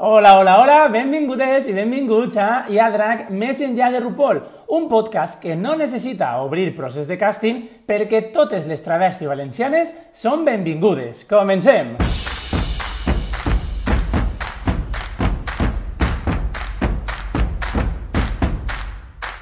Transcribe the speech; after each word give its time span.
Hola, 0.00 0.38
hola, 0.38 0.60
hola, 0.62 0.88
benvingudes 0.94 1.64
i 1.66 1.72
benvinguts 1.74 2.36
a 2.38 2.68
Iadrac 2.70 3.32
Més 3.34 3.58
enllà 3.66 3.88
de 3.90 3.98
RuPaul, 3.98 4.38
un 4.78 4.84
podcast 4.86 5.40
que 5.42 5.56
no 5.58 5.72
necessita 5.74 6.28
obrir 6.38 6.68
procés 6.76 7.08
de 7.10 7.16
càsting 7.18 7.64
perquè 7.82 8.20
totes 8.30 8.68
les 8.70 8.84
travestis 8.84 9.26
valencianes 9.26 9.90
són 10.14 10.44
benvingudes. 10.46 11.24
Comencem! 11.26 11.96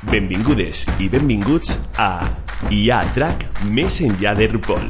Benvingudes 0.09 0.87
i 0.97 1.13
benvinguts 1.13 1.77
a 2.01 2.31
Hi 2.73 2.87
ha 2.89 3.05
drac 3.13 3.45
més 3.69 4.01
enllà 4.01 4.33
de 4.41 4.49
RuPaul, 4.57 4.89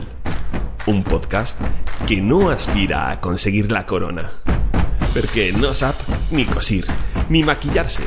un 0.95 1.02
podcast 1.02 1.59
que 2.07 2.23
no 2.23 2.45
aspira 2.55 3.09
a 3.09 3.16
aconseguir 3.19 3.66
la 3.74 3.83
corona, 3.83 4.30
perquè 5.16 5.47
no 5.56 5.70
sap 5.73 6.02
ni 6.29 6.45
cosir, 6.45 6.83
ni 7.33 7.41
maquillar-se, 7.47 8.05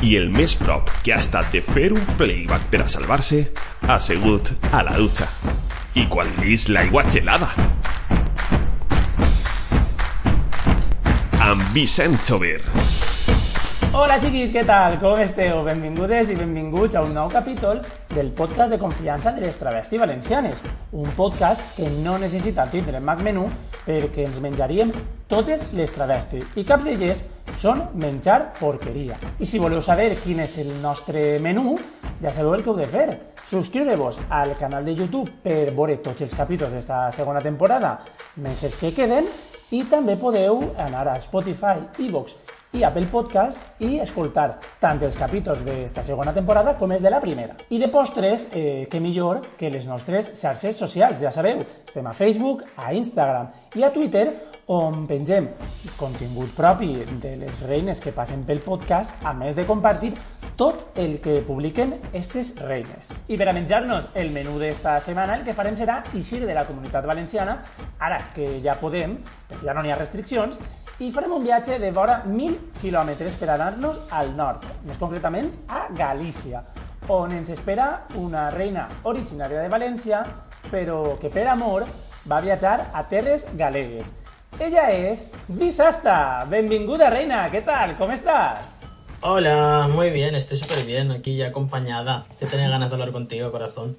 i 0.00 0.14
el 0.16 0.30
més 0.32 0.54
prop 0.56 0.88
que 1.04 1.12
ha 1.12 1.18
estat 1.20 1.50
de 1.52 1.60
fer 1.60 1.90
un 1.92 2.06
playback 2.16 2.70
per 2.72 2.80
a 2.86 2.88
salvar-se 2.88 3.42
ha 3.84 3.98
segut 4.00 4.54
a 4.72 4.80
la 4.86 4.94
dutxa. 4.96 5.28
I 6.00 6.06
quan 6.08 6.30
vist 6.40 6.72
l'aigua 6.72 7.04
gelada. 7.12 7.50
Amb 11.50 11.68
Vicent 11.76 12.16
Chover. 12.24 12.62
Hola 13.92 14.16
xiquis, 14.22 14.48
què 14.54 14.64
tal? 14.64 14.96
Com 15.02 15.20
esteu? 15.20 15.60
Benvingudes 15.68 16.32
i 16.32 16.38
benvinguts 16.38 16.96
a 16.96 17.04
un 17.04 17.12
nou 17.18 17.28
capítol 17.32 17.82
del 18.18 18.32
podcast 18.32 18.72
de 18.72 18.80
confiança 18.80 19.30
de 19.30 19.40
les 19.40 19.56
travestis 19.56 20.00
valencianes. 20.00 20.56
Un 20.90 21.06
podcast 21.14 21.60
que 21.76 21.88
no 21.88 22.16
necessita 22.18 22.64
tindre 22.66 22.98
Mac 22.98 23.22
Menú 23.22 23.44
perquè 23.84 24.24
ens 24.26 24.40
menjaríem 24.42 24.90
totes 25.30 25.62
les 25.78 25.92
travestis. 25.94 26.42
I 26.58 26.64
cap 26.66 26.82
d'elles 26.82 27.22
són 27.62 27.84
menjar 27.94 28.40
porqueria. 28.58 29.20
I 29.38 29.46
si 29.46 29.62
voleu 29.62 29.84
saber 29.86 30.16
quin 30.24 30.42
és 30.42 30.58
el 30.58 30.74
nostre 30.82 31.38
menú, 31.38 31.76
ja 32.18 32.34
sabeu 32.34 32.58
el 32.58 32.66
que 32.66 32.74
heu 32.74 32.82
de 32.82 32.90
fer. 32.90 33.08
Subscriure-vos 33.52 34.18
al 34.34 34.56
canal 34.58 34.84
de 34.84 34.98
YouTube 34.98 35.38
per 35.46 35.70
veure 35.70 36.00
tots 36.02 36.26
els 36.26 36.34
capítols 36.34 36.74
d'esta 36.74 37.06
segona 37.14 37.44
temporada, 37.44 38.00
més 38.42 38.66
els 38.66 38.82
que 38.82 38.90
queden, 38.98 39.30
i 39.70 39.86
també 39.86 40.18
podeu 40.18 40.72
anar 40.74 41.06
a 41.06 41.20
Spotify, 41.22 41.86
iVoox 42.02 42.57
i 42.72 42.82
Apple 42.84 43.06
Podcast 43.08 43.80
i 43.80 43.96
escoltar 44.02 44.58
tant 44.80 45.00
els 45.02 45.16
capítols 45.16 45.62
d'esta 45.64 46.04
segona 46.04 46.34
temporada 46.36 46.76
com 46.78 46.92
els 46.92 47.02
de 47.02 47.10
la 47.10 47.20
primera. 47.20 47.56
I 47.70 47.78
de 47.80 47.88
postres, 47.88 48.48
eh, 48.52 48.86
que 48.90 49.00
millor 49.00 49.40
que 49.56 49.70
les 49.70 49.86
nostres 49.86 50.34
xarxes 50.40 50.76
socials, 50.76 51.20
ja 51.20 51.32
sabeu, 51.32 51.64
estem 51.86 52.06
a 52.06 52.12
Facebook, 52.12 52.64
a 52.76 52.92
Instagram 52.92 53.48
i 53.74 53.84
a 53.84 53.92
Twitter, 53.92 54.26
on 54.68 55.06
pengem 55.08 55.48
contingut 55.96 56.52
propi 56.52 56.92
de 57.22 57.36
les 57.40 57.60
reines 57.64 58.00
que 58.04 58.12
passen 58.12 58.44
pel 58.44 58.60
podcast, 58.60 59.14
a 59.24 59.32
més 59.32 59.56
de 59.56 59.64
compartir 59.64 60.12
tot 60.58 60.98
el 60.98 61.20
que 61.22 61.38
publiquen 61.46 61.92
aquestes 62.08 62.50
reines. 62.58 63.12
I 63.30 63.36
per 63.38 63.46
a 63.48 63.54
menjar-nos 63.54 64.08
el 64.18 64.32
menú 64.34 64.56
d'esta 64.58 64.96
setmana, 64.98 65.36
el 65.38 65.44
que 65.46 65.54
farem 65.54 65.76
serà 65.78 66.00
eixir 66.10 66.42
de 66.42 66.56
la 66.56 66.64
comunitat 66.66 67.06
valenciana, 67.06 67.60
ara 68.02 68.18
que 68.34 68.58
ja 68.64 68.74
podem, 68.80 69.14
perquè 69.46 69.68
ja 69.68 69.76
no 69.76 69.84
n'hi 69.86 69.94
ha 69.94 69.98
restriccions, 70.00 70.58
i 70.98 71.12
farem 71.14 71.36
un 71.36 71.44
viatge 71.46 71.78
de 71.78 71.92
vora 71.94 72.24
1.000 72.26 72.80
quilòmetres 72.82 73.36
per 73.38 73.52
anar-nos 73.54 74.00
al 74.10 74.32
nord, 74.34 74.66
més 74.82 74.98
concretament 74.98 75.52
a 75.70 75.84
Galícia, 75.94 76.64
on 77.06 77.36
ens 77.36 77.52
espera 77.54 78.08
una 78.18 78.48
reina 78.50 78.88
originària 79.06 79.62
de 79.62 79.70
València, 79.70 80.24
però 80.72 81.14
que 81.22 81.30
per 81.30 81.46
amor 81.52 81.86
va 82.28 82.42
viatjar 82.42 82.90
a 82.92 83.04
terres 83.06 83.46
galegues. 83.54 84.10
Ella 84.58 84.88
és 84.90 85.28
Bisasta. 85.46 86.44
Benvinguda, 86.50 87.10
reina. 87.10 87.46
¿Qué 87.48 87.62
tal? 87.62 87.94
¿Cómo 87.96 88.12
estás? 88.12 88.77
Hola, 89.20 89.88
muy 89.92 90.10
bien, 90.10 90.36
estoy 90.36 90.56
súper 90.58 90.84
bien, 90.84 91.10
aquí 91.10 91.36
ya 91.36 91.48
acompañada. 91.48 92.24
Te 92.38 92.46
tenía 92.46 92.68
ganas 92.68 92.90
de 92.90 92.94
hablar 92.94 93.10
contigo, 93.10 93.50
corazón. 93.50 93.98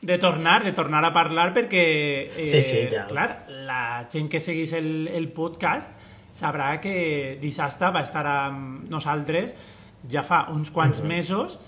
De 0.00 0.16
tornar, 0.18 0.64
de 0.64 0.72
tornar 0.72 1.04
a 1.04 1.12
parlar 1.12 1.52
perquè... 1.52 2.30
Eh, 2.36 2.48
Sí, 2.48 2.60
sí, 2.60 2.88
ja. 2.90 3.06
Clar, 3.06 3.44
la 3.48 4.08
gent 4.10 4.30
que 4.30 4.40
seguís 4.40 4.72
el, 4.72 5.08
el 5.08 5.28
podcast 5.32 5.92
sabrà 6.34 6.80
que 6.80 7.36
Dissasta 7.40 7.92
va 7.92 8.02
estar 8.04 8.24
amb 8.26 8.88
nosaltres 8.90 9.52
ja 10.10 10.24
fa 10.24 10.46
uns 10.52 10.72
quants 10.72 11.00
mesos 11.04 11.58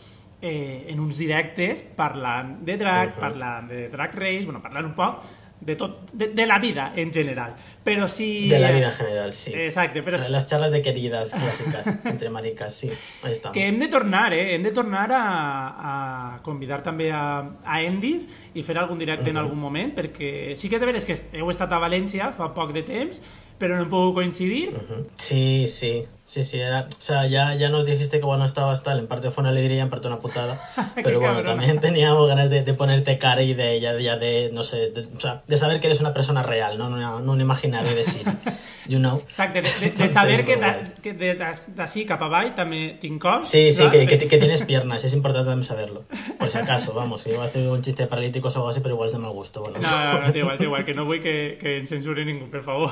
eh, 0.41 0.89
en 0.89 1.01
uns 1.01 1.17
directes 1.21 1.84
parlant 1.97 2.59
de 2.67 2.77
drag, 2.81 3.15
parlant 3.21 3.69
de 3.71 3.87
drag 3.93 4.17
race, 4.17 4.45
bueno, 4.49 4.61
parlant 4.65 4.89
un 4.91 4.97
poc 4.97 5.21
de 5.61 5.75
tot, 5.77 6.11
de, 6.12 6.28
de 6.28 6.47
la 6.47 6.59
vida 6.59 6.93
en 6.97 7.12
general. 7.12 7.55
Però 7.83 8.09
si... 8.09 8.49
De 8.49 8.59
la 8.59 8.71
vida 8.71 8.89
en 8.89 8.93
general, 8.93 9.33
sí. 9.33 9.53
Exacte, 9.55 10.03
però 10.03 10.19
si, 10.19 10.31
Las 10.31 10.47
charlas 10.47 10.71
de 10.71 10.83
queridas 10.83 11.33
clásicas 11.33 11.87
entre 12.05 12.31
maricas, 12.31 12.75
sí. 12.75 12.91
Ahí 13.22 13.33
estamos. 13.33 13.55
que 13.55 13.66
hem 13.66 13.78
de 13.78 13.89
tornar, 13.89 14.33
eh? 14.34 14.55
Hem 14.55 14.62
de 14.62 14.72
tornar 14.72 15.11
a, 15.12 16.34
a 16.37 16.43
convidar 16.43 16.83
també 16.83 17.11
a, 17.12 17.49
a 17.65 17.81
Endis 17.83 18.28
i 18.55 18.62
fer 18.62 18.77
algun 18.78 18.99
directe 18.99 19.31
en 19.31 19.41
algun 19.41 19.59
moment, 19.59 19.95
perquè 19.97 20.55
sí 20.56 20.69
que 20.69 20.78
de 20.78 20.87
veres 20.87 21.05
que 21.09 21.16
heu 21.33 21.50
estat 21.50 21.72
a 21.72 21.81
València 21.83 22.33
fa 22.37 22.53
poc 22.55 22.72
de 22.77 22.84
temps, 22.87 23.22
però 23.59 23.77
no 23.77 23.87
hem 23.87 23.91
pogut 23.91 24.21
coincidir. 24.21 24.69
Ujú. 24.77 25.03
Sí, 25.15 25.66
sí, 25.69 25.95
sí, 26.26 26.42
sí, 26.44 26.59
era, 26.60 26.88
o 26.91 27.00
sea, 27.00 27.26
ya, 27.26 27.54
ya 27.54 27.69
nos 27.69 27.87
dijiste 27.87 28.19
que 28.19 28.26
bueno 28.26 28.44
estabas 28.44 28.82
tal, 28.82 28.98
en 28.98 29.06
parte 29.06 29.31
fue 29.31 29.42
una 29.42 29.50
alegría, 29.50 29.82
en 29.82 29.91
parte 29.91 30.09
una 30.09 30.19
putada, 30.19 30.60
pero 30.97 31.19
bueno, 31.20 31.34
cabrona. 31.37 31.44
también 31.50 31.81
teníamos 31.81 32.28
ganas 32.28 32.50
de, 32.50 32.62
de 32.62 32.75
ponerte 32.75 33.16
cara 33.19 33.42
y 33.42 33.54
de, 33.54 33.81
ya, 33.81 33.98
ya 33.98 34.16
de, 34.19 34.50
no 34.53 34.62
sé, 34.65 34.91
de, 34.91 35.06
o 35.16 35.20
sea, 35.20 35.42
de 35.47 35.56
saber 35.56 35.81
que 35.81 35.86
eres 35.86 36.00
una 36.00 36.12
persona 36.12 36.42
real, 36.42 36.76
no, 36.78 36.91
no, 36.91 37.20
no 37.20 37.32
un 37.32 37.41
imaginario 37.41 37.94
de 37.94 38.04
Siri, 38.04 38.31
you 38.88 38.98
know. 38.98 39.19
Exacte, 39.20 39.62
de, 39.62 39.91
de, 39.91 40.09
saber 40.09 40.44
que, 40.44 40.56
da, 40.56 40.82
que 41.03 41.12
de- 41.15 41.34
d'ací 41.76 42.04
cap 42.04 42.22
avall 42.22 42.53
també 42.54 42.97
tinc 43.00 43.20
cos. 43.22 43.47
Sí, 43.48 43.70
sí, 43.72 43.82
clar? 43.82 43.92
que, 43.92 44.06
que, 44.06 44.28
que 44.28 44.38
tienes 44.38 44.62
piernas, 44.65 45.04
es 45.04 45.12
importante 45.15 45.48
también 45.50 45.65
saberlo. 45.65 46.04
Por 46.38 46.50
si 46.50 46.59
acaso, 46.59 46.92
vamos, 46.94 47.22
que 47.22 47.31
iba 47.32 47.42
a 47.42 47.47
hacer 47.47 47.66
un 47.69 47.82
chiste 47.82 48.03
de 48.03 48.09
paralíticos 48.09 48.54
o 48.56 48.59
algo 48.59 48.70
así, 48.70 48.81
pero 48.81 48.94
igual 48.94 49.06
es 49.09 49.12
de 49.12 49.19
mal 49.20 49.32
gusto. 49.32 49.60
Bueno, 49.62 49.78
No, 49.81 49.91
no, 50.15 50.26
no, 50.26 50.32
té 50.32 50.38
igual, 50.41 50.59
té 50.59 50.65
igual, 50.65 50.84
que 50.84 50.94
no 50.94 51.04
vull 51.04 51.20
que, 51.22 51.59
que 51.60 51.78
ens 51.78 51.88
censure 51.91 52.25
ningú, 52.25 52.50
per 52.50 52.62
favor. 52.62 52.91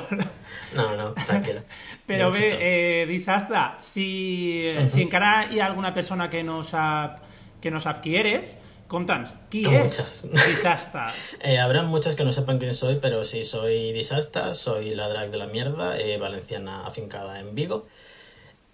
no, 0.75 0.95
no, 0.95 1.13
tranquila. 1.27 1.61
Però 2.07 2.31
Bien, 2.31 2.49
bé, 2.49 3.05
chito. 3.25 3.53
eh, 3.53 3.55
Dissasta, 3.55 3.75
si, 3.79 4.73
si 4.87 5.01
encara 5.01 5.47
hi 5.51 5.59
ha 5.59 5.65
alguna 5.65 5.93
persona 5.93 6.29
que 6.29 6.43
no 6.43 6.63
sap, 6.63 7.19
que 7.61 7.71
no 7.71 7.79
sap 7.79 8.01
qui 8.01 8.15
eres, 8.15 8.57
conta'ns, 8.87 9.33
és 9.51 9.67
muchas. 9.67 10.23
Dissasta? 10.23 11.11
Eh, 11.41 11.59
habrá 11.59 11.83
muchas 11.83 12.15
que 12.15 12.23
no 12.23 12.31
sepan 12.31 12.59
quién 12.59 12.73
soy, 12.73 12.99
pero 13.01 13.23
sí, 13.23 13.43
soy 13.43 13.93
Disasta, 13.93 14.53
soy 14.53 14.95
la 14.95 15.09
drag 15.09 15.31
de 15.31 15.37
la 15.37 15.47
mierda, 15.47 15.99
eh, 15.99 16.17
valenciana 16.17 16.85
afincada 16.85 17.39
en 17.39 17.55
Vigo. 17.55 17.87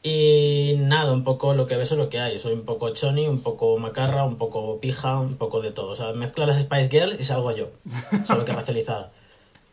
Y 0.03 0.75
nada, 0.79 1.11
un 1.11 1.23
poco 1.23 1.53
lo 1.53 1.67
que 1.67 1.77
ves 1.77 1.91
es 1.91 1.97
lo 1.97 2.09
que 2.09 2.19
hay. 2.19 2.39
Soy 2.39 2.53
un 2.53 2.65
poco 2.65 2.89
choni, 2.89 3.27
un 3.27 3.43
poco 3.43 3.77
macarra, 3.77 4.23
un 4.23 4.37
poco 4.37 4.79
pija, 4.79 5.19
un 5.19 5.35
poco 5.35 5.61
de 5.61 5.71
todo. 5.71 5.91
O 5.91 5.95
sea, 5.95 6.13
mezcla 6.13 6.47
las 6.47 6.59
Spice 6.59 6.89
Girls 6.89 7.19
y 7.19 7.23
salgo 7.23 7.55
yo, 7.55 7.69
solo 8.25 8.43
que 8.43 8.51
racializada. 8.51 9.11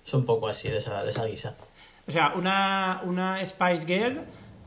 Es 0.06 0.12
un 0.14 0.26
poco 0.26 0.48
así, 0.48 0.68
de 0.68 0.78
esa, 0.78 1.02
de 1.02 1.10
esa 1.10 1.24
guisa. 1.24 1.54
O 2.06 2.10
sea, 2.10 2.32
una, 2.36 3.00
una 3.04 3.44
Spice 3.46 3.86
Girl 3.86 4.22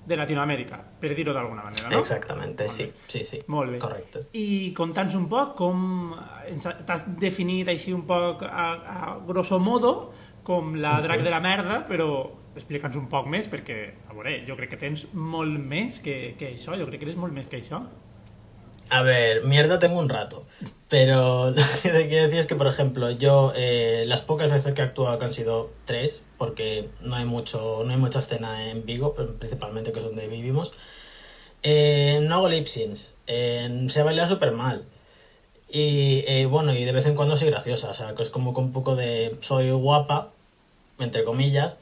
de 0.06 0.16
Latinoamèrica, 0.18 0.78
per 1.00 1.12
dir-ho 1.16 1.34
d'alguna 1.34 1.64
manera, 1.64 1.90
no? 1.92 2.00
Exactamente, 2.00 2.68
sí, 2.70 2.88
sí, 3.08 3.24
sí. 3.26 3.40
Molt 3.48 3.72
bé. 3.72 3.78
Correcto. 3.80 4.20
I 4.34 4.74
conta'ns 4.78 5.14
un 5.16 5.28
poc 5.30 5.56
com 5.60 6.14
ha- 6.18 6.76
t'has 6.86 7.06
definit 7.22 7.68
així 7.70 7.94
un 7.94 8.02
poc 8.10 8.42
a, 8.44 8.68
a 8.82 9.18
grosso 9.28 9.60
modo 9.60 10.12
com 10.44 10.74
la 10.76 11.00
drac 11.02 11.22
de 11.22 11.30
la 11.30 11.40
merda, 11.40 11.84
però 11.88 12.08
explica'ns 12.56 12.98
un 12.98 13.06
poc 13.08 13.28
més, 13.32 13.46
perquè, 13.48 13.78
a 14.10 14.14
veure, 14.18 14.40
jo 14.48 14.56
crec 14.58 14.74
que 14.74 14.78
tens 14.82 15.06
molt 15.14 15.60
més 15.62 16.00
que, 16.04 16.34
que 16.38 16.50
això, 16.56 16.74
jo 16.80 16.88
crec 16.90 17.00
que 17.00 17.06
eres 17.12 17.16
molt 17.22 17.32
més 17.34 17.48
que 17.48 17.62
això. 17.62 17.84
A 18.92 19.04
ver, 19.04 19.46
mierda 19.46 19.80
tengo 19.80 20.00
un 20.00 20.10
rato. 20.10 20.46
Pero 20.90 21.52
lo 21.52 21.56
que 21.56 22.08
quiero 22.10 22.26
decir 22.26 22.40
es 22.40 22.46
que, 22.46 22.56
por 22.56 22.68
ejemplo, 22.68 23.10
yo 23.10 23.54
eh, 23.56 24.04
las 24.06 24.22
pocas 24.22 24.52
veces 24.52 24.74
que 24.74 24.82
he 24.82 24.84
actuado, 24.84 25.18
que 25.18 25.26
han 25.26 25.34
sido 25.34 25.72
tres, 25.86 26.22
porque 26.38 26.90
no 27.00 27.16
hay 27.16 27.24
mucho, 27.24 27.84
no 27.86 27.92
hay 27.92 27.98
mucha 27.98 28.20
escena 28.20 28.70
en 28.70 28.86
Vigo, 28.86 29.16
principalmente 29.16 29.94
que 29.94 30.00
es 30.00 30.06
donde 30.06 30.28
vivimos, 30.28 30.74
eh, 31.64 32.20
no 32.24 32.36
hago 32.36 32.50
lip 32.50 32.68
syncs. 32.68 33.14
Eh, 33.28 33.88
sé 33.90 34.04
bailar 34.04 34.28
súper 34.28 34.52
mal. 34.52 34.84
Y 35.70 36.26
eh, 36.28 36.46
bueno, 36.48 36.74
y 36.74 36.84
de 36.84 36.92
vez 36.92 37.06
en 37.06 37.16
cuando 37.16 37.38
soy 37.38 37.50
graciosa, 37.50 37.92
o 37.92 37.94
sea, 37.94 38.14
que 38.14 38.24
es 38.24 38.30
como 38.30 38.54
con 38.54 38.66
un 38.66 38.74
poco 38.74 38.98
de 38.98 39.38
soy 39.40 39.72
guapa, 39.72 40.32
entre 41.00 41.24
comillas, 41.24 41.78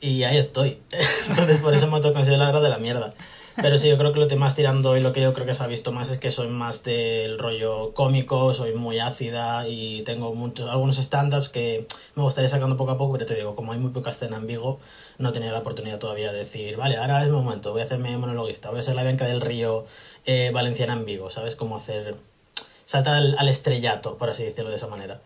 Y 0.00 0.24
ahí 0.24 0.36
estoy. 0.36 0.82
Entonces 1.28 1.58
por 1.58 1.74
eso 1.74 1.86
me 1.86 1.96
autoconsidero 1.96 2.60
de 2.60 2.70
la 2.70 2.78
mierda. 2.78 3.14
Pero 3.56 3.76
sí, 3.78 3.88
yo 3.88 3.98
creo 3.98 4.12
que 4.12 4.20
lo 4.20 4.28
que 4.28 4.36
más 4.36 4.54
tirando 4.54 4.96
y 4.96 5.00
lo 5.00 5.12
que 5.12 5.20
yo 5.20 5.34
creo 5.34 5.46
que 5.46 5.54
se 5.54 5.62
ha 5.62 5.66
visto 5.66 5.92
más 5.92 6.10
es 6.10 6.18
que 6.18 6.30
soy 6.30 6.48
más 6.48 6.82
del 6.84 7.38
rollo 7.38 7.92
cómico, 7.92 8.54
soy 8.54 8.74
muy 8.74 8.98
ácida 8.98 9.68
y 9.68 10.02
tengo 10.02 10.34
muchos, 10.34 10.70
algunos 10.70 10.98
stand-ups 10.98 11.48
que 11.48 11.86
me 12.14 12.22
gustaría 12.22 12.48
sacando 12.48 12.76
poco 12.76 12.92
a 12.92 12.98
poco, 12.98 13.12
pero 13.12 13.26
te 13.26 13.34
digo, 13.34 13.54
como 13.54 13.72
hay 13.72 13.78
muy 13.78 13.90
poca 13.90 14.10
escena 14.10 14.36
en 14.38 14.46
Vigo, 14.46 14.80
no 15.18 15.28
he 15.28 15.32
tenido 15.32 15.52
la 15.52 15.58
oportunidad 15.58 15.98
todavía 15.98 16.32
de 16.32 16.38
decir, 16.38 16.76
vale, 16.76 16.96
ahora 16.96 17.22
es 17.22 17.28
mi 17.30 17.36
momento, 17.36 17.72
voy 17.72 17.82
a 17.82 17.84
hacerme 17.84 18.16
monologuista, 18.16 18.70
voy 18.70 18.78
a 18.78 18.82
ser 18.82 18.94
la 18.94 19.02
Bianca 19.02 19.26
del 19.26 19.40
Río 19.40 19.84
eh, 20.24 20.50
valenciana 20.54 20.94
en 20.94 21.04
Vigo, 21.04 21.30
¿sabes? 21.30 21.56
Cómo 21.56 21.76
hacer... 21.76 22.14
saltar 22.86 23.14
al, 23.14 23.36
al 23.38 23.48
estrellato, 23.48 24.16
por 24.18 24.30
así 24.30 24.44
decirlo 24.44 24.70
de 24.70 24.76
esa 24.76 24.86
manera. 24.86 25.20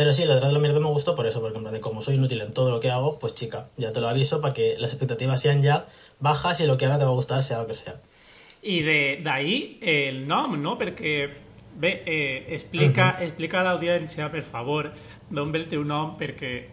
Pero 0.00 0.14
sí, 0.14 0.24
la 0.24 0.32
verdad 0.32 0.48
de 0.48 0.54
la 0.54 0.60
mierda 0.60 0.80
me 0.80 0.88
gustó 0.88 1.14
por 1.14 1.26
eso, 1.26 1.42
porque 1.42 1.58
en 1.58 1.62
plan 1.64 1.74
de 1.74 1.80
como 1.82 2.00
soy 2.00 2.14
inútil 2.14 2.40
en 2.40 2.54
todo 2.54 2.70
lo 2.70 2.80
que 2.80 2.90
hago, 2.90 3.18
pues 3.18 3.34
chica, 3.34 3.66
ya 3.76 3.92
te 3.92 4.00
lo 4.00 4.08
aviso 4.08 4.40
para 4.40 4.54
que 4.54 4.76
las 4.78 4.92
expectativas 4.92 5.42
sean 5.42 5.62
ya 5.62 5.88
bajas 6.20 6.58
y 6.60 6.66
lo 6.66 6.78
que 6.78 6.86
haga 6.86 6.98
te 6.98 7.04
va 7.04 7.10
a 7.10 7.14
gustar, 7.14 7.42
sea 7.42 7.58
lo 7.58 7.66
que 7.66 7.74
sea. 7.74 8.00
I 8.62 8.80
de- 8.80 9.18
d'ahir 9.22 9.76
el 9.82 10.26
nom, 10.26 10.56
no? 10.62 10.78
Perquè, 10.78 11.28
bé, 11.74 12.02
eh, 12.06 12.46
explica, 12.48 13.18
explica 13.20 13.60
a 13.60 13.64
l'audiència, 13.64 14.30
per 14.32 14.40
favor, 14.40 14.88
d'on 15.28 15.52
ve 15.52 15.58
el 15.58 15.68
teu 15.68 15.84
nom, 15.84 16.16
perquè 16.16 16.64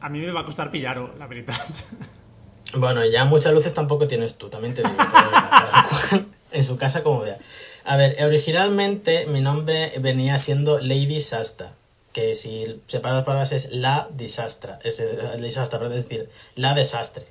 a 0.00 0.08
mi 0.10 0.18
me 0.26 0.32
va 0.34 0.42
costar 0.44 0.66
pillar-ho, 0.72 1.12
la 1.20 1.28
veritat. 1.28 1.62
Bueno, 2.74 3.06
ya 3.06 3.24
muchas 3.24 3.54
luces 3.54 3.72
tampoco 3.74 4.08
tienes 4.08 4.36
tú, 4.38 4.48
también 4.48 4.74
te 4.74 4.82
digo. 4.82 4.96
pero 4.98 6.24
en 6.50 6.64
su 6.64 6.76
casa 6.76 7.04
como 7.04 7.20
vea. 7.20 7.38
A 7.84 7.96
ver, 7.96 8.16
originalmente 8.24 9.26
mi 9.28 9.40
nombre 9.40 9.92
venía 10.00 10.36
siendo 10.36 10.80
Lady 10.80 11.20
Sasta, 11.20 11.75
que 12.16 12.34
si 12.34 12.80
separas 12.86 13.16
las 13.18 13.24
palabras 13.26 13.52
es 13.52 13.70
la 13.72 14.08
disastra, 14.10 14.78
es 14.82 15.00
eh, 15.00 15.06
disastra, 15.38 15.78
pero 15.78 15.90
es 15.92 15.96
decir, 16.08 16.30
la 16.54 16.72
desastre. 16.72 17.26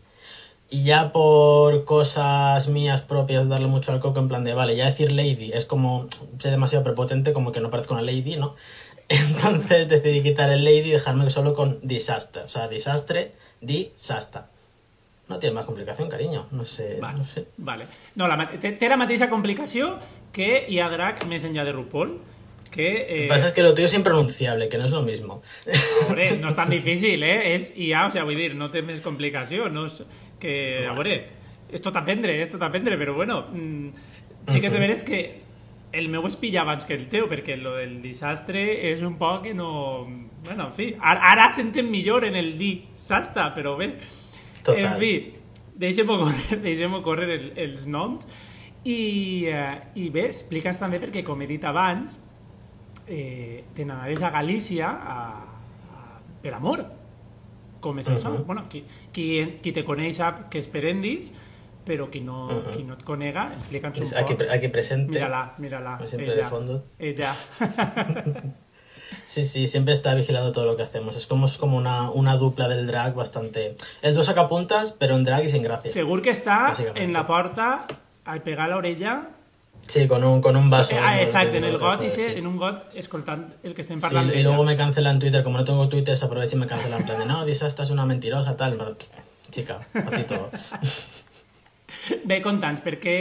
Y 0.69 0.83
ya 0.83 1.11
por 1.11 1.85
cosas 1.85 2.67
mías 2.67 3.01
propias, 3.01 3.49
darle 3.49 3.65
mucho 3.65 3.91
al 3.91 3.99
coco 3.99 4.19
en 4.19 4.27
plan 4.27 4.43
de, 4.43 4.53
vale, 4.53 4.75
ya 4.75 4.85
decir 4.85 5.11
lady 5.11 5.49
es 5.51 5.65
como, 5.65 6.07
ser 6.37 6.51
demasiado 6.51 6.83
prepotente, 6.83 7.33
como 7.33 7.51
que 7.51 7.61
no 7.61 7.71
parezco 7.71 7.95
una 7.95 8.03
lady, 8.03 8.35
¿no? 8.35 8.55
Entonces 9.09 9.87
decidí 9.89 10.21
quitar 10.21 10.51
el 10.51 10.63
lady 10.63 10.89
y 10.89 10.91
dejarme 10.91 11.27
solo 11.31 11.55
con 11.55 11.79
disastre, 11.81 12.43
o 12.43 12.49
sea, 12.49 12.67
disastre, 12.67 13.31
disasta. 13.61 14.49
No 15.27 15.39
tiene 15.39 15.55
más 15.55 15.65
complicación, 15.65 16.09
cariño, 16.09 16.45
no 16.51 16.63
sé, 16.63 16.99
Vale, 17.01 17.17
no 17.17 17.23
sé. 17.23 17.47
vale. 17.57 17.87
No, 18.13 18.27
la, 18.27 18.37
té, 18.47 18.71
té 18.77 18.89
la 18.89 18.97
mateixa 19.01 19.31
complicació 19.31 19.95
que 20.31 20.67
hi 20.69 20.77
ha 20.77 20.91
drac 20.93 21.25
més 21.25 21.41
enllà 21.43 21.65
de 21.65 21.73
RuPaul, 21.73 22.19
que... 22.75 22.89
Lo 22.91 23.15
Eh, 23.15 23.21
que 23.23 23.27
pasa 23.29 23.47
es 23.47 23.53
que 23.53 23.63
lo 23.63 23.73
tuyo 23.73 23.87
es 23.87 23.93
impronunciable, 23.95 24.67
que 24.69 24.77
no 24.77 24.85
es 24.85 24.91
lo 24.91 25.01
mismo. 25.01 25.41
Hombre, 26.03 26.35
no 26.41 26.51
és 26.51 26.57
tan 26.57 26.69
difícil, 26.69 27.23
eh? 27.23 27.55
És 27.55 27.71
IA, 27.71 28.05
o 28.09 28.11
sigui, 28.11 28.25
vull 28.27 28.41
dir, 28.43 28.51
no 28.59 28.67
té 28.73 28.83
més 28.83 28.99
complicació, 29.01 29.69
no 29.71 29.87
és 29.87 30.01
que... 30.41 30.53
A 30.89 30.93
veure, 30.97 31.15
és 31.71 31.81
tot 31.81 31.95
aprendre, 31.95 32.35
és 32.43 32.51
tot 32.51 32.61
aprendre, 32.67 32.99
però 32.99 33.15
bueno, 33.17 33.39
mm, 33.49 34.11
sí 34.51 34.61
que 34.61 34.69
te 34.69 34.81
veres 34.83 35.01
que 35.07 35.23
el 35.95 36.09
meu 36.11 36.27
es 36.27 36.35
pilla 36.35 36.61
abans 36.65 36.83
que 36.85 36.93
el 36.97 37.07
teu, 37.09 37.29
perquè 37.31 37.55
lo 37.55 37.77
del 37.79 38.01
desastre 38.03 38.65
és 38.91 39.01
un 39.07 39.15
poc 39.17 39.45
que 39.47 39.55
no... 39.55 40.03
Bueno, 40.45 40.67
en 40.67 40.75
fi, 40.75 40.89
ara, 40.99 41.31
ara 41.31 41.47
s'entén 41.55 41.87
millor 41.89 42.27
en 42.27 42.35
el 42.35 42.53
disastre, 42.59 43.47
però 43.55 43.77
bé... 43.79 43.93
Total. 44.65 44.81
En 44.81 44.99
fi, 44.99 45.11
deixem-ho 45.79 46.19
córrer, 46.19 46.59
deixem 46.67 46.99
córrer 47.05 47.29
el, 47.37 47.47
els 47.63 47.87
noms 47.87 48.27
i, 48.85 49.45
eh, 49.49 49.73
i 49.97 50.09
bé, 50.13 50.27
explica'ns 50.31 50.79
també 50.81 50.99
perquè, 51.01 51.23
com 51.25 51.41
he 51.41 51.47
dit 51.49 51.63
abans, 51.65 52.19
eh, 53.07 53.63
te 53.75 53.85
n'anaves 53.85 54.21
a 54.23 54.29
Galícia 54.29 54.89
a, 54.89 55.17
a, 55.95 56.19
per 56.41 56.53
amor. 56.53 56.85
Com 57.81 57.99
és 58.01 58.07
això? 58.09 58.31
Bueno, 58.45 58.65
qui, 58.69 58.83
qui, 59.13 59.27
qui 59.61 59.71
te 59.75 59.83
coneix 59.85 60.17
sap 60.17 60.47
que 60.49 60.61
és 60.61 60.67
per 60.71 60.85
endis, 60.89 61.31
però 61.85 62.09
qui 62.09 62.23
no, 62.25 62.47
qui 62.73 62.83
no 62.83 62.95
et 62.97 63.03
conega, 63.05 63.51
explica'ns 63.59 63.99
un 64.01 64.07
Es 64.07 64.15
aquí, 64.17 64.33
poc. 64.33 64.49
aquí 64.49 64.69
presente. 64.73 65.19
Mírala, 65.19 65.53
mírala. 65.59 65.97
Siempre 66.07 66.33
ella, 66.33 66.43
de 66.43 66.49
fondo. 66.49 66.83
Ella. 66.97 67.33
Sí, 69.23 69.43
sí, 69.43 69.67
siempre 69.67 69.93
está 69.93 70.13
vigilando 70.13 70.51
todo 70.51 70.65
lo 70.65 70.75
que 70.75 70.83
hacemos. 70.83 71.15
Es 71.15 71.27
como, 71.27 71.45
es 71.45 71.57
como 71.57 71.77
una, 71.77 72.09
una 72.11 72.37
dupla 72.37 72.67
del 72.67 72.87
drag 72.87 73.13
bastante... 73.13 73.75
El 74.01 74.15
dos 74.15 74.25
sacapuntas, 74.25 74.93
pero 74.93 75.15
en 75.15 75.23
drag 75.23 75.43
y 75.45 75.49
sin 75.49 75.61
gracia. 75.61 75.91
Segur 75.91 76.21
que 76.21 76.31
Bàsicament. 76.31 76.97
en 76.97 77.13
la 77.13 77.25
porta 77.25 77.85
al 78.25 78.41
pegar 78.41 78.69
l'orella 78.69 79.29
Sí, 79.87 80.07
con 80.07 80.23
un, 80.23 80.41
con 80.41 80.55
un 80.55 80.69
vaso. 80.69 80.93
Eh, 80.93 80.99
ah, 80.99 81.21
exacte, 81.21 81.57
en 81.57 81.63
el 81.63 81.77
got, 81.77 82.01
sí. 82.09 82.21
en 82.21 82.47
un 82.47 82.57
got, 82.57 82.89
escoltant 82.95 83.53
el 83.63 83.75
que 83.75 83.81
estem 83.81 83.99
Sí, 83.99 84.01
parlant 84.01 84.29
y 84.29 84.37
d'ella. 84.37 84.49
luego 84.49 84.63
me 84.63 84.75
cancela 84.75 85.11
en 85.11 85.19
Twitter, 85.19 85.43
como 85.43 85.57
no 85.59 85.63
tengo 85.63 85.87
Twitter, 85.87 86.17
se 86.17 86.25
aprovecha 86.25 86.55
y 86.55 86.59
me 86.59 86.65
cancela 86.67 86.97
en 86.97 87.05
plan 87.05 87.19
de, 87.19 87.25
no, 87.25 87.45
Disa, 87.45 87.67
esta 87.67 87.83
es 87.83 87.91
una 87.91 88.05
mentirosa, 88.05 88.57
tal. 88.57 88.97
Chica, 89.51 89.79
a 89.93 90.09
ti 90.11 90.23
todo. 90.23 90.49
Bé, 92.25 92.41
conta'ns, 92.41 92.81
per 92.85 92.99
què, 93.01 93.17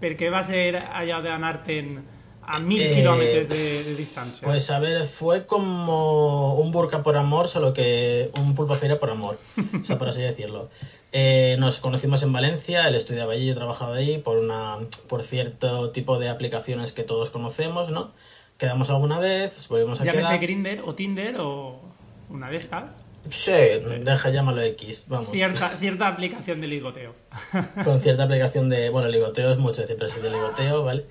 per 0.00 0.16
què 0.20 0.28
va 0.32 0.42
ser 0.44 0.76
allò 0.76 1.20
d'anar-te'n 1.24 1.94
a 2.42 2.58
mil 2.58 2.82
Eh, 2.82 2.92
quilòmetres 2.94 3.48
de, 3.48 3.84
de 3.84 3.94
distància? 3.94 4.44
Pues 4.44 4.70
a 4.70 4.78
ver, 4.78 5.06
fue 5.06 5.46
como 5.46 6.54
un 6.56 6.72
burka 6.72 7.02
por 7.02 7.16
amor, 7.16 7.48
solo 7.48 7.72
que 7.72 8.30
un 8.38 8.54
pulpo 8.54 8.74
feira 8.76 8.98
por 8.98 9.10
amor, 9.10 9.38
o 9.80 9.84
sea, 9.84 9.98
por 9.98 10.08
así 10.08 10.22
decirlo. 10.22 10.68
Eh, 11.12 11.56
nos 11.58 11.80
conocimos 11.80 12.22
en 12.22 12.32
Valencia, 12.32 12.88
él 12.88 12.94
estudiaba 12.94 13.34
allí, 13.34 13.46
yo 13.46 13.54
trabajaba 13.54 13.96
allí, 13.96 14.18
por, 14.18 14.38
una, 14.38 14.78
por 15.08 15.22
cierto 15.22 15.90
tipo 15.90 16.18
de 16.18 16.28
aplicaciones 16.28 16.92
que 16.92 17.04
todos 17.04 17.30
conocemos, 17.30 17.90
¿no? 17.90 18.12
Quedamos 18.58 18.90
alguna 18.90 19.18
vez, 19.18 19.68
volvimos 19.68 20.00
a 20.00 20.04
Llámese 20.04 20.28
quedar. 20.28 20.40
Grindr 20.40 20.82
o 20.84 20.94
Tinder 20.94 21.36
o 21.38 21.80
una 22.30 22.48
de 22.48 22.56
estas. 22.56 23.02
Sí, 23.28 23.52
deja, 24.00 24.30
llámalo 24.30 24.62
X, 24.62 25.04
vamos. 25.06 25.30
Cierta, 25.30 25.76
cierta 25.78 26.08
aplicación 26.08 26.60
de 26.60 26.66
ligoteo. 26.66 27.14
con 27.84 28.00
cierta 28.00 28.24
aplicación 28.24 28.68
de, 28.68 28.90
bueno, 28.90 29.08
ligoteo 29.08 29.52
es 29.52 29.58
mucho 29.58 29.82
decir, 29.82 29.96
pero 29.96 30.10
sí 30.10 30.20
de 30.20 30.30
ligoteo, 30.30 30.82
¿vale? 30.82 31.06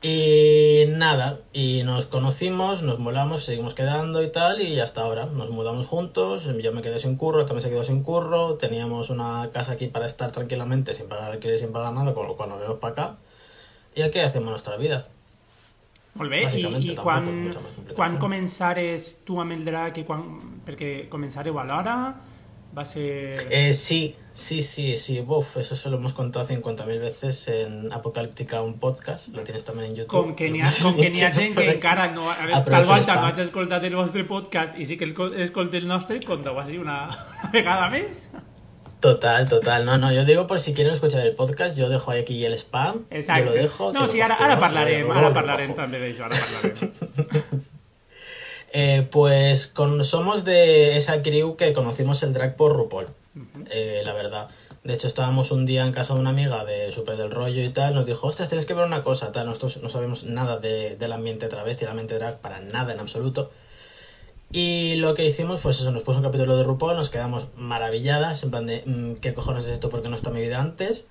Y 0.00 0.84
nada, 0.90 1.40
y 1.52 1.82
nos 1.82 2.06
conocimos, 2.06 2.84
nos 2.84 3.00
molamos, 3.00 3.42
seguimos 3.42 3.74
quedando 3.74 4.22
y 4.22 4.30
tal, 4.30 4.62
y 4.62 4.78
hasta 4.78 5.02
ahora. 5.02 5.26
Nos 5.26 5.50
mudamos 5.50 5.86
juntos, 5.86 6.48
yo 6.62 6.72
me 6.72 6.82
quedé 6.82 7.00
sin 7.00 7.16
curro, 7.16 7.46
también 7.46 7.62
se 7.62 7.70
quedó 7.70 7.82
sin 7.82 8.04
curro, 8.04 8.54
teníamos 8.54 9.10
una 9.10 9.50
casa 9.52 9.72
aquí 9.72 9.88
para 9.88 10.06
estar 10.06 10.30
tranquilamente, 10.30 10.94
sin 10.94 11.08
pagar 11.08 11.32
alquiler, 11.32 11.58
sin 11.58 11.72
pagar 11.72 11.92
nada, 11.92 12.14
con 12.14 12.28
lo 12.28 12.36
cual 12.36 12.50
nos 12.50 12.60
vemos 12.60 12.78
para 12.78 12.92
acá, 12.92 13.16
y 13.96 14.02
aquí 14.02 14.20
hacemos 14.20 14.50
nuestra 14.50 14.76
vida. 14.76 15.08
Bé, 16.18 16.48
i, 16.58 16.64
i 16.90 16.94
quan, 16.98 17.28
quan 17.94 18.16
començares 18.18 19.20
tu 19.26 19.38
amb 19.38 19.54
el 19.54 19.62
drac 19.66 20.00
i 20.00 20.06
quan... 20.06 20.24
Perquè 20.66 21.06
començareu 21.12 21.60
alhora, 21.62 21.94
va 22.76 22.84
ser... 22.84 23.46
Eh, 23.50 23.72
sí, 23.72 24.14
sí, 24.32 24.62
sí, 24.62 24.96
sí, 24.96 25.20
Uf, 25.26 25.56
eso 25.56 25.74
se 25.74 25.88
lo 25.90 25.96
hemos 25.96 26.12
contado 26.12 26.46
50.000 26.46 27.00
veces 27.00 27.48
en 27.48 27.92
Apocalíptica, 27.92 28.62
un 28.62 28.78
podcast, 28.78 29.28
lo 29.28 29.42
tienes 29.42 29.64
también 29.64 29.90
en 29.90 29.96
YouTube. 29.96 30.10
Com 30.10 30.34
que 30.38 30.50
n'hi 30.50 30.60
ha, 30.60 30.70
com 30.82 30.94
que 30.96 31.10
n'hi 31.10 31.22
ha 31.22 31.32
gent 31.32 31.56
que 31.56 31.70
encara 31.70 32.10
no... 32.12 32.30
A 32.30 32.36
veure, 32.44 32.60
tal 32.70 32.84
volta 32.86 33.16
no 33.16 33.26
haig 33.26 33.40
escoltat 33.46 33.84
el 33.88 33.96
vostre 33.96 34.24
podcast 34.24 34.78
i 34.78 34.86
sí 34.86 34.96
que 35.00 35.08
el- 35.10 35.40
escolta 35.42 35.76
el 35.80 35.88
nostre, 35.88 36.20
conteu 36.26 36.60
així 36.60 36.78
una, 36.78 37.08
una 37.08 37.50
vegada 37.56 37.88
més. 37.90 38.28
Total, 39.00 39.44
total. 39.48 39.84
No, 39.86 39.96
no, 39.96 40.10
yo 40.12 40.24
digo 40.24 40.48
por 40.48 40.58
si 40.58 40.74
quieren 40.74 40.92
escuchar 40.92 41.24
el 41.24 41.36
podcast, 41.36 41.76
yo 41.78 41.88
dejo 41.88 42.10
aquí 42.10 42.44
el 42.44 42.54
spam. 42.58 43.04
Exacte. 43.10 43.44
Yo 43.44 43.50
lo 43.50 43.52
dejo. 43.54 43.92
no, 43.92 44.06
sí, 44.08 44.18
lo 44.18 44.24
ara, 44.24 44.36
cogerás, 44.36 44.52
ara 44.52 44.60
parlarem, 44.60 45.04
luego 45.06 45.12
ara 45.20 45.28
lo 45.28 45.34
parlarem 45.34 45.68
recojo. 45.70 45.82
també 45.82 46.00
d'això, 46.02 46.24
ara 46.26 46.36
parlarem. 46.42 47.62
Eh, 48.72 49.06
pues 49.10 49.66
con, 49.66 50.04
somos 50.04 50.44
de 50.44 50.96
esa 50.96 51.22
crew 51.22 51.56
que 51.56 51.72
conocimos 51.72 52.22
el 52.22 52.32
drag 52.34 52.56
por 52.56 52.76
RuPaul, 52.76 53.06
eh, 53.70 54.02
la 54.04 54.12
verdad. 54.12 54.48
De 54.84 54.94
hecho, 54.94 55.06
estábamos 55.06 55.50
un 55.50 55.66
día 55.66 55.84
en 55.84 55.92
casa 55.92 56.14
de 56.14 56.20
una 56.20 56.30
amiga 56.30 56.64
de 56.64 56.92
Super 56.92 57.16
del 57.16 57.30
Rollo 57.30 57.62
y 57.62 57.68
tal. 57.70 57.94
Nos 57.94 58.06
dijo, 58.06 58.26
ostras, 58.26 58.48
tienes 58.48 58.64
que 58.66 58.74
ver 58.74 58.84
una 58.86 59.02
cosa. 59.02 59.32
Tal, 59.32 59.46
nosotros 59.46 59.78
no 59.82 59.88
sabemos 59.88 60.24
nada 60.24 60.58
de- 60.58 60.96
del 60.96 61.12
ambiente 61.12 61.48
travesti, 61.48 61.80
del 61.84 61.90
ambiente 61.90 62.14
drag, 62.14 62.38
para 62.40 62.60
nada 62.60 62.92
en 62.92 63.00
absoluto. 63.00 63.50
Y 64.50 64.94
lo 64.96 65.14
que 65.14 65.26
hicimos 65.26 65.60
fue 65.60 65.72
eso, 65.72 65.90
nos 65.90 66.02
puso 66.02 66.18
un 66.18 66.24
capítulo 66.24 66.56
de 66.56 66.64
RuPaul, 66.64 66.96
nos 66.96 67.10
quedamos 67.10 67.48
maravilladas, 67.56 68.42
en 68.44 68.50
plan 68.50 68.66
de, 68.66 68.82
mm, 68.86 69.14
¿qué 69.16 69.34
cojones 69.34 69.64
es 69.66 69.72
esto? 69.72 69.90
porque 69.90 70.08
no 70.08 70.16
está 70.16 70.30
mi 70.30 70.40
vida 70.40 70.60
antes? 70.60 71.04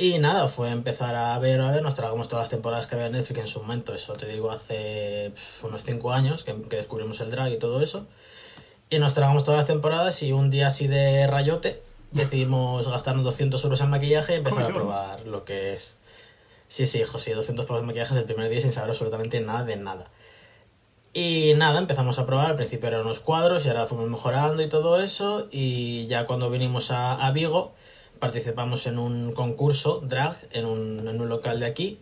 Y 0.00 0.18
nada, 0.18 0.48
fue 0.48 0.70
empezar 0.70 1.14
a 1.14 1.38
ver, 1.38 1.60
a 1.60 1.70
ver, 1.70 1.82
nos 1.82 1.94
tragamos 1.94 2.26
todas 2.26 2.44
las 2.44 2.48
temporadas 2.48 2.86
que 2.86 2.94
había 2.94 3.08
en 3.08 3.12
Netflix 3.12 3.38
en 3.40 3.46
su 3.46 3.60
momento, 3.60 3.94
eso 3.94 4.14
te 4.14 4.24
digo, 4.24 4.50
hace 4.50 5.34
unos 5.62 5.82
5 5.82 6.12
años 6.12 6.42
que, 6.42 6.54
que 6.70 6.76
descubrimos 6.76 7.20
el 7.20 7.30
drag 7.30 7.52
y 7.52 7.58
todo 7.58 7.82
eso. 7.82 8.06
Y 8.88 8.98
nos 8.98 9.12
tragamos 9.12 9.44
todas 9.44 9.58
las 9.58 9.66
temporadas 9.66 10.22
y 10.22 10.32
un 10.32 10.48
día 10.48 10.68
así 10.68 10.86
de 10.86 11.26
rayote 11.26 11.82
decidimos 12.12 12.88
gastarnos 12.88 13.24
200 13.24 13.62
euros 13.62 13.80
en 13.82 13.90
maquillaje 13.90 14.32
y 14.32 14.36
empezar 14.38 14.62
a 14.62 14.68
probar 14.68 15.26
lo 15.26 15.44
que 15.44 15.74
es... 15.74 15.98
Sí, 16.66 16.86
sí, 16.86 17.00
hijo, 17.00 17.18
sí, 17.18 17.32
200 17.32 17.66
pavos 17.66 17.82
en 17.82 17.86
maquillaje 17.88 18.16
el 18.16 18.24
primer 18.24 18.48
día 18.48 18.62
sin 18.62 18.72
saber 18.72 18.88
absolutamente 18.88 19.38
nada 19.40 19.64
de 19.64 19.76
nada. 19.76 20.10
Y 21.12 21.52
nada, 21.56 21.78
empezamos 21.78 22.18
a 22.18 22.24
probar. 22.24 22.46
Al 22.46 22.56
principio 22.56 22.88
eran 22.88 23.02
unos 23.02 23.20
cuadros 23.20 23.66
y 23.66 23.68
ahora 23.68 23.84
fuimos 23.84 24.08
mejorando 24.08 24.62
y 24.62 24.68
todo 24.70 24.98
eso. 24.98 25.46
Y 25.50 26.06
ya 26.06 26.24
cuando 26.24 26.48
vinimos 26.48 26.90
a, 26.90 27.26
a 27.26 27.32
Vigo, 27.32 27.74
participamos 28.20 28.86
en 28.86 28.98
un 28.98 29.32
concurso 29.32 30.00
drag 30.00 30.36
en 30.52 30.66
un, 30.66 31.08
en 31.08 31.20
un 31.20 31.28
local 31.28 31.58
de 31.58 31.66
aquí. 31.66 31.98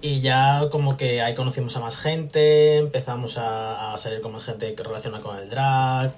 Y 0.00 0.22
ya 0.22 0.68
como 0.70 0.96
que 0.96 1.20
ahí 1.20 1.34
conocimos 1.34 1.76
a 1.76 1.80
más 1.80 1.98
gente, 1.98 2.78
empezamos 2.78 3.36
a, 3.36 3.92
a 3.92 3.98
salir 3.98 4.22
con 4.22 4.32
más 4.32 4.44
gente 4.44 4.74
que 4.74 4.82
relaciona 4.82 5.20
con 5.20 5.36
el 5.36 5.50
drag. 5.50 6.14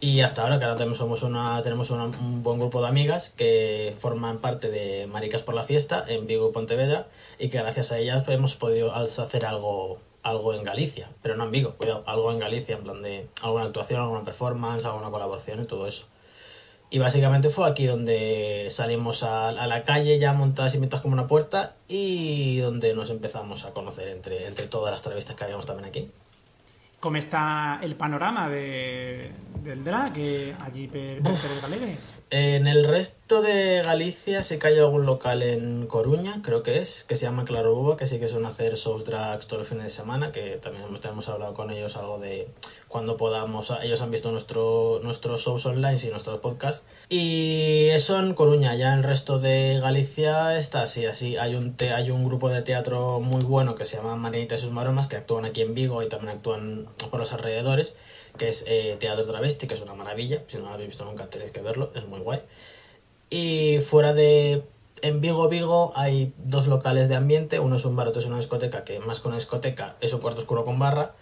Y 0.00 0.20
hasta 0.20 0.42
ahora, 0.42 0.60
que 0.60 0.64
ahora 0.64 0.76
tenemos, 0.76 0.98
somos 0.98 1.24
una, 1.24 1.60
tenemos 1.64 1.90
un 1.90 2.42
buen 2.44 2.60
grupo 2.60 2.80
de 2.80 2.86
amigas 2.86 3.30
que 3.30 3.96
forman 3.98 4.38
parte 4.38 4.70
de 4.70 5.08
Maricas 5.08 5.42
por 5.42 5.54
la 5.56 5.64
Fiesta 5.64 6.04
en 6.06 6.28
Vigo 6.28 6.50
y 6.50 6.52
Pontevedra 6.52 7.08
y 7.40 7.48
que 7.48 7.58
gracias 7.58 7.90
a 7.90 7.98
ellas 7.98 8.22
hemos 8.28 8.54
podido 8.54 8.94
hacer 8.94 9.44
algo, 9.44 9.98
algo 10.22 10.54
en 10.54 10.62
Galicia, 10.62 11.08
pero 11.20 11.34
no 11.34 11.44
en 11.44 11.50
Vigo, 11.50 11.74
cuidado, 11.74 12.04
algo 12.06 12.30
en 12.30 12.38
Galicia, 12.38 12.76
en 12.76 12.84
plan 12.84 13.02
de 13.02 13.26
alguna 13.42 13.64
actuación, 13.64 14.00
alguna 14.00 14.24
performance, 14.24 14.84
alguna 14.84 15.10
colaboración 15.10 15.62
y 15.62 15.64
todo 15.64 15.88
eso. 15.88 16.06
Y 16.90 16.98
básicamente 16.98 17.50
fue 17.50 17.68
aquí 17.68 17.86
donde 17.86 18.68
salimos 18.70 19.22
a, 19.22 19.48
a 19.50 19.66
la 19.66 19.82
calle 19.82 20.18
ya 20.18 20.32
montadas 20.32 20.74
y 20.74 20.78
metas 20.78 21.02
como 21.02 21.12
una 21.12 21.26
puerta 21.26 21.74
y 21.86 22.58
donde 22.58 22.94
nos 22.94 23.10
empezamos 23.10 23.64
a 23.64 23.72
conocer 23.72 24.08
entre, 24.08 24.46
entre 24.46 24.66
todas 24.68 24.90
las 24.90 25.02
travestis 25.02 25.36
que 25.36 25.44
habíamos 25.44 25.66
también 25.66 25.88
aquí. 25.88 26.10
Com 26.98 27.14
està 27.14 27.78
el 27.86 27.92
panorama 27.94 28.48
de, 28.50 29.30
del 29.62 29.84
drag 29.86 30.16
allí 30.66 30.88
per, 30.90 31.20
per 31.22 31.50
galeres? 31.62 32.08
En 32.34 32.66
el 32.66 32.82
resto 32.88 33.40
de 33.40 33.82
Galicia 33.86 34.42
sí 34.42 34.58
que 34.58 34.66
hay 34.66 34.78
algún 34.80 35.06
local 35.06 35.44
en 35.44 35.86
Coruña, 35.86 36.42
creo 36.42 36.64
que 36.64 36.78
es, 36.78 37.04
que 37.04 37.14
se 37.14 37.26
llama 37.26 37.44
Claro 37.44 37.72
Buba, 37.76 37.96
que 37.96 38.08
sí 38.08 38.18
que 38.18 38.26
son 38.26 38.46
hacer 38.46 38.74
shows 38.74 39.04
drags 39.04 39.46
todos 39.46 39.60
los 39.60 39.68
fines 39.68 39.84
de 39.84 39.90
semana, 39.90 40.32
que 40.32 40.58
también 40.60 40.86
hemos, 40.86 41.04
hemos 41.04 41.28
hablado 41.28 41.54
con 41.54 41.70
ellos 41.70 41.96
algo 41.96 42.18
de 42.18 42.48
cuando 42.88 43.16
podamos, 43.16 43.72
ellos 43.82 44.00
han 44.02 44.10
visto 44.10 44.30
nuestro, 44.32 45.00
nuestros 45.02 45.42
shows 45.42 45.66
online 45.66 45.98
y 46.02 46.08
nuestros 46.08 46.40
podcasts. 46.40 46.84
Y 47.10 47.88
eso 47.92 48.18
en 48.18 48.34
Coruña, 48.34 48.74
ya 48.74 48.92
en 48.92 48.98
el 49.00 49.04
resto 49.04 49.38
de 49.38 49.78
Galicia 49.80 50.56
está 50.56 50.82
así, 50.82 51.04
así. 51.06 51.36
Hay 51.36 51.54
un, 51.54 51.74
te- 51.76 51.92
hay 51.92 52.10
un 52.10 52.24
grupo 52.24 52.48
de 52.48 52.62
teatro 52.62 53.20
muy 53.20 53.44
bueno 53.44 53.74
que 53.74 53.84
se 53.84 53.96
llama 53.96 54.16
Marianita 54.16 54.54
y 54.54 54.58
sus 54.58 54.70
maromas, 54.72 55.06
que 55.06 55.16
actúan 55.16 55.44
aquí 55.44 55.60
en 55.62 55.74
Vigo 55.74 56.02
y 56.02 56.08
también 56.08 56.30
actúan 56.36 56.88
por 57.10 57.20
los 57.20 57.32
alrededores, 57.32 57.94
que 58.38 58.48
es 58.48 58.64
eh, 58.66 58.96
Teatro 58.98 59.24
Travesti, 59.26 59.66
que 59.66 59.74
es 59.74 59.80
una 59.82 59.94
maravilla. 59.94 60.42
Si 60.48 60.56
no 60.56 60.64
lo 60.64 60.70
habéis 60.70 60.88
visto 60.88 61.04
nunca 61.04 61.28
tenéis 61.28 61.50
que 61.50 61.60
verlo, 61.60 61.90
es 61.94 62.06
muy 62.06 62.20
guay. 62.20 62.40
Y 63.30 63.78
fuera 63.80 64.12
de. 64.14 64.64
En 65.02 65.20
Vigo, 65.20 65.48
Vigo 65.48 65.92
hay 65.94 66.32
dos 66.38 66.66
locales 66.66 67.08
de 67.08 67.14
ambiente. 67.16 67.60
Uno 67.60 67.76
es 67.76 67.84
un 67.84 67.94
bar, 67.94 68.08
otro 68.08 68.20
es 68.20 68.26
una 68.26 68.38
discoteca, 68.38 68.84
que 68.84 68.98
más 68.98 69.20
que 69.20 69.28
una 69.28 69.36
discoteca 69.36 69.96
es 70.00 70.12
un 70.12 70.20
cuarto 70.20 70.40
oscuro 70.40 70.64
con 70.64 70.78
barra. 70.78 71.14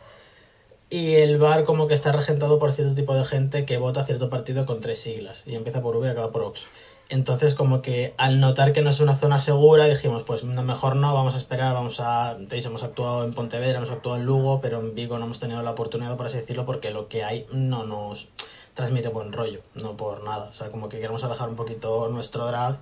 Y 0.88 1.14
el 1.14 1.38
bar 1.38 1.64
como 1.64 1.88
que 1.88 1.95
está 1.95 2.12
regentado 2.12 2.61
por 2.61 2.71
cierto 2.71 2.95
tipo 2.95 3.14
de 3.14 3.25
gente 3.25 3.64
que 3.64 3.76
vota 3.76 4.05
cierto 4.05 4.31
partido 4.31 4.66
con 4.66 4.81
tres 4.81 5.00
siglas. 5.00 5.43
Y 5.45 5.57
empieza 5.57 5.83
por 5.83 5.97
V 5.97 6.07
y 6.07 6.11
acaba 6.11 6.31
por 6.31 6.43
Ox. 6.43 6.66
Entonces 7.09 7.55
como 7.55 7.83
que 7.83 8.14
al 8.19 8.40
notar 8.40 8.73
que 8.73 8.83
no 8.83 8.90
es 8.90 9.00
una 9.00 9.14
zona 9.14 9.38
segura 9.38 9.87
dijimos 9.87 10.25
pues 10.25 10.43
no, 10.43 10.62
mejor 10.62 10.97
no, 10.97 11.14
vamos 11.14 11.35
a 11.35 11.38
esperar, 11.38 11.75
vamos 11.75 12.00
a... 12.00 12.33
Entonces 12.33 12.66
hemos 12.66 12.83
actuado 12.83 13.25
en 13.25 13.35
Pontevedra, 13.35 13.78
hemos 13.78 13.90
actuado 13.90 14.19
en 14.19 14.26
Lugo, 14.26 14.61
pero 14.61 14.81
en 14.81 14.95
Vigo 14.95 15.19
no 15.19 15.25
hemos 15.25 15.38
tenido 15.38 15.62
la 15.62 15.73
oportunidad 15.73 16.16
por 16.16 16.26
así 16.26 16.38
decirlo 16.38 16.66
porque 16.66 16.90
lo 16.90 17.09
que 17.09 17.25
hay 17.25 17.47
no 17.52 17.85
nos 17.85 18.28
transmite 18.75 19.09
buen 19.09 19.33
rollo, 19.33 19.62
no 19.75 19.97
por 19.97 20.23
nada. 20.23 20.49
O 20.50 20.52
sea, 20.52 20.71
como 20.71 20.88
que 20.88 20.99
queremos 20.99 21.25
alejar 21.25 21.49
un 21.49 21.57
poquito 21.57 22.09
nuestro 22.09 22.47
drag 22.47 22.78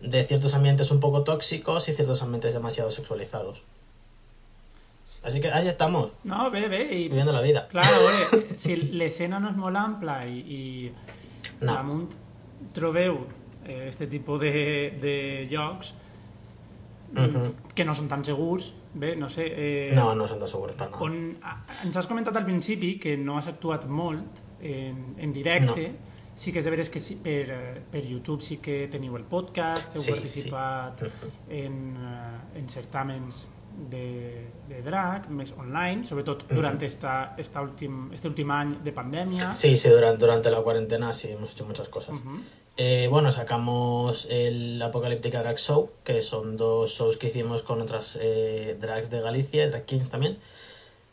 de 0.00 0.24
ciertos 0.24 0.54
ambientes 0.54 0.90
un 0.90 1.00
poco 1.00 1.24
tóxicos 1.24 1.88
y 1.88 1.92
ciertos 1.92 2.22
ambientes 2.22 2.52
demasiado 2.54 2.90
sexualizados. 2.90 3.64
Así 5.24 5.40
que 5.40 5.48
ahí 5.50 5.66
estamos, 5.68 6.10
No, 6.24 6.50
bé, 6.50 6.68
bé. 6.68 6.82
I, 6.94 7.08
viviendo 7.08 7.32
la 7.32 7.40
vida. 7.40 7.66
clar, 7.68 7.84
a 7.84 7.98
veure, 8.32 8.56
si 8.58 8.76
l'escena 8.76 9.38
no 9.40 9.50
és 9.50 9.56
molt 9.56 9.76
ampla 9.76 10.20
i, 10.26 10.38
i 10.38 10.92
No. 11.60 11.72
damunt 11.74 12.12
trobeu 12.74 13.16
eh, 13.66 13.86
este 13.88 14.06
tipus 14.06 14.38
de, 14.40 14.52
de 15.00 15.14
llocs 15.50 15.94
Ujú. 17.16 17.54
que 17.74 17.84
no 17.88 17.94
són 17.96 18.06
tan 18.10 18.20
segurs, 18.24 18.74
bé, 18.94 19.14
no 19.16 19.30
sé... 19.32 19.46
Eh, 19.48 19.92
No, 19.96 20.14
no 20.14 20.28
son 20.28 20.38
tan 20.42 20.48
seguros 20.48 20.76
para 20.76 20.90
nada. 20.90 21.02
On, 21.02 21.38
a- 21.42 21.64
ens 21.86 21.96
has 21.96 22.06
comentat 22.06 22.36
al 22.36 22.44
principi 22.44 22.98
que 23.00 23.16
no 23.16 23.38
has 23.38 23.48
actuat 23.48 23.86
molt 23.88 24.42
en, 24.60 25.14
en 25.16 25.32
directe, 25.32 25.86
sí 26.38 26.52
que 26.52 26.60
és 26.60 26.64
de 26.68 26.70
veres 26.70 26.90
que 26.92 27.00
sí, 27.00 27.16
per, 27.16 27.80
per 27.90 28.04
YouTube 28.04 28.42
sí 28.44 28.58
que 28.62 28.86
teniu 28.92 29.16
el 29.16 29.24
podcast, 29.24 29.96
heu 29.96 30.02
Sí, 30.04 30.12
participat 30.12 31.00
en, 31.48 31.78
eh, 31.96 32.58
en 32.60 32.68
certàmens 32.68 33.46
de, 33.90 34.48
de 34.68 34.82
drag, 34.82 35.28
més 35.30 35.54
online, 35.56 36.04
sobretot 36.04 36.44
durant 36.50 36.80
esta, 36.82 37.34
esta 37.38 37.62
últim, 37.62 38.08
este 38.12 38.28
últim 38.28 38.50
any 38.50 38.76
de 38.84 38.92
pandèmia. 38.92 39.52
Sí, 39.54 39.76
sí, 39.76 39.88
durante, 39.88 40.24
durante 40.24 40.50
la 40.50 40.62
cuarentena 40.62 41.12
sí 41.14 41.30
hemos 41.30 41.52
hecho 41.52 41.64
muchas 41.64 41.88
cosas. 41.88 42.18
Eh, 42.76 43.08
bueno, 43.10 43.32
sacamos 43.32 44.26
el 44.30 44.80
Apocalíptica 44.82 45.40
Drag 45.42 45.58
Show, 45.58 45.90
que 46.04 46.22
son 46.22 46.56
dos 46.56 46.90
shows 46.90 47.16
que 47.16 47.26
hicimos 47.26 47.62
con 47.62 47.80
otras 47.80 48.16
eh, 48.20 48.76
drags 48.80 49.10
de 49.10 49.20
Galicia, 49.20 49.68
drag 49.68 49.84
kings 49.84 50.10
también. 50.10 50.38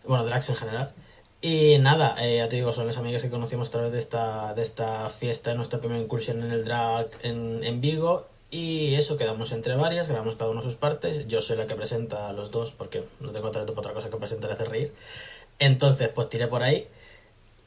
Bueno, 0.08 0.26
drags 0.26 0.50
en 0.50 0.56
general. 0.56 0.94
Y 1.42 1.78
nada, 1.80 2.16
eh, 2.24 2.38
ya 2.38 2.50
te 2.50 2.56
digo, 2.56 2.72
son 2.72 2.88
las 2.88 2.98
amigas 2.98 3.22
que 3.22 3.30
conocimos 3.30 3.70
a 3.70 3.72
través 3.72 3.92
de 3.92 4.00
esta, 4.00 4.54
de 4.54 4.62
esta 4.62 5.10
fiesta, 5.10 5.54
nuestra 5.54 5.80
primera 5.80 6.02
incursión 6.02 6.44
en 6.44 6.52
el 6.52 6.66
drag 6.66 7.10
en, 7.24 7.64
en 7.64 7.82
Vigo. 7.82 8.28
Y 8.52 8.96
eso, 8.96 9.18
quedamos 9.18 9.52
entre 9.52 9.76
varias, 9.76 10.08
grabamos 10.08 10.36
cada 10.36 10.52
una 10.52 10.62
sus 10.62 10.76
partes. 10.76 11.28
Yo 11.28 11.42
soy 11.42 11.58
la 11.58 11.68
que 11.68 11.76
presenta 11.76 12.32
los 12.34 12.52
dos, 12.52 12.72
porque 12.72 13.04
no 13.20 13.32
tengo 13.32 13.52
talento 13.52 13.74
para 13.74 13.88
otra 13.88 13.94
cosa 13.94 14.10
que 14.10 14.18
presentar 14.18 14.52
y 14.52 14.54
hacer 14.54 14.70
reír. 14.70 14.94
Entonces, 15.60 16.10
pues 16.10 16.30
tiré 16.30 16.48
por 16.48 16.64
ahí. 16.64 16.88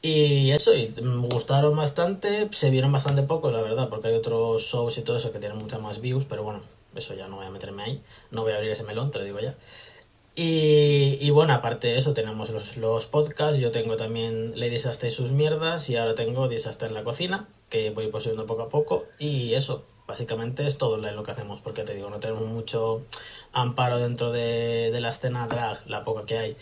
Y 0.01 0.51
eso, 0.51 0.73
y 0.73 0.93
me 1.01 1.27
gustaron 1.27 1.75
bastante, 1.75 2.47
se 2.53 2.69
vieron 2.69 2.91
bastante 2.91 3.23
poco, 3.23 3.51
la 3.51 3.61
verdad, 3.61 3.89
porque 3.89 4.07
hay 4.07 4.13
otros 4.15 4.61
shows 4.61 4.97
y 4.97 5.01
todo 5.01 5.17
eso 5.17 5.33
que 5.33 5.39
tienen 5.39 5.57
muchas 5.57 5.81
más 5.81 5.99
views, 5.99 6.23
pero 6.23 6.43
bueno, 6.43 6.61
eso 6.95 7.13
ya 7.15 7.27
no 7.27 7.35
voy 7.35 7.45
a 7.45 7.49
meterme 7.49 7.83
ahí, 7.83 8.01
no 8.31 8.43
voy 8.43 8.53
a 8.53 8.55
abrir 8.55 8.71
ese 8.71 8.83
melón, 8.83 9.11
te 9.11 9.19
lo 9.19 9.25
digo 9.25 9.39
ya. 9.39 9.55
Y, 10.35 11.17
y 11.19 11.29
bueno, 11.31 11.51
aparte 11.51 11.89
de 11.89 11.97
eso, 11.97 12.13
tenemos 12.13 12.49
los, 12.49 12.77
los 12.77 13.07
podcasts, 13.07 13.59
yo 13.59 13.71
tengo 13.71 13.97
también 13.97 14.57
Lady 14.57 14.79
Sasta 14.79 15.05
y 15.05 15.11
sus 15.11 15.31
mierdas, 15.31 15.89
y 15.89 15.97
ahora 15.97 16.15
tengo 16.15 16.47
Disasta 16.47 16.85
en 16.85 16.93
la 16.93 17.03
cocina, 17.03 17.49
que 17.69 17.89
voy 17.89 18.07
poseyendo 18.07 18.45
poco 18.45 18.61
a 18.61 18.69
poco, 18.69 19.05
y 19.19 19.53
eso, 19.53 19.83
básicamente 20.09 20.65
es 20.65 20.77
todo 20.77 20.97
lo 20.97 21.23
que 21.23 21.31
hacemos, 21.31 21.61
porque 21.61 21.83
te 21.83 21.93
digo, 21.93 22.09
no 22.09 22.19
tenemos 22.19 22.45
mucho 22.47 23.05
amparo 23.53 23.99
dentro 23.99 24.31
de, 24.31 24.89
de 24.91 24.99
la 24.99 25.09
escena 25.09 25.47
drag, 25.47 25.87
la 25.87 26.03
poca 26.03 26.25
que 26.25 26.37
hay 26.37 26.57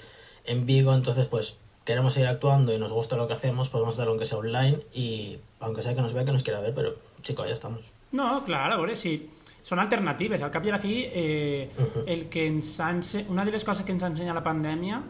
en 0.45 0.65
Vigo, 0.65 0.93
entonces 0.93 1.25
pues 1.27 1.55
queremos 1.85 2.13
seguir 2.13 2.27
actuando 2.27 2.73
y 2.73 2.77
nos 2.77 2.91
gusta 2.91 3.15
lo 3.15 3.25
que 3.27 3.33
hacemos, 3.33 3.69
pues 3.69 3.81
vamos 3.81 3.95
a 3.95 3.95
hacerlo 3.95 4.11
aunque 4.11 4.25
sea 4.25 4.37
online 4.37 4.79
y 4.93 5.39
aunque 5.61 5.81
sea 5.81 5.95
que 5.95 6.01
nos 6.01 6.13
vea 6.13 6.25
que 6.25 6.33
nos 6.33 6.43
quiera 6.43 6.59
ver, 6.59 6.75
pero 6.75 6.93
chicos, 7.21 7.47
ya 7.47 7.53
estamos. 7.53 7.79
No, 8.11 8.43
clar, 8.43 8.71
a 8.71 8.75
veure, 8.75 8.95
sí. 8.95 9.29
Són 9.67 9.81
alternatives. 9.83 10.43
Al 10.45 10.51
cap 10.51 10.63
i 10.63 10.71
a 10.71 10.77
la 10.77 10.79
fi, 10.79 10.93
eh, 11.07 11.67
el 12.07 12.27
que 12.31 12.45
ens 12.47 12.69
ha 12.79 12.91
ense... 12.95 13.25
una 13.27 13.43
de 13.43 13.51
les 13.51 13.65
coses 13.67 13.83
que 13.83 13.91
ens 13.91 14.03
ha 14.05 14.07
ensenyat 14.07 14.37
la 14.37 14.43
pandèmia 14.45 15.01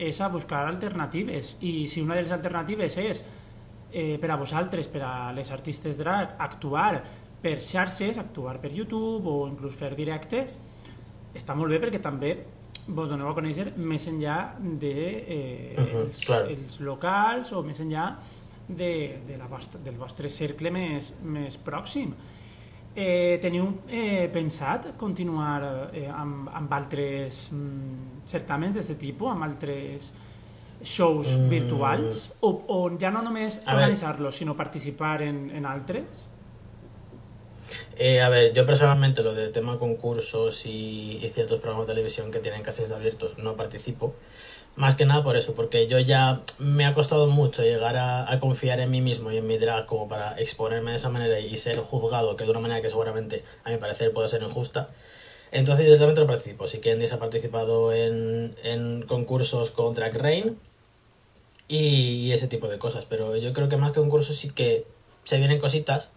és 0.00 0.20
a 0.24 0.30
buscar 0.32 0.62
alternatives. 0.68 1.58
I 1.60 1.84
si 1.84 2.00
una 2.00 2.16
de 2.16 2.24
les 2.24 2.32
alternatives 2.32 2.96
és 3.02 3.20
eh, 3.92 4.16
per 4.22 4.30
a 4.32 4.38
vosaltres, 4.40 4.88
per 4.88 5.04
a 5.04 5.12
les 5.36 5.52
artistes 5.52 6.00
drag, 6.00 6.32
actuar 6.40 7.02
per 7.42 7.58
xarxes, 7.60 8.18
actuar 8.18 8.58
per 8.60 8.70
YouTube 8.72 9.26
o 9.28 9.46
inclús 9.48 9.78
fer 9.80 9.94
directes, 9.96 10.58
està 11.34 11.54
molt 11.56 11.70
bé 11.72 11.78
perquè 11.80 12.00
també 12.02 12.34
vos 12.90 13.08
doneu 13.08 13.28
a 13.30 13.34
conèixer 13.36 13.72
més 13.78 14.06
enllà 14.10 14.54
de 14.60 14.94
eh, 15.28 15.74
Mhm, 15.78 15.96
els, 16.08 16.20
claro. 16.26 16.48
els 16.50 16.80
locals 16.80 17.52
o 17.52 17.62
més 17.62 17.78
enllà 17.80 18.16
de, 18.68 19.20
de 19.26 19.36
la 19.38 19.46
vostra, 19.46 19.80
del 19.82 19.96
vostre 19.98 20.28
cercle 20.30 20.70
més, 20.70 21.14
més 21.22 21.56
pròxim. 21.56 22.12
Eh, 22.94 23.38
teniu 23.40 23.68
eh, 23.88 24.28
pensat 24.32 24.96
continuar 24.98 25.90
eh, 25.94 26.08
amb, 26.10 26.48
amb 26.52 26.72
altres 26.74 27.50
mm, 27.52 28.24
certàmens 28.26 28.74
d'aquest 28.74 28.98
tipus, 28.98 29.30
amb 29.30 29.44
altres 29.46 30.10
shows 30.82 31.36
Mm. 31.36 31.48
virtuals? 31.48 32.24
O, 32.40 32.50
o 32.66 32.90
ja 32.98 33.10
no 33.10 33.22
només 33.22 33.60
organitzar-los, 33.68 34.34
sinó 34.34 34.56
participar 34.56 35.20
en, 35.22 35.50
en 35.54 35.66
altres? 35.66 36.26
Eh, 37.96 38.20
a 38.20 38.28
ver, 38.28 38.52
yo 38.52 38.66
personalmente 38.66 39.22
lo 39.22 39.34
del 39.34 39.52
tema 39.52 39.78
concursos 39.78 40.66
y, 40.66 41.18
y 41.22 41.28
ciertos 41.30 41.60
programas 41.60 41.86
de 41.86 41.94
televisión 41.94 42.30
que 42.30 42.38
tienen 42.40 42.62
castings 42.62 42.90
abiertos 42.92 43.38
no 43.38 43.56
participo. 43.56 44.14
Más 44.76 44.94
que 44.94 45.04
nada 45.04 45.22
por 45.24 45.36
eso, 45.36 45.52
porque 45.54 45.88
yo 45.88 45.98
ya 45.98 46.42
me 46.58 46.86
ha 46.86 46.94
costado 46.94 47.26
mucho 47.26 47.62
llegar 47.62 47.96
a, 47.96 48.30
a 48.30 48.40
confiar 48.40 48.80
en 48.80 48.90
mí 48.90 49.02
mismo 49.02 49.30
y 49.32 49.36
en 49.36 49.46
mi 49.46 49.58
drag 49.58 49.84
como 49.86 50.08
para 50.08 50.38
exponerme 50.40 50.92
de 50.92 50.96
esa 50.96 51.10
manera 51.10 51.40
y 51.40 51.56
ser 51.58 51.78
juzgado, 51.78 52.36
que 52.36 52.44
de 52.44 52.50
una 52.50 52.60
manera 52.60 52.80
que 52.80 52.88
seguramente 52.88 53.42
a 53.64 53.70
mi 53.70 53.78
parecer 53.78 54.12
puede 54.12 54.28
ser 54.28 54.42
injusta. 54.42 54.88
Entonces 55.52 55.84
directamente 55.84 56.20
no 56.20 56.26
participo. 56.28 56.68
Si 56.68 56.78
Candice 56.78 57.14
ha 57.14 57.18
participado 57.18 57.92
en, 57.92 58.54
en 58.62 59.02
concursos 59.02 59.72
con 59.72 59.92
Drag 59.92 60.16
Rain 60.16 60.56
y, 61.66 62.26
y 62.26 62.32
ese 62.32 62.46
tipo 62.46 62.68
de 62.68 62.78
cosas, 62.78 63.04
pero 63.08 63.36
yo 63.36 63.52
creo 63.52 63.68
que 63.68 63.76
más 63.76 63.90
que 63.90 64.00
concursos 64.00 64.36
sí 64.36 64.50
que 64.50 64.86
se 65.24 65.38
vienen 65.38 65.58
cositas 65.58 66.10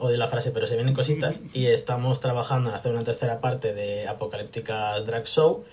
odio 0.00 0.16
la 0.16 0.28
frase, 0.28 0.50
pero 0.50 0.66
se 0.66 0.74
vienen 0.74 0.94
cositas 0.94 1.40
y 1.54 1.66
estamos 1.66 2.20
trabajando 2.20 2.70
en 2.70 2.76
hacer 2.76 2.92
una 2.92 3.04
tercera 3.04 3.40
parte 3.40 3.74
de 3.74 4.08
Apocalíptica 4.08 5.00
Drag 5.00 5.26
Show 5.26 5.64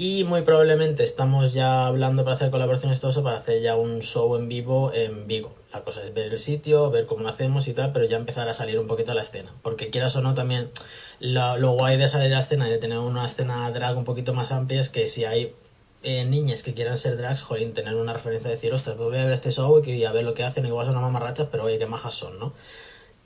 y 0.00 0.22
muy 0.22 0.42
probablemente 0.42 1.02
estamos 1.02 1.52
ya 1.52 1.86
hablando 1.86 2.22
para 2.22 2.36
hacer 2.36 2.52
colaboraciones 2.52 2.98
y 2.98 3.00
todo 3.00 3.10
eso 3.10 3.24
para 3.24 3.38
hacer 3.38 3.60
ya 3.60 3.74
un 3.74 4.00
show 4.00 4.36
en 4.36 4.48
vivo 4.48 4.92
en 4.94 5.26
Vigo. 5.26 5.52
La 5.72 5.82
cosa 5.82 6.04
es 6.04 6.14
ver 6.14 6.32
el 6.32 6.38
sitio, 6.38 6.88
ver 6.92 7.04
cómo 7.04 7.24
lo 7.24 7.28
hacemos 7.28 7.66
y 7.66 7.72
tal, 7.72 7.92
pero 7.92 8.06
ya 8.06 8.16
empezar 8.16 8.48
a 8.48 8.54
salir 8.54 8.78
un 8.78 8.86
poquito 8.86 9.10
a 9.10 9.16
la 9.16 9.22
escena. 9.22 9.52
Porque 9.60 9.90
quieras 9.90 10.14
o 10.14 10.22
no, 10.22 10.34
también 10.34 10.70
lo, 11.18 11.56
lo 11.56 11.72
guay 11.72 11.96
de 11.96 12.08
salir 12.08 12.32
a 12.32 12.36
la 12.36 12.42
escena 12.42 12.68
y 12.68 12.70
de 12.70 12.78
tener 12.78 12.98
una 12.98 13.24
escena 13.24 13.68
drag 13.72 13.98
un 13.98 14.04
poquito 14.04 14.34
más 14.34 14.52
amplia 14.52 14.80
es 14.80 14.88
que 14.88 15.08
si 15.08 15.24
hay 15.24 15.56
eh, 16.04 16.24
niñas 16.24 16.62
que 16.62 16.74
quieran 16.74 16.96
ser 16.96 17.16
drags, 17.16 17.42
jolín, 17.42 17.74
tener 17.74 17.96
una 17.96 18.12
referencia 18.12 18.48
de 18.48 18.54
decir, 18.54 18.72
ostras, 18.72 18.94
pues 18.94 19.08
voy 19.08 19.18
a 19.18 19.24
ver 19.24 19.32
este 19.32 19.50
show 19.50 19.82
y 19.84 20.04
a 20.04 20.12
ver 20.12 20.24
lo 20.24 20.32
que 20.32 20.44
hacen, 20.44 20.64
igual 20.64 20.86
son 20.86 20.96
unas 20.96 21.10
mamarrachas, 21.10 21.48
pero 21.50 21.64
oye, 21.64 21.76
qué 21.76 21.86
majas 21.86 22.14
son, 22.14 22.38
¿no? 22.38 22.52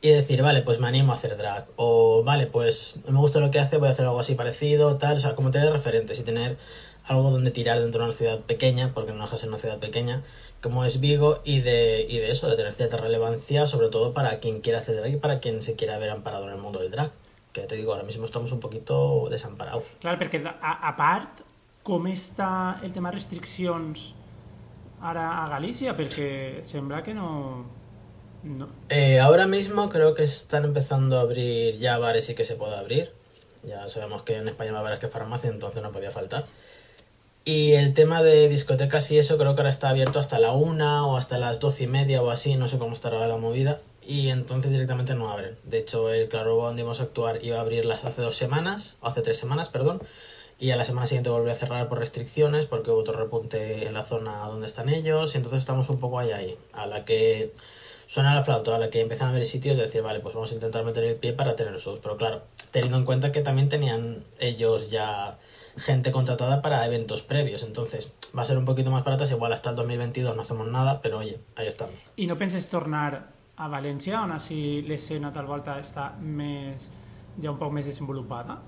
Y 0.03 0.11
decir, 0.11 0.43
vale, 0.43 0.63
pues 0.63 0.81
me 0.81 0.89
animo 0.89 1.13
a 1.13 1.15
hacer 1.15 1.37
drag. 1.37 1.67
O, 1.77 2.25
vale, 2.25 2.49
pues 2.49 2.97
me 3.09 3.19
gusta 3.19 3.39
lo 3.39 3.53
que 3.53 3.61
hace, 3.61 3.79
voy 3.79 3.89
a 3.89 3.93
hacer 3.93 4.05
algo 4.05 4.19
así 4.19 4.35
parecido, 4.35 4.99
tal. 4.99 5.17
O 5.17 5.21
sea, 5.21 5.37
como 5.37 5.53
tener 5.53 5.73
referentes 5.73 6.19
y 6.19 6.25
tener 6.25 6.59
algo 7.07 7.31
donde 7.31 7.53
tirar 7.53 7.81
dentro 7.81 8.01
de 8.01 8.09
una 8.09 8.17
ciudad 8.17 8.41
pequeña, 8.41 8.93
porque 8.95 9.13
no 9.13 9.23
deja 9.23 9.37
ser 9.37 9.49
una 9.49 9.59
ciudad 9.59 9.79
pequeña, 9.79 10.23
como 10.61 10.85
es 10.85 11.01
Vigo, 11.01 11.41
y 11.45 11.61
de, 11.61 12.05
y 12.09 12.19
de 12.19 12.31
eso, 12.33 12.49
de 12.49 12.57
tener 12.57 12.73
cierta 12.75 12.97
relevancia, 12.97 13.67
sobre 13.67 13.89
todo 13.89 14.13
para 14.13 14.41
quien 14.41 14.61
quiera 14.61 14.81
hacer 14.81 14.97
drag 14.97 15.13
y 15.13 15.17
para 15.17 15.39
quien 15.39 15.63
se 15.63 15.77
quiera 15.77 15.99
ver 15.99 16.11
amparado 16.11 16.45
en 16.45 16.51
el 16.51 16.59
mundo 16.59 16.81
del 16.81 16.91
drag. 16.91 17.13
Que 17.53 17.63
te 17.63 17.77
digo, 17.77 17.93
ahora 17.93 18.05
mismo 18.05 18.25
estamos 18.25 18.51
un 18.51 18.61
poquito 18.61 19.29
desamparados. 19.31 19.85
Clar, 20.01 20.19
perquè 20.19 20.41
a, 20.43 20.73
a 20.89 20.93
part, 20.97 21.45
com 21.87 22.07
està 22.09 22.81
el 22.83 22.95
tema 22.95 23.11
restriccions 23.13 24.15
ara 25.03 25.29
a 25.43 25.49
Galícia? 25.51 25.95
Perquè 25.95 26.65
sembla 26.67 27.03
que 27.07 27.15
no... 27.15 27.82
no. 28.43 28.69
Eh, 28.89 29.21
ahora 29.21 29.47
mismo 29.47 29.89
creo 29.89 30.15
que 30.15 30.25
están 30.25 30.65
empezando 30.65 31.19
a 31.19 31.23
abrir 31.23 31.79
ya 31.79 31.99
bares 31.99 32.29
y 32.29 32.35
que 32.35 32.45
se 32.45 32.57
puede 32.57 32.77
abrir. 32.77 33.13
Ya 33.63 33.87
sabemos 33.89 34.23
que 34.23 34.37
en 34.37 34.49
España 34.49 34.77
a 34.77 34.83
bares 34.83 34.99
que 34.99 35.09
farmacia, 35.09 35.51
entonces 35.51 35.83
no 35.83 35.93
podía 35.93 36.11
faltar. 36.11 36.45
Y 37.45 37.73
el 37.73 37.93
tema 37.93 38.23
de 38.23 38.49
discotecas 38.49 39.11
y 39.11 39.19
eso 39.19 39.37
creo 39.37 39.55
que 39.55 39.63
ahora 39.63 39.71
está 39.71 39.89
abierto 39.89 40.21
hasta 40.21 40.39
la 40.39 40.53
una 40.53 41.07
o 41.07 41.17
hasta 41.17 41.39
las 41.39 41.59
doce 41.59 41.85
y 41.85 41.87
media 41.89 42.23
o 42.23 42.31
así, 42.31 42.55
no 42.55 42.69
sé 42.69 42.79
cómo 42.79 42.95
estará 42.95 43.27
la 43.27 43.37
movida. 43.37 43.81
Y 44.05 44.29
entonces 44.29 44.71
directamente 44.71 45.15
no 45.15 45.29
abren. 45.31 45.57
De 45.65 45.79
hecho, 45.79 46.13
el 46.13 46.29
Claro 46.29 46.57
donde 46.57 46.83
íbamos 46.83 47.01
a 47.01 47.05
actuar 47.05 47.45
iba 47.45 47.59
a 47.59 47.61
abrirlas 47.61 48.05
hace 48.05 48.23
dos 48.23 48.37
semanas, 48.37 48.97
o 49.01 49.07
hace 49.07 49.23
tres 49.23 49.39
semanas, 49.39 49.69
perdón. 49.69 50.03
Y 50.59 50.71
a 50.71 50.77
la 50.77 50.85
semana 50.85 51.07
siguiente 51.09 51.31
volvió 51.31 51.53
a 51.53 51.57
cerrar 51.57 51.89
por 51.89 51.99
restricciones 51.99 52.67
porque 52.67 52.91
hubo 52.91 53.01
otro 53.01 53.15
repunte 53.15 53.87
en 53.87 53.95
la 53.95 54.05
zona 54.05 54.47
donde 54.47 54.67
están 54.67 54.89
ellos. 54.89 55.35
Y 55.35 55.39
entonces 55.39 55.61
estamos 55.61 55.89
un 55.89 55.99
poco 55.99 56.21
ahí 56.21 56.31
ahí. 56.31 56.57
A 56.73 56.87
la 56.87 57.05
que 57.05 57.53
suena 58.13 58.35
la 58.35 58.45
flauta, 58.45 58.77
a 58.77 58.79
la 58.79 58.91
que 58.91 59.01
empiezan 59.01 59.31
a 59.31 59.33
ver 59.33 59.47
sitios, 59.47 59.75
de 59.75 59.85
decir, 59.85 60.03
vale, 60.03 60.21
pues 60.21 60.35
vamos 60.35 60.51
a 60.51 60.55
intentar 60.55 60.85
meter 60.85 61.03
el 61.03 61.17
pie 61.17 61.33
para 61.33 61.57
tener 61.57 61.75
shows. 61.79 61.99
Pero 62.03 62.19
claro, 62.19 62.43
teniendo 62.71 62.99
en 62.99 63.07
cuenta 63.07 63.33
que 63.33 63.41
también 63.41 63.71
tenían 63.71 64.23
ellos 64.39 64.91
ya 64.91 65.39
gente 65.79 66.13
contratada 66.13 66.61
para 66.61 66.85
eventos 66.85 67.23
previos. 67.23 67.63
Entonces 67.63 68.13
va 68.37 68.43
a 68.43 68.45
ser 68.45 68.59
un 68.59 68.67
poquito 68.67 68.91
más 68.91 69.03
baratas. 69.03 69.31
Igual 69.31 69.55
hasta 69.55 69.71
el 69.71 69.77
2022 69.77 70.37
no 70.37 70.43
hacemos 70.43 70.69
nada, 70.69 71.01
pero 71.01 71.21
oye, 71.21 71.41
ahí 71.57 71.67
estamos. 71.67 71.95
I 72.17 72.27
no 72.27 72.37
penses 72.37 72.69
tornar 72.69 73.31
a 73.57 73.69
València, 73.73 74.21
on 74.21 74.37
així 74.37 74.83
l'escena 74.85 75.33
tal 75.33 75.49
volta 75.49 75.79
està 75.81 76.11
més, 76.21 76.91
ja 77.41 77.49
un 77.49 77.57
poc 77.57 77.73
més 77.73 77.89
desenvolupada? 77.89 78.59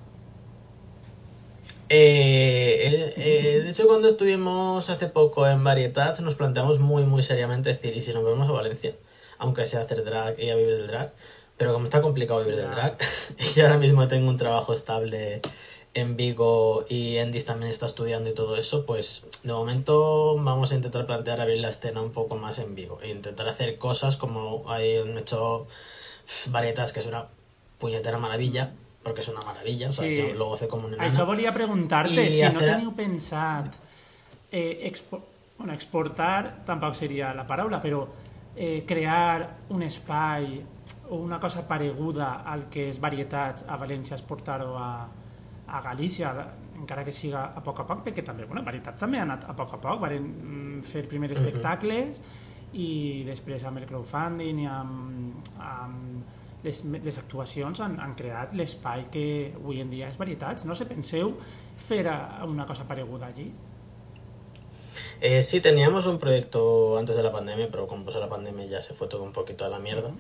Eh, 1.91 2.81
eh, 2.81 3.15
eh, 3.19 3.61
de 3.61 3.69
hecho, 3.69 3.87
cuando 3.87 4.09
estuvimos 4.09 4.89
hace 4.89 5.09
poco 5.09 5.47
en 5.47 5.63
Varietat, 5.63 6.21
nos 6.21 6.35
planteamos 6.35 6.81
muy, 6.81 7.05
muy 7.05 7.23
seriamente 7.23 7.69
decir, 7.69 7.95
¿y 7.95 8.01
si 8.01 8.15
nos 8.15 8.25
vemos 8.25 8.49
a 8.49 8.53
Valencia? 8.53 8.95
Aunque 9.45 9.67
sea 9.67 9.83
hacer 9.83 10.05
drag 10.05 10.41
y 10.41 10.51
a 10.51 10.57
vivir 10.57 10.77
del 10.77 10.87
drag. 10.87 11.13
Pero 11.57 11.73
como 11.73 11.85
está 11.85 12.01
complicado 12.03 12.41
vivir 12.41 12.57
del 12.57 12.71
drag, 12.71 12.97
y 13.57 13.61
ahora 13.61 13.79
mismo 13.79 14.09
tengo 14.09 14.29
un 14.29 14.37
trabajo 14.37 14.75
estable 14.75 15.41
en 15.95 16.17
Vigo 16.17 16.85
y 16.89 17.19
Endis 17.19 17.45
también 17.45 17.71
está 17.71 17.87
estudiando 17.87 18.29
y 18.29 18.35
todo 18.35 18.57
eso, 18.57 18.85
pues 18.85 19.23
de 19.45 19.53
momento 19.53 20.37
vamos 20.43 20.73
a 20.73 20.75
intentar 20.75 21.07
plantear 21.07 21.41
abrir 21.41 21.61
la 21.61 21.69
escena 21.69 22.03
un 22.03 22.11
poco 22.11 22.35
más 22.37 22.59
en 22.59 22.75
Vigo 22.75 22.99
e 23.03 23.11
intentar 23.11 23.47
hacer 23.49 23.79
cosas 23.79 24.17
como 24.17 24.65
hay 24.67 24.97
han 24.99 25.17
hecho 25.19 25.69
Varietas, 26.49 26.93
que 26.93 27.01
es 27.01 27.07
una 27.07 27.27
puñetera 27.79 28.19
maravilla, 28.19 28.73
porque 29.05 29.21
es 29.21 29.29
una 29.29 29.41
maravilla, 29.43 29.89
o 29.89 29.93
sea, 29.93 30.05
Sí. 30.09 30.17
yo 30.17 30.35
lo 30.35 30.47
gocé 30.47 30.67
como 30.67 30.87
un 30.89 30.95
enano. 30.95 31.09
Això 31.13 31.27
volia 31.27 31.53
preguntar-te, 31.53 32.25
I 32.25 32.31
si 32.41 32.43
no 32.49 32.61
teniu 32.61 32.95
pensat 32.97 33.69
eh, 34.51 34.89
expo 34.89 35.21
bueno, 35.59 35.75
exportar, 35.75 36.65
tampoc 36.67 36.95
seria 36.95 37.33
la 37.35 37.47
paraula, 37.47 37.81
però 37.81 38.09
eh, 38.57 38.85
crear 38.87 39.67
un 39.71 39.83
espai 39.83 40.63
o 41.11 41.17
una 41.17 41.39
cosa 41.41 41.67
pareguda 41.69 42.43
al 42.47 42.69
que 42.73 42.89
és 42.89 43.01
varietats 43.01 43.67
a 43.69 43.77
València, 43.81 44.17
exportar-ho 44.17 44.77
a, 44.79 44.91
a 45.67 45.81
Galícia, 45.85 46.33
encara 46.79 47.05
que 47.05 47.13
siga 47.13 47.51
a 47.55 47.63
poc 47.65 47.83
a 47.83 47.87
poc, 47.89 48.05
perquè 48.07 48.25
també, 48.25 48.47
bueno, 48.49 48.65
varietats 48.67 49.01
també 49.01 49.21
ha 49.21 49.27
anat 49.27 49.45
a 49.49 49.57
poc 49.57 49.77
a 49.77 49.81
poc, 49.83 50.01
van 50.03 50.17
mm, 50.17 50.81
fer 50.87 51.05
primer 51.11 51.31
espectacles 51.35 52.21
i 52.75 52.89
després 53.29 53.65
amb 53.69 53.79
el 53.79 53.87
crowdfunding 53.87 54.65
i 54.65 54.71
amb, 54.71 55.53
amb 55.63 56.65
les, 56.65 56.81
les 57.05 57.19
actuacions 57.21 57.81
han, 57.85 57.99
han 58.01 58.17
creat 58.19 58.57
l'espai 58.59 59.07
que 59.13 59.27
avui 59.55 59.83
en 59.85 59.93
dia 59.93 60.09
és 60.09 60.19
varietats. 60.19 60.65
No 60.67 60.75
sé, 60.75 60.89
penseu 60.89 61.35
fer 61.77 62.03
una 62.49 62.67
cosa 62.67 62.89
pareguda 62.89 63.29
allí? 63.29 63.51
Eh, 65.27 65.43
sí, 65.43 65.63
teníamos 65.63 66.05
un 66.05 66.19
proyecto 66.19 66.99
antes 66.99 67.17
de 67.17 67.23
la 67.23 67.33
pandemia, 67.33 67.69
pero 67.71 67.87
como 67.87 68.05
pasó 68.05 68.21
la 68.21 68.29
pandemia 68.29 68.67
ya 68.67 68.83
se 68.83 68.93
fue 68.93 69.09
todo 69.09 69.23
un 69.23 69.33
poquito 69.33 69.65
a 69.65 69.71
la 69.71 69.79
mierda. 69.79 70.13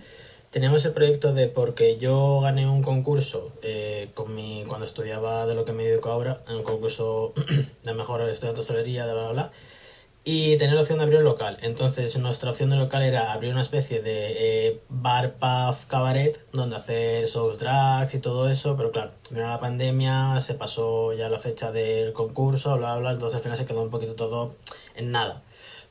Teníamos 0.48 0.82
el 0.86 0.94
proyecto 0.94 1.34
de 1.34 1.46
porque 1.46 1.98
yo 1.98 2.40
gané 2.40 2.66
un 2.66 2.82
concurso 2.82 3.52
eh, 3.60 4.08
con 4.14 4.34
mi, 4.34 4.64
cuando 4.66 4.86
estudiaba 4.86 5.46
de 5.46 5.54
lo 5.54 5.66
que 5.66 5.74
me 5.74 5.84
dedico 5.84 6.08
ahora, 6.10 6.40
en 6.48 6.54
un 6.54 6.62
concurso 6.62 7.34
de 7.84 7.92
mejor 7.92 8.22
estudiante 8.22 8.54
de 8.54 8.60
hostelería, 8.60 9.04
bla, 9.04 9.12
bla, 9.12 9.32
bla. 9.32 9.52
Y 10.24 10.56
tenía 10.56 10.74
la 10.74 10.80
opción 10.80 11.00
de 11.00 11.04
abrir 11.04 11.18
un 11.18 11.26
local. 11.26 11.58
Entonces, 11.60 12.16
nuestra 12.16 12.48
opción 12.48 12.70
de 12.70 12.76
local 12.76 13.02
era 13.02 13.34
abrir 13.34 13.52
una 13.52 13.60
especie 13.60 14.00
de 14.00 14.68
eh, 14.68 14.80
bar, 14.88 15.34
pub, 15.34 15.86
cabaret, 15.86 16.46
donde 16.52 16.76
hacer 16.76 17.26
shows 17.26 17.58
drags 17.58 18.14
y 18.14 18.20
todo 18.20 18.48
eso. 18.48 18.74
Pero 18.78 18.90
claro, 18.90 19.10
vino 19.28 19.46
la 19.46 19.58
pandemia, 19.58 20.40
se 20.40 20.54
pasó 20.54 21.12
ya 21.12 21.28
la 21.28 21.38
fecha 21.38 21.72
del 21.72 22.14
concurso, 22.14 22.74
bla, 22.78 22.92
bla, 22.92 23.00
bla. 23.00 23.12
Entonces, 23.12 23.36
al 23.36 23.42
final 23.42 23.58
se 23.58 23.66
quedó 23.66 23.82
un 23.82 23.90
poquito 23.90 24.14
todo 24.14 24.54
en 24.94 25.12
nada. 25.12 25.42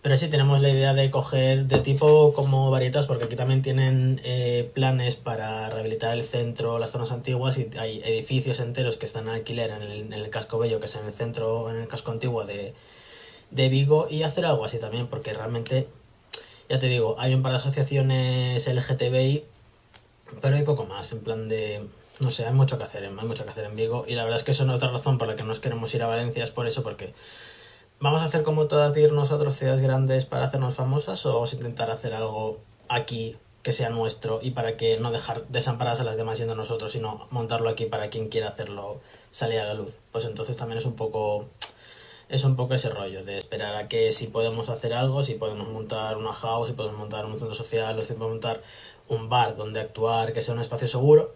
Pero 0.03 0.17
sí 0.17 0.27
tenemos 0.27 0.59
la 0.59 0.67
idea 0.67 0.93
de 0.93 1.09
coger 1.09 1.65
de 1.65 1.79
tipo 1.79 2.33
como 2.33 2.69
varietas, 2.69 3.07
porque 3.07 3.23
aquí 3.23 3.37
también 3.37 3.61
tienen 3.61 4.19
eh, 4.25 4.69
planes 4.73 5.15
para 5.15 5.69
rehabilitar 5.69 6.11
el 6.17 6.25
centro, 6.25 6.77
las 6.77 6.91
zonas 6.91 7.13
antiguas, 7.13 7.57
y 7.57 7.69
hay 7.77 8.01
edificios 8.03 8.59
enteros 8.59 8.97
que 8.97 9.05
están 9.05 9.29
en 9.29 9.35
alquiler 9.35 9.71
en 9.71 9.81
el, 9.81 9.91
en 10.01 10.11
el 10.11 10.29
casco 10.29 10.59
bello, 10.59 10.81
que 10.81 10.87
es 10.87 10.95
en 10.95 11.05
el 11.05 11.13
centro, 11.13 11.71
en 11.71 11.77
el 11.77 11.87
casco 11.87 12.11
antiguo 12.11 12.43
de, 12.43 12.73
de 13.51 13.69
Vigo, 13.69 14.07
y 14.09 14.23
hacer 14.23 14.45
algo 14.45 14.65
así 14.65 14.77
también, 14.77 15.07
porque 15.07 15.33
realmente, 15.33 15.87
ya 16.67 16.79
te 16.79 16.87
digo, 16.87 17.15
hay 17.17 17.33
un 17.33 17.41
par 17.41 17.53
de 17.53 17.59
asociaciones 17.59 18.67
LGTBI, 18.67 19.45
pero 20.41 20.57
hay 20.57 20.63
poco 20.63 20.83
más, 20.83 21.13
en 21.13 21.19
plan 21.21 21.47
de, 21.47 21.81
no 22.19 22.29
sé, 22.29 22.45
hay 22.45 22.53
mucho 22.53 22.77
que 22.77 22.83
hacer, 22.83 23.05
hay 23.05 23.25
mucho 23.25 23.45
que 23.45 23.51
hacer 23.51 23.63
en 23.63 23.77
Vigo, 23.77 24.03
y 24.05 24.15
la 24.15 24.23
verdad 24.25 24.39
es 24.39 24.43
que 24.43 24.51
eso 24.51 24.65
es 24.65 24.69
otra 24.69 24.89
razón 24.89 25.17
por 25.17 25.29
la 25.29 25.37
que 25.37 25.43
nos 25.43 25.61
queremos 25.61 25.95
ir 25.95 26.03
a 26.03 26.07
Valencia, 26.07 26.43
es 26.43 26.51
por 26.51 26.67
eso, 26.67 26.83
porque 26.83 27.13
¿Vamos 28.03 28.21
a 28.21 28.25
hacer 28.25 28.43
como 28.43 28.67
todas 28.67 28.93
de 28.93 29.01
irnos 29.01 29.31
a 29.31 29.35
otras 29.35 29.55
ciudades 29.55 29.79
grandes 29.79 30.25
para 30.25 30.47
hacernos 30.47 30.75
famosas 30.75 31.25
o 31.25 31.35
vamos 31.35 31.53
a 31.53 31.55
intentar 31.55 31.89
hacer 31.89 32.13
algo 32.13 32.57
aquí 32.89 33.37
que 33.61 33.71
sea 33.71 33.89
nuestro 33.91 34.41
y 34.41 34.51
para 34.51 34.75
que 34.75 34.99
no 34.99 35.09
dejar 35.09 35.47
desamparadas 35.47 36.01
a 36.01 36.03
las 36.03 36.17
demás 36.17 36.35
siendo 36.35 36.53
nosotros, 36.53 36.91
sino 36.91 37.25
montarlo 37.31 37.69
aquí 37.69 37.85
para 37.85 38.09
quien 38.09 38.27
quiera 38.27 38.49
hacerlo 38.49 38.99
salir 39.31 39.59
a 39.59 39.63
la 39.63 39.73
luz? 39.73 39.95
Pues 40.11 40.25
entonces 40.25 40.57
también 40.57 40.79
es 40.79 40.85
un 40.85 40.97
poco 40.97 41.47
es 42.27 42.43
un 42.43 42.57
poco 42.57 42.73
ese 42.73 42.89
rollo 42.89 43.23
de 43.23 43.37
esperar 43.37 43.73
a 43.75 43.87
que 43.87 44.11
si 44.11 44.27
podemos 44.27 44.67
hacer 44.67 44.91
algo, 44.91 45.23
si 45.23 45.35
podemos 45.35 45.69
montar 45.69 46.17
una 46.17 46.33
house, 46.33 46.67
si 46.67 46.73
podemos 46.73 46.97
montar 46.97 47.25
un 47.25 47.39
centro 47.39 47.55
social, 47.55 47.97
o 47.97 48.01
si 48.03 48.15
podemos 48.15 48.31
montar 48.31 48.63
un 49.07 49.29
bar 49.29 49.55
donde 49.55 49.79
actuar, 49.79 50.33
que 50.33 50.41
sea 50.41 50.53
un 50.53 50.59
espacio 50.59 50.89
seguro, 50.89 51.35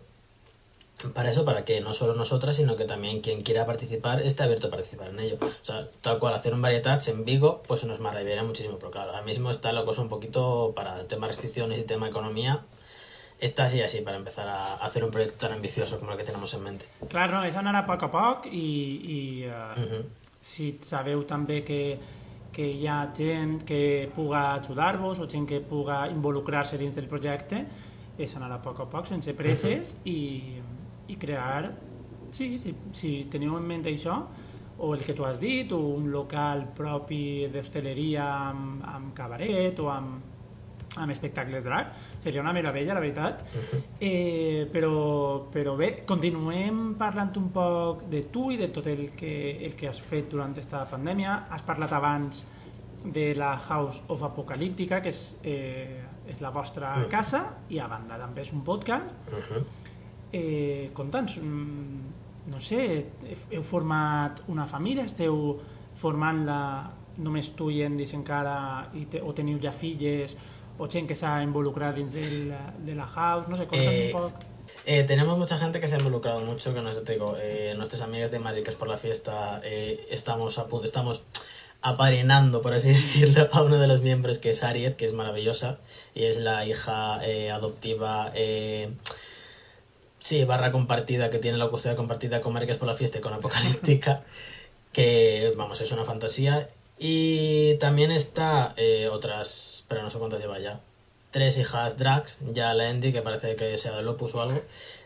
para 1.13 1.29
eso, 1.29 1.45
para 1.45 1.63
que 1.63 1.79
no 1.79 1.93
solo 1.93 2.15
nosotras, 2.15 2.55
sino 2.55 2.75
que 2.75 2.85
también 2.85 3.21
quien 3.21 3.41
quiera 3.41 3.65
participar 3.65 4.21
esté 4.21 4.43
abierto 4.43 4.67
a 4.67 4.69
participar 4.71 5.09
en 5.09 5.19
ello. 5.19 5.37
O 5.41 5.65
sea, 5.65 5.87
tal 6.01 6.17
cual, 6.19 6.33
hacer 6.33 6.53
un 6.53 6.61
varietats 6.61 7.07
en 7.07 7.23
Vigo, 7.23 7.61
pues 7.67 7.83
nos 7.83 7.99
maravillaría 7.99 8.43
muchísimo, 8.43 8.77
pero 8.79 8.91
claro, 8.91 9.11
ahora 9.11 9.23
mismo 9.23 9.51
está 9.51 9.71
la 9.71 9.85
cosa 9.85 10.01
un 10.01 10.09
poquito 10.09 10.73
para 10.75 10.99
el 10.99 11.07
tema 11.07 11.27
restricciones 11.27 11.79
y 11.79 11.83
tema 11.83 12.07
economía, 12.07 12.65
está 13.39 13.65
así 13.65 13.81
así 13.81 14.01
para 14.01 14.17
empezar 14.17 14.47
a 14.47 14.75
hacer 14.75 15.03
un 15.03 15.11
proyecto 15.11 15.47
tan 15.47 15.53
ambicioso 15.53 15.99
como 15.99 16.11
el 16.11 16.17
que 16.17 16.23
tenemos 16.23 16.53
en 16.53 16.63
mente. 16.63 16.85
Clar, 17.09 17.29
no, 17.29 17.43
és 17.45 17.55
anar 17.55 17.75
a 17.77 17.83
poc 17.85 18.07
a 18.07 18.09
poc 18.11 18.47
i, 18.49 18.69
i 19.05 19.19
uh, 19.45 19.75
Ujú. 19.77 19.99
si 20.41 20.71
sabeu 20.81 21.21
també 21.29 21.61
que, 21.67 21.99
que 22.53 22.65
hi 22.65 22.87
ha 22.89 23.03
gent 23.13 23.61
que 23.67 24.09
puga 24.15 24.55
ajudar-vos 24.55 25.21
o 25.21 25.29
gent 25.29 25.45
que 25.45 25.61
puga 25.61 26.07
involucrar-se 26.09 26.79
dins 26.81 26.97
del 26.97 27.05
projecte, 27.05 27.61
és 28.17 28.33
anar 28.35 28.49
a 28.55 28.61
poc 28.63 28.81
a 28.81 28.89
poc, 28.89 29.05
sense 29.05 29.37
presses 29.37 29.93
i, 30.09 30.17
i 31.07 31.15
crear... 31.15 31.71
Sí, 32.29 32.57
sí, 32.59 32.73
si 32.91 33.11
teniu 33.31 33.55
en 33.55 33.63
ment 33.63 33.85
això, 33.87 34.17
o 34.83 34.89
el 34.93 34.99
que 35.01 35.13
tu 35.15 35.23
has 35.25 35.39
dit, 35.39 35.71
o 35.71 35.77
un 35.95 36.09
local 36.11 36.65
propi 36.75 37.47
d'hostaleria 37.49 38.25
amb, 38.49 38.83
amb 38.85 39.13
cabaret 39.15 39.79
o 39.79 39.87
amb, 39.89 40.25
amb 40.97 41.13
espectacles 41.13 41.63
drag, 41.63 41.93
seria 42.23 42.41
una 42.43 42.51
meravella, 42.53 42.93
la 42.93 42.99
veritat. 42.99 43.45
Eh, 43.99 44.67
però, 44.73 45.47
però 45.53 45.75
bé, 45.79 46.03
continuem 46.05 46.95
parlant 46.99 47.31
un 47.39 47.47
poc 47.55 48.03
de 48.11 48.23
tu 48.33 48.49
i 48.51 48.57
de 48.59 48.67
tot 48.75 48.85
el 48.91 49.07
que, 49.15 49.33
el 49.65 49.73
que 49.79 49.87
has 49.89 50.01
fet 50.01 50.27
durant 50.29 50.51
aquesta 50.51 50.83
pandèmia. 50.91 51.45
Has 51.49 51.63
parlat 51.65 51.93
abans 51.93 52.43
de 53.05 53.29
la 53.39 53.55
House 53.57 54.03
of 54.11 54.23
Apocalíptica, 54.27 54.99
que 55.01 55.09
és, 55.15 55.37
eh, 55.43 56.03
és 56.27 56.41
la 56.43 56.49
vostra 56.51 56.91
Mm. 56.97 57.07
casa, 57.09 57.43
i 57.69 57.79
a 57.79 57.87
banda 57.87 58.17
també 58.19 58.41
és 58.41 58.51
un 58.51 58.61
podcast. 58.67 59.17
Eh, 60.33 60.89
Conta'ns, 60.93 61.37
mm, 61.37 62.49
no 62.51 62.59
sé, 62.59 63.05
heu 63.51 63.63
format 63.63 64.41
una 64.47 64.65
família, 64.67 65.03
esteu 65.05 65.57
formant 65.97 66.45
la 66.45 66.61
només 67.17 67.53
tu 67.57 67.69
i 67.73 67.81
Endis 67.81 68.13
encara 68.13 68.89
i 68.93 69.05
te, 69.09 69.21
o 69.21 69.33
teniu 69.33 69.57
ja 69.63 69.71
filles 69.73 70.35
o 70.77 70.85
gent 70.87 71.07
que 71.09 71.15
s'ha 71.17 71.39
involucrat 71.41 71.95
dins 71.97 72.13
de 72.13 72.93
la 72.95 73.07
house, 73.07 73.47
no 73.49 73.55
sé, 73.57 73.65
conta'm 73.65 73.87
Eh, 73.95 74.11
un 74.13 74.21
poc. 74.21 74.45
Eh, 74.85 75.03
tenemos 75.03 75.37
mucha 75.37 75.57
gente 75.57 75.79
que 75.79 75.87
se 75.87 75.95
ha 75.95 75.97
involucrado 75.99 76.41
mucho, 76.41 76.73
que 76.73 76.81
no 76.81 76.93
sé, 76.93 77.01
te 77.01 77.13
digo, 77.13 77.33
eh, 77.41 77.73
nuestras 77.75 78.01
amigas 78.01 78.29
de 78.31 78.39
Madrid, 78.39 78.63
que 78.63 78.69
es 78.69 78.75
por 78.75 78.87
la 78.87 78.97
fiesta, 78.97 79.59
eh, 79.63 80.05
estamos 80.11 80.57
a 80.59 80.67
pu- 80.67 80.83
estamos 80.83 81.23
apadrinando, 81.81 82.61
por 82.61 82.73
así 82.73 82.89
decirlo, 82.93 83.47
a 83.51 83.61
uno 83.63 83.77
de 83.79 83.87
los 83.87 84.01
miembros 84.01 84.37
que 84.37 84.51
es 84.51 84.63
Ariel, 84.63 84.95
que 84.95 85.05
es 85.05 85.13
maravillosa, 85.13 85.79
y 86.13 86.25
es 86.25 86.37
la 86.37 86.65
hija 86.65 87.19
eh, 87.25 87.49
adoptiva, 87.51 88.31
eh, 88.35 88.91
sí, 90.19 90.43
barra 90.45 90.71
compartida, 90.71 91.29
que 91.29 91.39
tiene 91.39 91.57
la 91.57 91.67
custodia 91.67 91.95
compartida 91.95 92.41
con 92.41 92.53
Madrid, 92.53 92.67
que 92.67 92.73
es 92.73 92.77
por 92.77 92.87
la 92.87 92.95
fiesta 92.95 93.19
y 93.19 93.21
con 93.21 93.33
Apocalíptica, 93.33 94.23
que, 94.93 95.51
vamos, 95.57 95.81
es 95.81 95.91
una 95.91 96.05
fantasía. 96.05 96.69
Y 96.99 97.75
también 97.75 98.11
está 98.11 98.73
eh, 98.77 99.07
otras, 99.11 99.83
pero 99.87 100.01
no 100.01 100.09
sé 100.09 100.17
cuántas 100.17 100.39
lleva 100.39 100.59
ya, 100.59 100.79
tres 101.31 101.57
hijas 101.57 101.97
drags, 101.97 102.39
ya 102.53 102.73
la 102.73 102.89
Andy, 102.89 103.11
que 103.11 103.21
parece 103.21 103.55
que 103.55 103.77
sea 103.77 103.95
de 103.95 104.07
Opus 104.07 104.33
o 104.33 104.41
algo, 104.41 104.61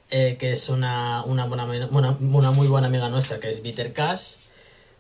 eh, 0.10 0.38
que 0.40 0.52
es 0.52 0.70
una, 0.70 1.24
una, 1.26 1.46
buena, 1.46 1.66
una, 1.66 2.18
una 2.20 2.52
muy 2.52 2.68
buena 2.68 2.88
amiga 2.88 3.10
nuestra, 3.10 3.40
que 3.40 3.50
es 3.50 3.62
Bitter 3.62 3.92
Cash, 3.94 4.36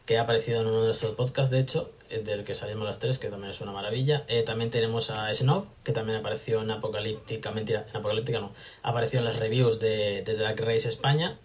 que 0.05 0.17
ha 0.17 0.23
aparecido 0.23 0.61
en 0.61 0.67
uno 0.67 0.81
de 0.81 0.87
nuestros 0.87 1.13
podcasts, 1.13 1.51
de 1.51 1.59
hecho, 1.59 1.91
del 2.19 2.43
que 2.43 2.53
salimos 2.53 2.85
las 2.85 2.99
tres, 2.99 3.17
que 3.17 3.29
también 3.29 3.51
es 3.51 3.61
una 3.61 3.71
maravilla. 3.71 4.25
Eh, 4.27 4.43
también 4.43 4.69
tenemos 4.69 5.09
a 5.09 5.33
Snob, 5.33 5.65
que 5.83 5.91
también 5.91 6.17
apareció 6.17 6.61
en 6.61 6.71
Apocalíptica, 6.71 7.51
mentira, 7.51 7.85
en 7.89 7.97
Apocalíptica 7.97 8.39
no, 8.39 8.51
apareció 8.83 9.19
en 9.19 9.25
las 9.25 9.37
reviews 9.37 9.79
de, 9.79 10.21
de 10.23 10.35
Drag 10.35 10.59
Race 10.59 10.87
España. 10.87 11.37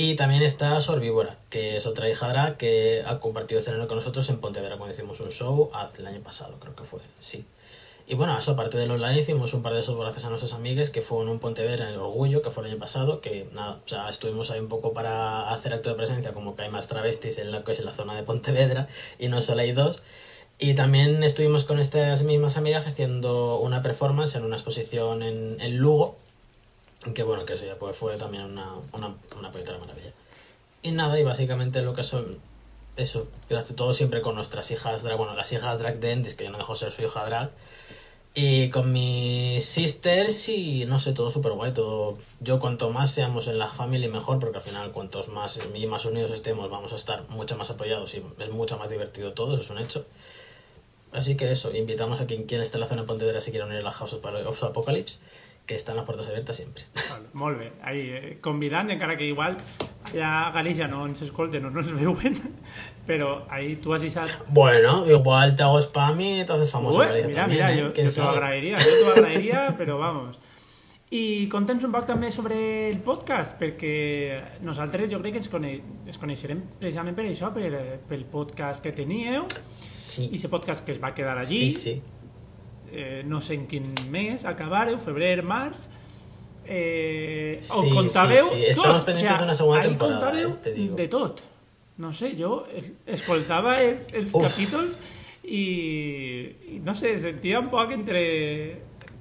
Y 0.00 0.14
también 0.14 0.42
está 0.42 0.80
Sorbívora, 0.80 1.38
que 1.50 1.76
es 1.76 1.84
otra 1.84 2.08
hija 2.08 2.28
drag 2.28 2.56
que 2.56 3.02
ha 3.04 3.18
compartido 3.18 3.58
escenario 3.58 3.88
con 3.88 3.96
nosotros 3.96 4.30
en 4.30 4.38
Pontevedra 4.38 4.76
cuando 4.76 4.94
hicimos 4.94 5.18
un 5.18 5.30
show 5.30 5.70
hace 5.74 6.02
el 6.02 6.06
año 6.06 6.20
pasado, 6.20 6.56
creo 6.60 6.76
que 6.76 6.84
fue, 6.84 7.00
sí. 7.18 7.44
Y 8.10 8.14
bueno, 8.14 8.38
eso 8.38 8.52
aparte 8.52 8.78
del 8.78 8.90
online 8.90 9.20
hicimos 9.20 9.52
un 9.52 9.62
par 9.62 9.74
de 9.74 9.80
esos 9.80 9.94
gracias 9.98 10.24
a 10.24 10.30
nuestros 10.30 10.54
amigues 10.54 10.88
que 10.88 11.02
fue 11.02 11.20
en 11.20 11.28
un 11.28 11.40
Pontevedra 11.40 11.88
en 11.88 11.92
el 11.92 12.00
Orgullo, 12.00 12.40
que 12.40 12.48
fue 12.48 12.64
el 12.64 12.70
año 12.70 12.80
pasado, 12.80 13.20
que 13.20 13.50
nada, 13.52 13.82
o 13.84 13.88
sea, 13.88 14.08
estuvimos 14.08 14.50
ahí 14.50 14.60
un 14.60 14.68
poco 14.68 14.94
para 14.94 15.50
hacer 15.50 15.74
acto 15.74 15.90
de 15.90 15.94
presencia, 15.94 16.32
como 16.32 16.56
que 16.56 16.62
hay 16.62 16.70
más 16.70 16.88
travestis 16.88 17.36
en 17.36 17.50
la 17.50 17.64
que 17.64 17.72
es 17.72 17.80
en 17.80 17.84
la 17.84 17.92
zona 17.92 18.16
de 18.16 18.22
Pontevedra 18.22 18.88
y 19.18 19.28
no 19.28 19.42
solo 19.42 19.60
hay 19.60 19.72
dos. 19.72 20.00
Y 20.58 20.72
también 20.72 21.22
estuvimos 21.22 21.64
con 21.64 21.78
estas 21.78 22.22
mismas 22.22 22.56
amigas 22.56 22.86
haciendo 22.86 23.58
una 23.58 23.82
performance 23.82 24.36
en 24.36 24.44
una 24.44 24.56
exposición 24.56 25.22
en, 25.22 25.60
en 25.60 25.76
Lugo, 25.76 26.16
que 27.14 27.22
bueno, 27.22 27.44
que 27.44 27.52
eso 27.52 27.66
ya 27.66 27.78
pues 27.78 27.94
fue 27.94 28.16
también 28.16 28.44
una, 28.44 28.72
una, 28.94 29.14
una 29.36 29.50
maravilla. 29.50 30.14
Y 30.80 30.92
nada, 30.92 31.20
y 31.20 31.24
básicamente 31.24 31.82
lo 31.82 31.92
que 31.92 32.02
son, 32.02 32.38
eso, 32.96 33.28
gracias 33.50 33.76
todo 33.76 33.92
siempre 33.92 34.22
con 34.22 34.34
nuestras 34.34 34.70
hijas 34.70 35.02
drag, 35.02 35.18
bueno, 35.18 35.34
las 35.34 35.52
hijas 35.52 35.78
drag 35.78 36.00
de 36.00 36.12
Endis, 36.12 36.32
que 36.32 36.44
yo 36.44 36.50
no 36.50 36.56
dejo 36.56 36.74
ser 36.74 36.90
su 36.90 37.02
hija 37.02 37.26
drag, 37.26 37.50
y 38.34 38.70
con 38.70 38.92
mis 38.92 39.64
sisters 39.64 40.48
y 40.48 40.84
no 40.86 40.98
sé, 40.98 41.12
todo 41.12 41.30
súper 41.30 41.52
guay, 41.52 41.72
todo, 41.72 42.18
yo 42.40 42.60
cuanto 42.60 42.90
más 42.90 43.10
seamos 43.10 43.48
en 43.48 43.58
la 43.58 43.68
family 43.68 44.08
mejor, 44.08 44.38
porque 44.38 44.58
al 44.58 44.62
final 44.62 44.92
cuantos 44.92 45.28
más 45.28 45.58
y 45.74 45.86
más 45.86 46.04
unidos 46.04 46.30
estemos 46.30 46.70
vamos 46.70 46.92
a 46.92 46.96
estar 46.96 47.28
mucho 47.30 47.56
más 47.56 47.70
apoyados 47.70 48.14
y 48.14 48.22
es 48.38 48.50
mucho 48.50 48.78
más 48.78 48.90
divertido 48.90 49.32
todo, 49.32 49.54
eso 49.54 49.62
es 49.62 49.70
un 49.70 49.78
hecho. 49.78 50.06
Así 51.12 51.36
que 51.36 51.50
eso, 51.50 51.74
invitamos 51.74 52.20
a 52.20 52.26
quien 52.26 52.44
quiera 52.44 52.62
estar 52.62 52.76
en 52.76 52.82
la 52.82 52.86
zona 52.86 53.00
de 53.02 53.06
Pontevedra 53.06 53.40
si 53.40 53.50
quiere 53.50 53.64
unir 53.64 53.78
a 53.78 53.82
la 53.82 53.90
House 53.90 54.12
of 54.12 54.62
Apocalypse, 54.62 55.20
que 55.66 55.74
están 55.74 55.96
las 55.96 56.04
puertas 56.04 56.28
abiertas 56.28 56.56
siempre. 56.56 56.84
Vale, 57.10 57.28
molt 57.32 57.58
bé. 57.58 57.72
Ahí, 57.82 58.00
eh, 58.00 58.38
convidant, 58.40 58.90
encara 58.90 59.16
que 59.16 59.26
igual 59.26 59.56
ja 60.12 60.48
a 60.48 60.52
Galícia 60.52 60.88
no 60.88 61.06
ens 61.06 61.20
escolten 61.22 61.64
o 61.64 61.70
no 61.70 61.80
ens 61.80 61.92
veuen, 61.92 62.36
però 63.08 63.46
ahí 63.48 63.76
tu 63.80 63.94
has 63.94 64.02
deixat... 64.04 64.28
Bueno, 64.52 65.06
igual 65.08 65.56
te 65.56 65.62
hago 65.64 65.80
spam 65.80 66.20
y 66.20 66.44
te 66.44 66.52
haces 66.52 66.70
famoso. 66.70 66.98
Ué, 66.98 67.06
mira, 67.08 67.40
también, 67.40 67.48
mira, 67.48 67.72
¿eh? 67.72 67.92
¿Quién 67.94 68.08
jo 68.08 68.12
te 68.14 68.20
lo 68.20 68.26
sabe? 68.26 68.36
agrairia, 68.36 68.76
jo 68.78 68.84
te 68.84 69.04
lo 69.06 69.12
agrairia, 69.16 69.62
però 69.78 69.96
vamos. 69.96 70.40
I 71.08 71.48
conta'ns 71.48 71.86
un 71.88 71.92
poc 71.94 72.04
també 72.04 72.28
sobre 72.28 72.58
el 72.90 72.98
podcast, 73.00 73.54
perquè 73.56 74.58
nosaltres 74.60 75.08
jo 75.08 75.22
crec 75.22 75.38
que 75.38 75.40
ens, 75.40 75.48
cone 75.48 75.70
ens 76.04 76.20
coneixerem 76.20 76.60
precisament 76.82 77.16
per 77.16 77.24
això, 77.30 77.48
per, 77.54 77.70
pel 78.10 78.26
podcast 78.28 78.84
que 78.84 78.92
teníeu, 78.92 79.46
Sí, 79.72 80.26
i 80.28 80.36
aquest 80.36 80.52
podcast 80.52 80.84
que 80.84 80.92
es 80.92 81.00
va 81.00 81.14
quedar 81.16 81.38
allí, 81.40 81.70
sí, 81.70 81.96
sí. 81.96 82.02
eh, 82.92 83.22
no 83.24 83.40
sé 83.40 83.54
en 83.56 83.64
quin 83.70 83.88
mes, 84.12 84.44
acabareu, 84.44 84.98
febrer, 85.00 85.40
març, 85.48 85.88
eh, 86.66 87.56
Sí, 87.64 87.88
contàveu 87.94 88.44
sí, 88.50 88.58
sí. 88.58 88.64
Estamos 88.76 88.98
tot. 89.00 89.06
pendientes 89.08 89.40
d'una 89.40 89.54
segona 89.56 89.80
ahí 89.80 89.88
temporada, 89.88 90.34
eh, 90.42 90.56
te 90.60 90.72
digo. 90.76 90.96
de 90.96 91.08
tot. 91.08 91.40
No 91.98 92.12
sé, 92.12 92.32
jo 92.38 92.64
es- 92.74 92.92
escoltava 93.06 93.80
els, 93.82 94.06
els 94.14 94.30
Uf. 94.34 94.42
capítols 94.46 94.98
i, 95.44 95.62
i 96.76 96.80
no 96.84 96.94
sé, 96.94 97.16
sentia 97.18 97.60
un 97.60 97.70
poc 97.72 97.90
entre... 97.96 98.20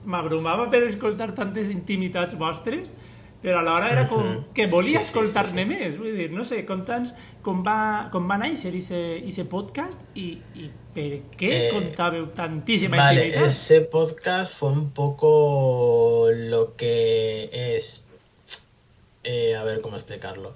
M'abrumava 0.07 0.69
per 0.71 0.83
escoltar 0.87 1.33
tantes 1.35 1.67
intimitats 1.73 2.37
vostres, 2.39 2.93
però 3.41 3.57
alhora 3.59 3.89
era 3.91 4.05
com 4.07 4.45
que 4.55 4.67
volia 4.71 5.01
Sí, 5.01 5.03
sí, 5.03 5.09
escoltar-ne 5.09 5.65
sí, 5.65 5.67
sí. 5.67 5.73
més. 5.73 5.97
Vull 5.99 6.13
dir, 6.15 6.29
no 6.31 6.45
sé, 6.47 6.61
conta'ns 6.69 7.11
com 7.43 7.59
va, 7.65 8.07
com 8.13 8.23
va 8.29 8.37
néixer 8.39 8.71
aquest 8.71 9.49
podcast 9.51 9.99
i, 10.15 10.29
i 10.63 10.69
per 10.95 11.09
què 11.35 11.51
Eh, 11.57 11.67
contàveu 11.73 12.29
tantíssima 12.37 12.95
Vale, 13.01 13.25
intimitat. 13.25 13.51
ese 13.51 13.81
podcast 13.91 14.55
fue 14.55 14.71
un 14.71 14.91
poco 14.95 16.29
lo 16.31 16.75
que 16.79 17.49
es. 17.51 18.05
eh, 19.25 19.55
a 19.57 19.63
ver 19.63 19.81
cómo 19.81 19.97
explicarlo. 19.97 20.53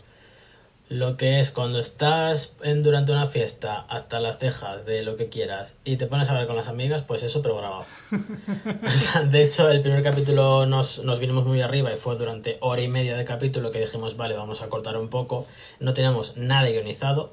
Lo 0.91 1.15
que 1.15 1.39
es 1.39 1.51
cuando 1.51 1.79
estás 1.79 2.51
en, 2.63 2.83
durante 2.83 3.13
una 3.13 3.25
fiesta 3.25 3.79
hasta 3.87 4.19
las 4.19 4.39
cejas 4.39 4.85
de 4.85 5.03
lo 5.03 5.15
que 5.15 5.29
quieras 5.29 5.71
y 5.85 5.95
te 5.95 6.05
pones 6.05 6.27
a 6.27 6.31
hablar 6.31 6.47
con 6.47 6.57
las 6.57 6.67
amigas, 6.67 7.01
pues 7.01 7.23
eso, 7.23 7.41
pero 7.41 7.55
grabado. 7.55 7.85
O 8.85 8.89
sea, 8.89 9.21
de 9.21 9.41
hecho, 9.41 9.69
el 9.69 9.81
primer 9.81 10.03
capítulo 10.03 10.65
nos, 10.65 11.01
nos 11.05 11.19
vinimos 11.21 11.45
muy 11.45 11.61
arriba 11.61 11.93
y 11.93 11.97
fue 11.97 12.17
durante 12.17 12.57
hora 12.59 12.81
y 12.81 12.89
media 12.89 13.15
de 13.15 13.23
capítulo 13.23 13.71
que 13.71 13.79
dijimos, 13.79 14.17
vale, 14.17 14.35
vamos 14.35 14.61
a 14.61 14.67
cortar 14.67 14.97
un 14.97 15.07
poco. 15.07 15.47
No 15.79 15.93
tenemos 15.93 16.35
nada 16.35 16.67
guionizado, 16.69 17.31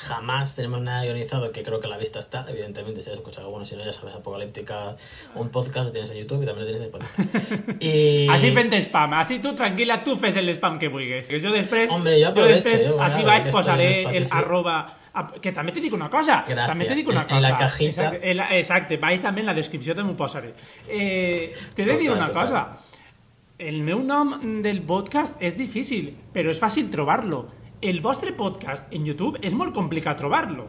jamás 0.00 0.56
tenemos 0.56 0.80
nada 0.80 1.04
guionizado, 1.04 1.52
que 1.52 1.62
creo 1.62 1.78
que 1.78 1.86
a 1.86 1.90
la 1.90 1.98
vista 1.98 2.18
está, 2.18 2.46
evidentemente, 2.48 3.02
si 3.02 3.10
has 3.10 3.16
escuchado, 3.16 3.50
bueno, 3.50 3.66
si 3.66 3.76
no, 3.76 3.84
ya 3.84 3.92
sabes, 3.92 4.14
Apocalíptica, 4.14 4.94
un 5.34 5.50
podcast 5.50 5.86
lo 5.86 5.92
tienes 5.92 6.10
en 6.10 6.16
YouTube 6.18 6.42
y 6.42 6.46
también 6.46 6.66
lo 6.66 6.72
tienes 6.72 6.80
en 6.80 6.86
Spotify. 6.88 7.76
Y... 7.80 8.26
Així 8.32 8.50
fent 8.56 8.72
spam, 8.80 9.12
així 9.20 9.38
tu 9.44 9.52
tranquil·la, 9.58 9.98
tu 10.04 10.16
fes 10.16 10.36
el 10.40 10.48
spam 10.56 10.78
que 10.80 10.88
vulguis. 10.88 11.28
Que 11.28 11.40
jo 11.44 11.52
després, 11.52 11.90
Hombre, 11.92 12.16
jo 12.22 12.30
aprovecho, 12.30 12.96
vaig, 12.96 13.12
que 13.12 13.36
estoy 13.36 13.52
posaré 13.52 13.90
espacio, 14.00 14.18
el 14.22 14.26
sí. 14.26 14.32
arroba... 14.40 14.78
Que 15.42 15.50
també 15.52 15.72
te 15.74 15.80
dic 15.82 15.92
una 15.92 16.08
cosa, 16.08 16.44
Gràcies. 16.46 16.70
també 16.70 16.86
te 16.86 16.94
dic 16.94 17.08
una 17.10 17.22
En- 17.24 17.28
cosa. 17.28 17.36
en 17.36 17.42
la 17.42 17.58
cajita. 17.58 17.88
Exacte, 17.90 18.30
en 18.30 18.36
la, 18.38 18.44
exacte 18.56 18.96
baix 19.02 19.20
també 19.20 19.40
en 19.42 19.48
la 19.50 19.54
descripció 19.58 19.94
també 19.98 20.12
ho 20.14 20.16
posaré. 20.16 20.54
Eh, 20.88 21.50
T'he 21.74 21.84
de 21.84 21.96
dir 21.98 22.12
una 22.14 22.28
total. 22.30 22.42
cosa. 22.46 22.78
El 23.58 23.82
meu 23.84 23.98
nom 24.06 24.62
del 24.62 24.80
podcast 24.88 25.42
és 25.42 25.56
difícil, 25.58 26.14
però 26.32 26.48
és 26.54 26.60
fàcil 26.62 26.88
trobar-lo. 26.94 27.42
El 27.80 28.00
vostre 28.04 28.32
podcast 28.36 28.92
en 28.92 29.06
YouTube 29.08 29.38
és 29.42 29.54
molt 29.56 29.72
complicat 29.74 30.18
trobar-lo. 30.20 30.66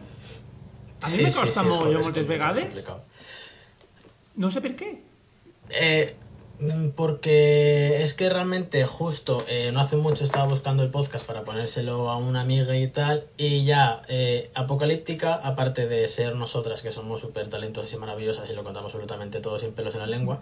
A 1.02 1.10
mi 1.10 1.17
Sí, 1.17 1.24
me 1.24 1.32
sí, 1.32 1.39
costa 1.39 1.62
sí, 1.62 1.67
es 1.67 1.76
molt, 1.76 1.93
jo 1.93 2.04
moltes 2.06 2.28
vegades. 2.28 2.65
complicado. 2.65 3.04
No 4.36 4.52
sé 4.52 4.62
per 4.62 4.76
què. 4.80 4.91
Eh, 5.69 6.15
mm, 6.60 6.89
porque 6.95 8.04
es 8.04 8.13
que 8.13 8.30
realmente 8.30 8.86
justo 8.86 9.43
eh, 9.47 9.71
no 9.74 9.80
hace 9.82 9.97
mucho 9.97 10.24
estaba 10.24 10.45
buscando 10.47 10.84
el 10.84 10.91
podcast 10.91 11.26
para 11.26 11.43
ponérselo 11.43 12.10
a 12.10 12.17
una 12.17 12.41
amiga 12.41 12.76
y 12.78 12.88
tal 12.88 13.26
y 13.38 13.65
ya 13.65 14.02
eh, 14.08 14.52
Apocalíptica 14.54 15.36
aparte 15.36 15.88
de 15.88 16.08
ser 16.08 16.36
nosotras 16.36 16.82
que 16.82 16.91
somos 16.91 17.19
súper 17.21 17.47
talentosas 17.50 17.93
y 17.93 17.97
maravillosas 17.97 18.50
y 18.50 18.54
lo 18.54 18.63
contamos 18.63 18.93
absolutamente 18.93 19.39
todo 19.39 19.60
sin 19.60 19.71
pelos 19.71 19.93
en 19.95 20.02
la 20.02 20.08
lengua 20.08 20.41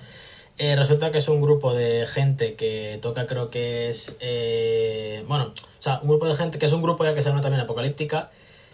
eh, 0.59 0.75
resulta 0.75 1.11
que 1.11 1.17
es 1.17 1.27
un 1.27 1.41
grupo 1.41 1.73
de 1.73 2.05
gente 2.07 2.55
que 2.55 2.99
toca 3.01 3.25
creo 3.25 3.49
que 3.49 3.89
es 3.89 4.17
eh, 4.19 5.23
bueno 5.27 5.53
o 5.55 5.81
sea 5.81 5.99
un 6.03 6.09
grupo 6.09 6.27
de 6.27 6.35
gente 6.35 6.59
que 6.59 6.65
es 6.65 6.73
un 6.73 6.81
grupo 6.81 7.03
ya 7.05 7.15
que 7.15 7.21
se 7.21 7.29
llama 7.29 7.41
también 7.41 7.61
Apocalíptica 7.61 8.29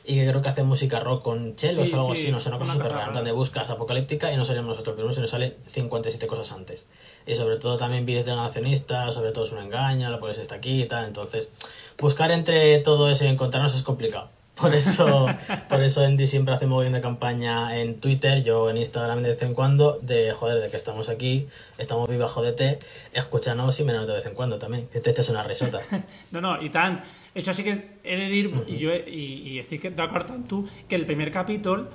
y 0.08 0.16
que 0.16 0.28
creo 0.28 0.42
que 0.42 0.50
hace 0.50 0.64
música 0.64 1.00
rock 1.00 1.24
con 1.24 1.56
chelos 1.56 1.90
Sí, 1.90 1.96
o 1.96 2.00
algo 2.00 2.16
sí, 2.16 2.22
así, 2.22 2.32
no 2.32 2.40
sé, 2.40 2.50
una 2.50 2.60
cosa 2.60 2.74
una 2.74 2.84
súper 2.84 2.92
rara, 2.92 3.06
en 3.06 3.12
plan 3.12 3.24
rara. 3.24 3.26
de 3.26 3.32
buscas 3.32 3.70
apocalíptica 3.70 4.32
y 4.32 4.38
no 4.38 4.46
salimos 4.46 4.70
nosotros 4.70 4.96
primero, 4.96 5.16
sino 5.16 5.28
sale 5.28 5.58
57 5.68 6.28
cosas 6.28 6.52
antes. 6.52 6.86
Y 7.26 7.34
sobre 7.34 7.58
todo 7.58 7.78
también 7.78 8.06
vídeos 8.06 8.26
de 8.26 8.36
negacionistas, 8.36 9.14
sobre 9.14 9.32
todo 9.32 9.46
es 9.46 9.52
un 9.52 9.60
engaño, 9.60 10.10
la 10.12 10.20
policía 10.20 10.44
está 10.44 10.56
aquí 10.56 10.84
y 10.84 10.88
tal, 10.88 11.06
entonces 11.06 11.50
buscar 11.98 12.32
entre 12.32 12.78
todo 12.80 13.10
eso 13.10 13.26
y 13.26 13.30
encontrarnos 13.30 13.76
es 13.76 13.82
complicado. 13.82 14.30
Por 14.56 14.74
eso, 14.74 15.28
por 15.68 15.82
eso 15.82 16.02
Andy 16.06 16.26
siempre 16.28 16.54
hace 16.56 16.66
muy 16.66 16.84
bien 16.84 16.94
de 16.94 17.02
campaña 17.02 17.78
en 17.78 18.00
Twitter, 18.00 18.42
yo 18.42 18.70
en 18.70 18.78
Instagram 18.78 19.22
de 19.22 19.32
vez 19.32 19.42
en 19.44 19.54
cuando, 19.54 20.00
de 20.02 20.32
joder, 20.32 20.62
de 20.62 20.70
que 20.70 20.78
estamos 20.78 21.10
aquí, 21.10 21.48
estamos 21.78 22.08
viva, 22.10 22.30
jodete, 22.30 22.80
escúchanos 23.14 23.78
y 23.82 23.84
menos 23.84 24.08
de 24.08 24.14
vez 24.14 24.26
en 24.26 24.34
cuando 24.34 24.58
también, 24.58 24.88
que 24.88 25.02
te 25.02 25.10
estés 25.10 25.28
unas 25.30 25.46
risotas. 25.46 25.90
No, 26.32 26.40
no, 26.40 26.56
i 26.64 26.70
tant. 26.72 27.02
Això 27.36 27.52
sí 27.54 27.66
que 27.68 27.74
he 28.04 28.16
de 28.16 28.30
dir, 28.32 28.48
i, 28.72 28.78
jo, 28.80 28.96
i, 28.96 29.26
i 29.52 29.60
estic 29.60 29.90
d'acord 29.92 30.32
amb 30.32 30.48
tu, 30.48 30.62
que 30.88 30.96
el 30.96 31.04
primer 31.06 31.34
capítol 31.36 31.90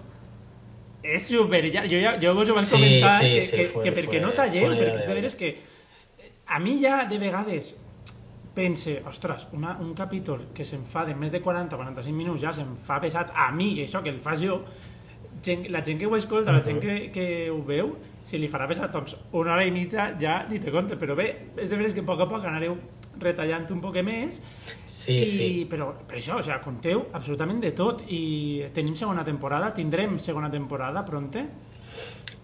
és 1.03 1.25
super... 1.31 1.63
Ja, 1.73 1.87
jo, 1.89 1.97
ja, 1.97 2.19
jo 2.21 2.35
vos 2.37 2.45
Sí, 2.47 2.53
comentar, 2.77 3.15
sí, 3.23 3.31
que, 3.33 3.41
sí, 3.41 3.57
que, 3.57 3.65
fue- 3.73 3.85
que 3.85 3.93
fue- 3.93 4.21
no 4.21 4.33
fue 4.37 4.65
una 4.69 4.77
de 4.77 4.99
de 4.99 5.15
veres 5.15 5.35
que 5.35 5.57
a 6.47 6.59
mi 6.61 6.77
ja 6.83 7.07
de 7.09 7.17
vegades 7.17 7.75
pense, 8.61 8.99
ostres, 9.09 9.49
una, 9.57 9.79
un 9.81 9.95
capítol 9.97 10.51
que 10.55 10.67
se'n 10.69 10.85
fa 10.89 11.07
de 11.09 11.17
més 11.17 11.33
de 11.33 11.41
40-45 11.41 12.13
minuts 12.13 12.45
ja 12.45 12.53
se'm 12.57 12.77
fa 12.85 13.01
pesat 13.01 13.33
a 13.33 13.49
mi, 13.57 13.73
i 13.79 13.87
això 13.87 14.05
que 14.05 14.13
el 14.13 14.21
fas 14.21 14.43
jo, 14.45 14.61
gent, 15.45 15.67
la 15.73 15.81
gent 15.87 16.01
que 16.01 16.09
ho 16.09 16.17
escolta, 16.19 16.53
la 16.53 16.65
gent 16.67 16.81
que, 16.83 16.97
que 17.15 17.27
ho 17.51 17.61
veu, 17.65 17.95
si 18.27 18.39
li 18.39 18.51
farà 18.53 18.69
pesat 18.69 18.93
doncs, 18.93 19.17
una 19.33 19.57
hora 19.57 19.65
i 19.65 19.73
mitja 19.75 20.11
ja 20.21 20.43
ni 20.51 20.61
te 20.61 20.73
compte, 20.75 21.01
però 21.01 21.17
bé, 21.19 21.31
és 21.57 21.71
de 21.71 21.79
veres 21.79 21.97
que 21.97 22.05
a 22.05 22.09
poc 22.13 22.21
a 22.27 22.29
poc 22.29 22.45
anareu 22.45 22.77
retallant 23.21 23.67
un 23.75 23.81
poc 23.83 23.99
més 24.07 24.39
Sí, 24.85 25.17
i, 25.21 25.27
sí. 25.29 25.49
però 25.69 25.91
per 26.09 26.21
això, 26.21 26.39
o 26.41 26.45
sea, 26.45 26.61
conteu 26.63 27.07
absolutament 27.17 27.61
de 27.65 27.73
tot 27.77 28.05
i 28.13 28.23
tenim 28.77 28.95
segona 28.97 29.25
temporada, 29.25 29.73
tindrem 29.77 30.19
segona 30.21 30.53
temporada 30.53 31.05
pronte 31.09 31.49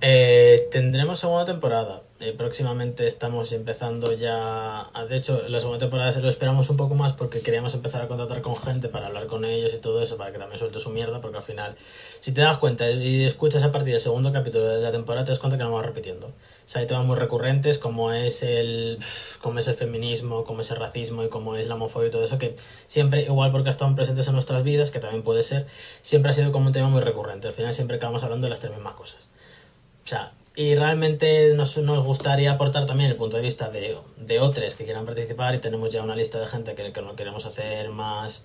Eh, 0.00 0.68
tendremos 0.70 1.18
segunda 1.18 1.44
temporada. 1.46 2.02
Eh, 2.18 2.33
próximamente 2.33 3.07
estamos 3.07 3.52
empezando 3.52 4.11
ya. 4.14 4.88
a- 4.94 5.05
De 5.07 5.18
hecho, 5.18 5.42
la 5.48 5.61
segunda 5.61 5.79
temporada 5.81 6.14
se 6.14 6.22
lo 6.22 6.31
esperamos 6.31 6.70
un 6.70 6.79
poco 6.79 6.94
más 6.94 7.12
porque 7.12 7.40
queríamos 7.42 7.74
empezar 7.74 8.00
a 8.00 8.09
contactar 8.09 8.40
con 8.40 8.57
gente 8.57 8.88
para 8.88 9.09
hablar 9.09 9.26
con 9.26 9.44
ellos 9.44 9.74
y 9.74 9.79
todo 9.79 10.02
eso, 10.02 10.16
para 10.16 10.33
que 10.33 10.38
también 10.38 10.59
suelte 10.59 10.79
su 10.79 10.88
mierda, 10.88 11.20
porque 11.20 11.37
al 11.37 11.42
final, 11.42 11.76
si 12.20 12.33
te 12.33 12.40
das 12.40 12.57
cuenta 12.57 12.90
y 12.90 13.24
escuchas 13.24 13.62
a 13.64 13.70
partir 13.70 13.92
del 13.92 14.00
segundo 14.00 14.33
capítulo 14.33 14.64
de 14.64 14.81
la 14.81 14.92
temporada, 14.92 15.26
te 15.26 15.33
das 15.33 15.38
cuenta 15.38 15.59
que 15.59 15.64
nos 15.64 15.72
vamos 15.72 15.85
repitiendo. 15.85 16.29
O 16.29 16.33
sea, 16.64 16.81
hay 16.81 16.87
temas 16.87 17.05
muy 17.05 17.16
recurrentes 17.16 17.76
como 17.79 18.11
es 18.12 18.42
el 18.42 18.98
como 19.42 19.59
es 19.59 19.68
el 19.68 19.74
feminismo, 19.74 20.44
como 20.44 20.62
es 20.62 20.70
el 20.70 20.79
racismo 20.79 21.22
y 21.22 21.29
como 21.29 21.55
es 21.57 21.68
la 21.68 21.74
homofobia 21.74 22.09
y 22.09 22.11
todo 22.11 22.24
eso, 22.24 22.38
que 22.38 22.57
siempre, 22.87 23.24
igual 23.24 23.52
porque 23.52 23.68
están 23.68 23.94
presentes 23.94 24.26
en 24.26 24.33
nuestras 24.33 24.62
vidas, 24.62 24.90
que 24.90 25.00
también 25.00 25.22
puede 25.22 25.42
ser, 25.42 25.66
siempre 26.00 26.31
ha 26.31 26.35
sido 26.35 26.50
como 26.50 26.66
un 26.68 26.72
tema 26.72 26.88
muy 26.88 27.02
recurrente. 27.02 27.48
Al 27.48 27.52
final 27.55 27.74
siempre 27.74 27.98
acabamos 27.98 28.22
hablando 28.24 28.46
de 28.46 28.50
las 28.50 28.61
tres 28.61 28.72
mismas 28.72 28.94
cosas. 28.94 29.18
O 30.05 30.09
sea, 30.09 30.33
y 30.57 30.75
realmente 30.75 31.53
nos, 31.55 31.77
nos 31.79 32.03
gustaría 32.03 32.53
aportar 32.53 32.87
también 32.87 33.11
el 33.11 33.16
punto 33.16 33.37
de 33.37 33.42
vista 33.42 33.69
de, 33.71 33.97
de 34.16 34.40
otros 34.40 34.75
que 34.75 34.85
quieran 34.85 35.05
participar 35.05 35.55
y 35.55 35.59
tenemos 35.59 35.90
ya 35.90 36.03
una 36.03 36.16
lista 36.16 36.40
de 36.40 36.47
gente 36.47 36.75
que, 36.75 36.92
que 36.92 37.03
no 37.03 37.14
queremos 37.14 37.45
hacer 37.47 37.90
más, 37.90 38.42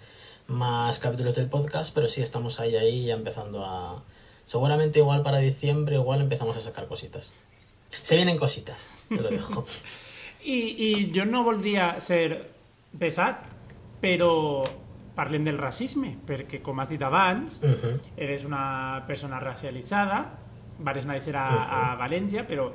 más 0.47 0.99
capítulos 0.99 1.35
del 1.35 1.47
podcast, 1.47 1.93
pero 1.95 2.07
sí 2.07 2.21
estamos 2.21 2.59
ahí, 2.59 2.75
ahí 2.75 3.05
ya 3.05 3.13
empezando 3.13 3.65
a... 3.65 4.03
Seguramente 4.43 4.99
igual 4.99 5.23
para 5.23 5.37
diciembre 5.37 5.95
igual 5.95 6.19
empezamos 6.19 6.57
a 6.57 6.59
sacar 6.59 6.87
cositas. 6.87 7.31
Se 8.01 8.15
vienen 8.15 8.37
cositas, 8.37 8.77
te 9.07 9.15
lo 9.15 9.29
dejo. 9.29 9.63
I, 10.43 10.57
I 10.77 11.11
jo 11.15 11.25
no 11.25 11.43
voldria 11.43 12.01
ser 12.01 12.49
pesat, 12.97 13.45
però 14.01 14.63
parlem 15.15 15.43
del 15.45 15.59
racisme, 15.61 16.15
perquè, 16.25 16.59
com 16.65 16.79
has 16.81 16.89
dit 16.89 17.03
abans, 17.05 17.59
Ujú. 17.61 17.91
eres 18.17 18.43
una 18.47 19.03
persona 19.07 19.39
racialitzada, 19.39 20.40
vares 20.83 21.05
néixer 21.09 21.35
a, 21.37 21.45
a 21.45 21.81
València, 21.99 22.45
però 22.47 22.69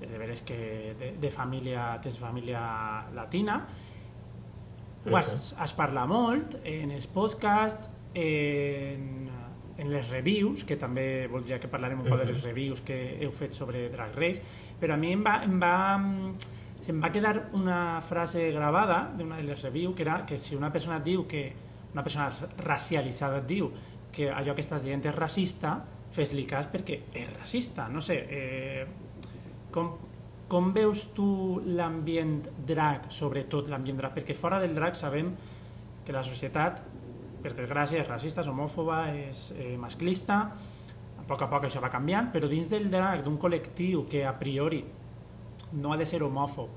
de 0.00 0.18
veres 0.18 0.40
que 0.46 0.94
de, 0.98 1.12
de 1.20 1.30
família, 1.30 1.98
tens 2.02 2.18
família 2.18 2.60
latina, 3.14 3.60
ho 5.08 5.16
has, 5.16 5.54
has 5.60 5.72
parlat 5.76 6.08
molt 6.08 6.58
en 6.64 6.92
els 6.92 7.06
podcasts, 7.08 7.88
en, 8.14 9.28
en 9.80 9.92
les 9.92 10.08
reviews, 10.12 10.64
que 10.68 10.76
també 10.76 11.26
voldria 11.30 11.60
que 11.60 11.70
parlarem 11.72 12.02
un 12.02 12.08
poc 12.08 12.20
de 12.20 12.26
les 12.32 12.42
reviews 12.44 12.82
que 12.84 12.98
heu 13.22 13.32
fet 13.32 13.56
sobre 13.56 13.86
Drag 13.92 14.16
Race, 14.18 14.42
però 14.80 14.96
a 14.96 15.00
mi 15.00 15.14
em 15.16 15.22
va, 15.24 15.38
em 15.46 15.56
va, 15.62 15.74
se'm 16.84 17.00
va 17.00 17.12
quedar 17.12 17.36
una 17.56 18.00
frase 18.04 18.50
gravada 18.52 19.02
d'una 19.16 19.40
de 19.40 19.48
les 19.48 19.62
reviews, 19.64 19.94
que 19.96 20.04
era 20.04 20.24
que 20.26 20.38
si 20.38 20.56
una 20.56 20.72
persona 20.72 20.98
et 21.00 21.06
diu 21.08 21.24
que 21.28 21.46
una 21.94 22.04
persona 22.04 22.28
racialitzada 22.60 23.40
et 23.40 23.48
diu 23.48 23.70
que 24.12 24.28
allò 24.30 24.54
que 24.54 24.64
estàs 24.64 24.84
dient 24.84 25.04
és 25.06 25.16
racista, 25.16 25.78
fes-li 26.10 26.44
cas 26.50 26.66
perquè 26.72 27.00
és 27.14 27.28
racista. 27.36 27.88
No 27.88 28.00
sé, 28.02 28.16
eh, 28.28 28.86
com, 29.70 29.92
com 30.50 30.72
veus 30.74 31.08
tu 31.14 31.60
l'ambient 31.66 32.40
drag, 32.66 33.10
sobretot 33.14 33.68
l'ambient 33.70 33.98
drag? 34.00 34.14
Perquè 34.18 34.34
fora 34.34 34.58
del 34.62 34.74
drag 34.74 34.94
sabem 34.98 35.30
que 36.04 36.12
la 36.12 36.22
societat, 36.26 36.80
per 37.42 37.52
desgràcia, 37.54 38.00
és 38.02 38.08
racista, 38.08 38.42
és 38.42 38.48
homòfoba, 38.50 39.04
és 39.14 39.50
eh, 39.56 39.76
masclista, 39.78 40.40
a 41.20 41.22
poc 41.28 41.42
a 41.46 41.48
poc 41.48 41.68
això 41.68 41.80
va 41.80 41.90
canviant, 41.92 42.32
però 42.34 42.48
dins 42.50 42.66
del 42.68 42.90
drag, 42.90 43.22
d'un 43.24 43.38
col·lectiu 43.38 44.06
que 44.10 44.24
a 44.26 44.32
priori 44.36 44.82
no 45.78 45.92
ha 45.92 45.96
de 46.00 46.06
ser 46.06 46.22
homòfob, 46.26 46.68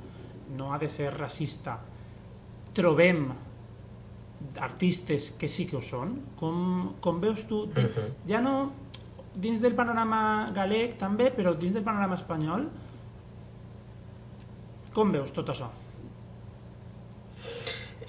no 0.57 0.69
ha 0.73 0.77
de 0.77 0.87
ser 0.91 1.09
racista, 1.17 1.79
trobem 2.73 3.25
artistes 4.59 5.31
que 5.39 5.47
sí 5.47 5.65
que 5.65 5.77
ho 5.77 5.81
són. 5.81 6.17
Com, 6.39 6.95
com 7.01 7.19
veus 7.23 7.45
tu, 7.49 7.63
di- 7.71 7.87
ja 8.29 8.41
no 8.43 8.71
dins 9.35 9.61
del 9.61 9.75
panorama 9.75 10.51
galec 10.55 10.97
també, 10.99 11.31
però 11.33 11.55
dins 11.57 11.73
del 11.73 11.83
panorama 11.83 12.15
espanyol, 12.19 12.67
com 14.93 15.11
veus 15.11 15.33
tot 15.33 15.49
això? 15.49 15.69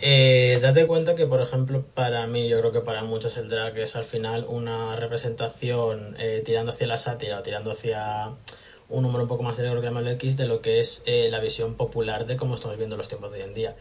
Eh, 0.01 0.59
date 0.61 0.87
cuenta 0.87 1.15
que, 1.15 1.27
por 1.27 1.41
ejemplo, 1.41 1.83
para 1.95 2.27
mí, 2.27 2.49
yo 2.49 2.59
creo 2.59 2.73
que 2.73 2.81
para 2.81 3.05
muchos 3.05 3.39
el 3.39 3.49
drag 3.49 3.79
es 3.79 3.97
al 3.97 4.05
final 4.05 4.45
una 4.49 4.97
representación 4.97 6.15
eh, 6.19 6.43
tirando 6.45 6.73
hacia 6.73 6.87
la 6.87 6.99
sátira 6.99 7.39
o 7.39 7.43
tirando 7.43 7.71
hacia 7.71 8.35
un 8.91 9.03
número 9.03 9.23
un 9.23 9.29
poco 9.29 9.43
más 9.43 9.59
negro 9.59 9.81
que 9.81 9.87
llamarlo 9.87 10.11
X 10.11 10.37
de 10.37 10.47
lo 10.47 10.61
que 10.61 10.81
es 10.81 11.03
eh, 11.07 11.29
la 11.31 11.41
visión 11.41 11.77
popular 11.77 12.27
de 12.27 12.37
cómo 12.37 12.55
estamos 12.55 12.77
viendo 12.77 12.97
los 12.99 13.09
tiempos 13.09 13.33
de 13.33 13.39
hoy 13.39 13.49
en 13.49 13.55
día. 13.55 13.77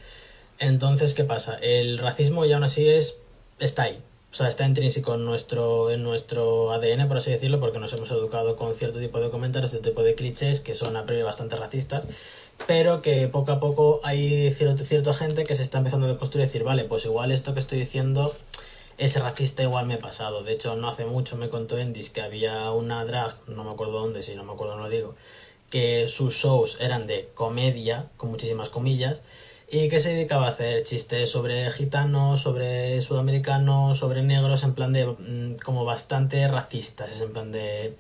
Entonces, 0.60 1.13
¿qué 1.13 1.25
pasa? 1.25 1.58
El 1.62 1.97
racismo 1.97 2.45
ya 2.45 2.56
aún 2.56 2.63
así 2.63 2.88
es 2.88 3.19
está 3.60 3.84
ahí. 3.84 4.01
O 4.33 4.35
sea, 4.35 4.47
está 4.47 4.65
intrínseco 4.65 5.13
en 5.13 5.25
nuestro, 5.25 5.91
en 5.91 6.01
nuestro 6.01 6.71
ADN, 6.71 7.07
por 7.07 7.17
así 7.17 7.29
decirlo, 7.29 7.59
porque 7.59 7.77
nos 7.77 7.93
hemos 7.93 8.09
educado 8.09 8.55
con 8.55 8.73
cierto 8.73 8.97
tipo 8.97 9.19
de 9.21 9.29
comentarios, 9.29 9.69
cierto 9.69 9.89
tipo 9.89 10.01
de 10.01 10.15
clichés 10.15 10.59
que 10.59 10.73
son 10.73 10.97
a 10.97 11.05
priori 11.05 11.21
bastante 11.21 11.55
racistas, 11.55 12.07
pero 12.65 13.03
que 13.03 13.27
poco 13.27 13.51
a 13.51 13.59
poco 13.59 14.01
hay 14.03 14.51
cierto, 14.51 14.83
cierta 14.83 15.13
gente 15.13 15.43
que 15.43 15.53
se 15.53 15.61
está 15.61 15.77
empezando 15.77 16.07
a 16.07 16.17
construir 16.17 16.45
y 16.45 16.47
decir, 16.47 16.63
vale, 16.63 16.83
pues 16.83 17.05
igual 17.05 17.31
esto 17.31 17.53
que 17.53 17.59
estoy 17.59 17.77
diciendo 17.77 18.35
es 18.97 19.19
racista, 19.19 19.61
igual 19.61 19.85
me 19.85 19.93
he 19.93 19.97
pasado. 19.99 20.43
De 20.43 20.53
hecho, 20.53 20.75
no 20.77 20.89
hace 20.89 21.05
mucho 21.05 21.37
me 21.37 21.49
contó 21.49 21.77
Endis 21.77 22.09
que 22.09 22.21
había 22.21 22.71
una 22.71 23.05
drag, 23.05 23.35
no 23.47 23.63
me 23.63 23.69
acuerdo 23.69 23.99
dónde, 23.99 24.23
si 24.23 24.33
no 24.33 24.43
me 24.43 24.53
acuerdo 24.53 24.77
no 24.77 24.81
lo 24.81 24.89
digo, 24.89 25.13
que 25.69 26.07
sus 26.07 26.33
shows 26.33 26.77
eran 26.79 27.05
de 27.05 27.29
comedia, 27.35 28.07
con 28.17 28.31
muchísimas 28.31 28.69
comillas, 28.69 29.21
y 29.71 29.89
que 29.89 29.99
se 29.99 30.10
dedicaba 30.13 30.47
a 30.47 30.52
hacer 30.52 30.84
chistes 30.84 31.30
sobre 31.32 31.71
gitanos, 31.71 32.41
sobre 32.41 33.02
sudamericanos, 33.02 33.97
sobre 33.97 34.21
negros, 34.23 34.63
en 34.63 34.73
plan 34.76 34.93
de 34.93 35.06
mm, 35.08 35.58
como 35.63 35.86
bastante 35.86 36.47
racistas, 36.47 37.12
es 37.12 37.21
en 37.21 37.34
plan 37.34 37.52
de 37.52 37.95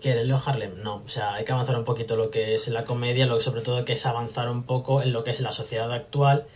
¿Quiere 0.00 0.24
Leo 0.24 0.40
Harlem? 0.44 0.82
No, 0.82 1.02
o 1.04 1.08
sea, 1.08 1.34
hay 1.34 1.44
que 1.44 1.52
avanzar 1.52 1.76
un 1.76 1.84
poquito 1.84 2.14
lo 2.16 2.30
que 2.30 2.54
es 2.54 2.68
la 2.68 2.84
comedia, 2.84 3.26
lo 3.26 3.36
que 3.38 3.42
sobre 3.44 3.60
todo 3.62 3.84
que 3.84 3.94
es 3.94 4.06
avanzar 4.06 4.48
un 4.50 4.62
poco 4.64 5.02
en 5.02 5.12
lo 5.12 5.24
que 5.24 5.30
es 5.30 5.40
la 5.40 5.52
sociedad 5.52 5.90
actual, 5.92 6.46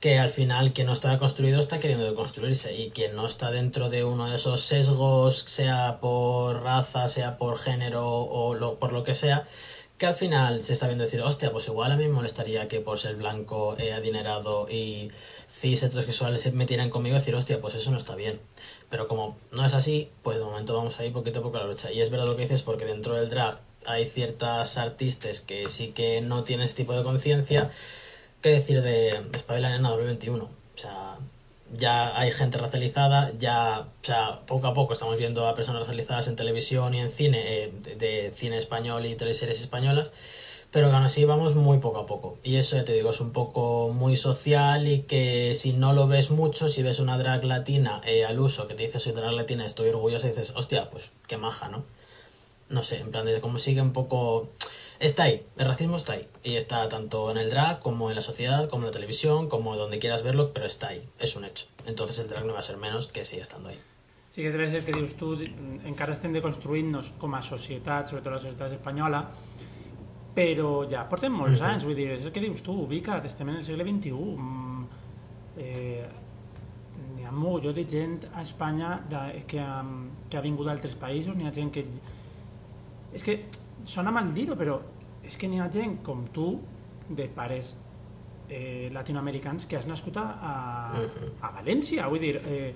que 0.00 0.18
al 0.18 0.30
final 0.30 0.72
quien 0.72 0.86
no 0.88 0.92
está 0.92 1.18
construido 1.18 1.60
está 1.60 1.78
queriendo 1.78 2.14
construirse 2.14 2.74
y 2.74 2.90
quien 2.90 3.14
no 3.16 3.26
está 3.26 3.50
dentro 3.50 3.90
de 3.90 4.04
uno 4.04 4.28
de 4.28 4.36
esos 4.36 4.62
sesgos, 4.62 5.44
sea 5.46 5.98
por 6.00 6.62
raza, 6.62 7.08
sea 7.08 7.38
por 7.38 7.58
género 7.58 8.06
o 8.06 8.54
lo- 8.54 8.78
por 8.78 8.92
lo 8.92 9.04
que 9.04 9.14
sea, 9.14 9.46
que 9.98 10.06
al 10.06 10.14
final 10.14 10.62
se 10.62 10.72
está 10.72 10.86
viendo 10.86 11.04
decir, 11.04 11.20
hostia, 11.22 11.52
pues 11.52 11.68
igual 11.68 11.92
a 11.92 11.96
mí 11.96 12.04
me 12.04 12.12
molestaría 12.12 12.66
que 12.68 12.80
por 12.80 12.98
ser 12.98 13.16
blanco, 13.16 13.76
eh, 13.78 13.92
adinerado 13.92 14.68
y 14.68 15.12
cis 15.48 15.82
heterosexuales 15.82 16.42
se 16.42 16.52
metieran 16.52 16.90
conmigo 16.90 17.16
y 17.16 17.18
decir, 17.20 17.34
hostia, 17.34 17.60
pues 17.60 17.74
eso 17.74 17.90
no 17.90 17.96
está 17.96 18.16
bien. 18.16 18.40
Pero 18.90 19.06
como 19.08 19.36
no 19.52 19.64
es 19.64 19.72
así, 19.74 20.10
pues 20.22 20.38
de 20.38 20.44
momento 20.44 20.76
vamos 20.76 20.98
ahí 20.98 21.10
poquito 21.10 21.40
a 21.40 21.42
poco 21.42 21.58
a 21.58 21.60
la 21.60 21.66
lucha. 21.66 21.92
Y 21.92 22.00
es 22.00 22.10
verdad 22.10 22.26
lo 22.26 22.36
que 22.36 22.42
dices, 22.42 22.62
porque 22.62 22.84
dentro 22.84 23.14
del 23.14 23.30
drag 23.30 23.60
hay 23.86 24.06
ciertas 24.06 24.78
artistas 24.78 25.40
que 25.40 25.68
sí 25.68 25.88
que 25.88 26.20
no 26.20 26.42
tienen 26.44 26.64
ese 26.64 26.76
tipo 26.76 26.94
de 26.96 27.02
conciencia. 27.04 27.70
¿Qué 28.42 28.50
decir 28.50 28.82
de 28.82 29.10
Espabila 29.32 29.70
Nena 29.70 29.90
2021? 29.90 30.44
O 30.44 30.50
sea, 30.78 31.16
ya 31.76 32.18
hay 32.18 32.32
gente 32.32 32.58
racializada, 32.58 33.32
ya, 33.38 33.88
o 34.02 34.04
sea, 34.04 34.40
poco 34.46 34.66
a 34.66 34.74
poco 34.74 34.92
estamos 34.92 35.16
viendo 35.18 35.46
a 35.46 35.54
personas 35.54 35.82
racializadas 35.82 36.28
en 36.28 36.36
televisión 36.36 36.94
y 36.94 37.00
en 37.00 37.10
cine, 37.10 37.64
eh, 37.64 37.72
de, 37.96 38.32
cine 38.34 38.58
español 38.58 39.06
y 39.06 39.14
teleseries 39.14 39.60
españolas, 39.60 40.12
pero 40.70 40.86
aún 40.86 40.96
así 40.96 41.24
vamos 41.24 41.54
muy 41.54 41.78
poco 41.78 41.98
a 41.98 42.06
poco. 42.06 42.38
Y 42.42 42.56
eso, 42.56 42.76
ya 42.76 42.84
te 42.84 42.92
digo, 42.92 43.10
es 43.10 43.20
un 43.20 43.32
poco 43.32 43.90
muy 43.90 44.16
social 44.16 44.88
y 44.88 45.02
que 45.02 45.54
si 45.54 45.72
no 45.72 45.92
lo 45.92 46.08
ves 46.08 46.30
mucho, 46.30 46.68
si 46.68 46.82
ves 46.82 46.98
una 46.98 47.18
drag 47.18 47.44
latina 47.44 48.00
eh, 48.04 48.24
al 48.24 48.40
uso 48.40 48.66
que 48.66 48.74
te 48.74 48.84
dice 48.84 49.00
soy 49.00 49.12
drag 49.12 49.32
latina, 49.32 49.64
estoy 49.64 49.88
orgullosa, 49.88 50.26
y 50.26 50.30
dices, 50.30 50.52
hostia, 50.56 50.90
pues 50.90 51.10
qué 51.28 51.36
maja, 51.36 51.68
¿no? 51.68 51.84
No 52.68 52.82
sé, 52.82 52.98
en 52.98 53.10
plan 53.10 53.26
de 53.26 53.40
cómo 53.40 53.58
sigue 53.58 53.80
un 53.80 53.92
poco... 53.92 54.50
Está 55.00 55.24
ahí, 55.24 55.44
el 55.56 55.66
racismo 55.66 55.96
está 55.96 56.14
ahí. 56.14 56.28
Y 56.42 56.56
está 56.56 56.88
tanto 56.88 57.30
en 57.30 57.38
el 57.38 57.50
drag 57.50 57.80
como 57.80 58.10
en 58.10 58.16
la 58.16 58.22
sociedad, 58.22 58.68
como 58.68 58.82
en 58.82 58.86
la 58.86 58.92
televisión, 58.92 59.48
como 59.48 59.76
donde 59.76 59.98
quieras 59.98 60.22
verlo, 60.22 60.52
pero 60.52 60.66
está 60.66 60.88
ahí, 60.88 61.08
es 61.18 61.36
un 61.36 61.44
hecho. 61.44 61.66
Entonces 61.86 62.18
el 62.20 62.28
drag 62.28 62.44
no 62.44 62.52
va 62.52 62.60
a 62.60 62.62
ser 62.62 62.76
menos 62.76 63.08
que 63.08 63.24
sigue 63.24 63.42
estando 63.42 63.68
ahí. 63.70 63.78
Sí 64.34 64.42
que 64.42 64.48
és 64.50 64.72
el 64.74 64.82
que 64.82 64.90
dius 64.90 65.12
tu, 65.14 65.28
encara 65.86 66.10
estem 66.10 66.32
deconstruint-nos 66.34 67.12
com 67.22 67.36
a 67.38 67.40
societat, 67.46 68.08
sobretot 68.10 68.32
la 68.34 68.40
societat 68.42 68.72
espanyola, 68.74 69.20
però 70.34 70.72
ja 70.90 71.04
portem 71.06 71.36
molts 71.38 71.62
anys, 71.62 71.84
vull 71.86 71.94
dir, 71.94 72.08
és 72.16 72.24
el 72.26 72.32
que 72.34 72.42
dius 72.42 72.64
tu, 72.66 72.74
ubica't, 72.82 73.22
estem 73.28 73.52
en 73.52 73.60
el 73.60 73.62
segle 73.62 73.86
XXI. 73.86 74.10
Mm, 74.34 74.88
eh, 75.62 76.08
n'hi 77.14 77.28
ha 77.28 77.30
mogolló 77.30 77.70
de 77.76 77.84
gent 77.86 78.26
a 78.32 78.42
Espanya 78.42 78.96
de, 79.06 79.44
que, 79.46 79.62
ha, 79.62 79.78
que 80.26 80.40
ha 80.40 80.42
vingut 80.42 80.66
d'altres 80.66 80.98
països, 80.98 81.38
n'hi 81.38 81.46
ha 81.46 81.54
gent 81.54 81.70
que... 81.70 81.86
És 83.14 83.22
que 83.22 83.38
sona 83.84 84.12
mal 84.14 84.32
dir-ho, 84.34 84.56
però 84.58 84.78
és 85.24 85.36
que 85.40 85.48
n'hi 85.48 85.60
ha 85.60 85.70
gent 85.72 85.98
com 86.04 86.24
tu, 86.32 86.48
de 87.08 87.28
pares 87.28 87.74
eh, 88.48 88.88
latinoamericans 88.92 89.66
que 89.68 89.76
has 89.76 89.86
nascut 89.88 90.18
a, 90.20 90.26
a, 91.40 91.52
València, 91.60 92.08
vull 92.12 92.22
dir, 92.22 92.36
eh, 92.44 92.74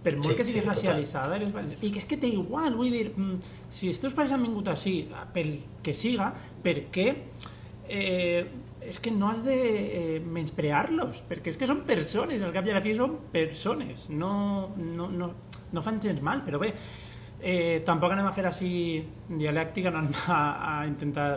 per 0.00 0.14
molt 0.16 0.32
Sí, 0.32 0.36
que 0.38 0.46
siguis 0.48 0.62
sí, 0.62 0.68
racialitzada, 0.68 1.36
eres 1.36 1.52
valenciana. 1.52 1.84
I 1.84 1.92
que 1.92 2.02
és 2.02 2.08
que 2.08 2.18
té 2.20 2.30
igual, 2.32 2.74
vull 2.78 2.90
dir, 2.94 3.10
mm, 3.12 3.52
si 3.68 3.90
els 3.90 4.00
teus 4.00 4.16
pares 4.16 4.32
han 4.32 4.42
vingut 4.42 4.70
així, 4.72 4.94
pel 5.34 5.52
que 5.84 5.94
siga, 5.94 6.32
per 6.64 6.76
què 6.94 7.06
eh, 7.88 8.46
és 8.80 8.98
que 9.02 9.12
no 9.12 9.28
has 9.28 9.44
de 9.44 9.58
eh, 9.58 10.18
menysprear-los, 10.24 11.24
perquè 11.28 11.52
és 11.52 11.60
que 11.60 11.68
són 11.68 11.84
persones, 11.88 12.40
al 12.42 12.54
cap 12.54 12.66
i 12.66 12.72
a 12.72 12.78
la 12.78 12.84
fi 12.84 12.96
són 12.96 13.18
persones, 13.32 14.08
no, 14.10 14.32
no, 14.78 15.10
no, 15.12 15.30
no 15.70 15.84
fan 15.84 16.00
gens 16.00 16.22
mal, 16.24 16.40
però 16.46 16.62
bé, 16.62 16.72
eh, 17.42 17.82
tampoc 17.84 18.12
anem 18.12 18.26
a 18.26 18.32
fer 18.32 18.46
així 18.46 19.02
dialèctica, 19.28 19.90
no 19.90 19.98
anem 20.02 20.14
a, 20.28 20.80
a 20.80 20.86
intentar... 20.86 21.30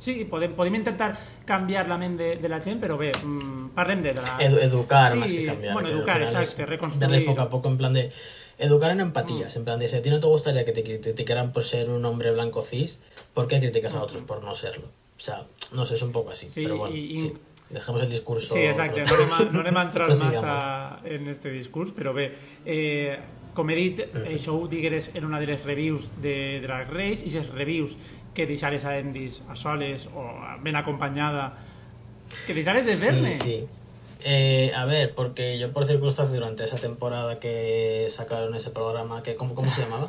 Sí, 0.00 0.24
podem, 0.24 0.54
podem 0.56 0.74
intentar 0.78 1.12
canviar 1.44 1.86
la 1.86 1.98
ment 2.00 2.14
de, 2.16 2.36
de 2.40 2.48
la 2.48 2.58
gent, 2.64 2.78
però 2.80 2.96
bé, 2.96 3.10
mm, 3.22 3.74
parlem 3.76 4.00
de 4.00 4.14
la... 4.16 4.38
Edu- 4.40 4.60
educar 4.64 5.12
Sí, 5.12 5.18
más 5.18 5.32
que 5.32 5.44
cambiar. 5.44 5.74
Bueno, 5.74 5.88
que 5.90 5.94
educar, 5.94 6.22
es 6.22 6.30
exacto, 6.32 6.56
Verles 6.62 6.70
reconstruir. 6.80 7.26
poco 7.26 7.40
a 7.42 7.48
poco 7.50 7.68
en 7.68 7.76
plan 7.76 7.92
de. 7.92 8.08
Educar 8.56 8.90
en 8.92 9.00
empatías, 9.00 9.54
Mm. 9.54 9.58
en 9.58 9.64
plan 9.64 9.78
de 9.80 9.88
si 9.88 9.96
a 9.96 10.02
ti 10.02 10.08
no 10.10 10.20
te 10.20 10.26
gustaría 10.26 10.64
que 10.64 10.72
te 10.72 10.82
criticaran 10.82 11.52
por 11.52 11.64
ser 11.64 11.88
un 11.90 12.04
hombre 12.04 12.30
blanco 12.30 12.62
cis, 12.62 12.98
¿por 13.34 13.46
qué 13.46 13.58
criticas 13.60 13.94
a 13.94 14.02
otros 14.02 14.22
por 14.22 14.42
no 14.44 14.54
serlo? 14.54 14.86
O 14.86 15.20
sea, 15.20 15.44
no 15.72 15.84
sé, 15.84 15.94
es 15.94 16.02
un 16.02 16.12
poco 16.12 16.30
así. 16.30 16.48
Sí, 16.48 16.62
pero 16.62 16.76
bueno, 16.78 16.94
y- 16.96 17.20
sí, 17.20 17.32
dejemos 17.68 18.02
el 18.02 18.08
discurso. 18.10 18.54
Sí, 18.54 18.60
exacte, 18.60 19.02
no 19.02 19.14
anem 19.14 19.32
a, 19.36 19.52
no 19.52 19.60
anem 19.60 19.76
a 19.76 19.82
entrar 19.82 20.06
Prosigamos. 20.08 20.42
massa 20.42 21.00
en 21.04 21.28
este 21.28 21.50
discurs, 21.50 21.92
però 21.92 22.12
bé, 22.14 22.34
eh, 22.64 23.18
com 23.54 23.70
he 23.70 23.74
dit, 23.76 24.00
això 24.26 24.54
ho 24.56 24.68
digueres 24.68 25.10
en 25.14 25.24
una 25.24 25.40
de 25.40 25.46
les 25.46 25.64
reviews 25.64 26.10
de 26.22 26.60
Drag 26.62 26.90
Race, 26.90 27.24
i 27.26 27.30
les 27.34 27.48
reviews 27.50 27.96
que 28.34 28.46
deixares 28.46 28.84
a 28.84 28.96
Endis 28.98 29.42
a 29.50 29.56
soles 29.56 30.06
o 30.14 30.24
ben 30.62 30.76
acompanyada, 30.76 31.58
que 32.46 32.54
deixares 32.54 32.86
de 32.86 32.96
verne. 32.96 33.34
Sí, 33.34 33.40
sí. 33.42 33.66
Eh, 34.22 34.70
a 34.76 34.84
ver, 34.84 35.14
porque 35.14 35.58
yo 35.58 35.72
por 35.72 35.86
circunstancias 35.86 36.34
durante 36.36 36.62
esa 36.64 36.76
temporada 36.76 37.38
que 37.40 38.06
sacaron 38.10 38.54
ese 38.54 38.70
programa, 38.70 39.22
que 39.22 39.34
¿cómo, 39.34 39.54
cómo 39.54 39.70
se 39.72 39.82
llamaba? 39.82 40.08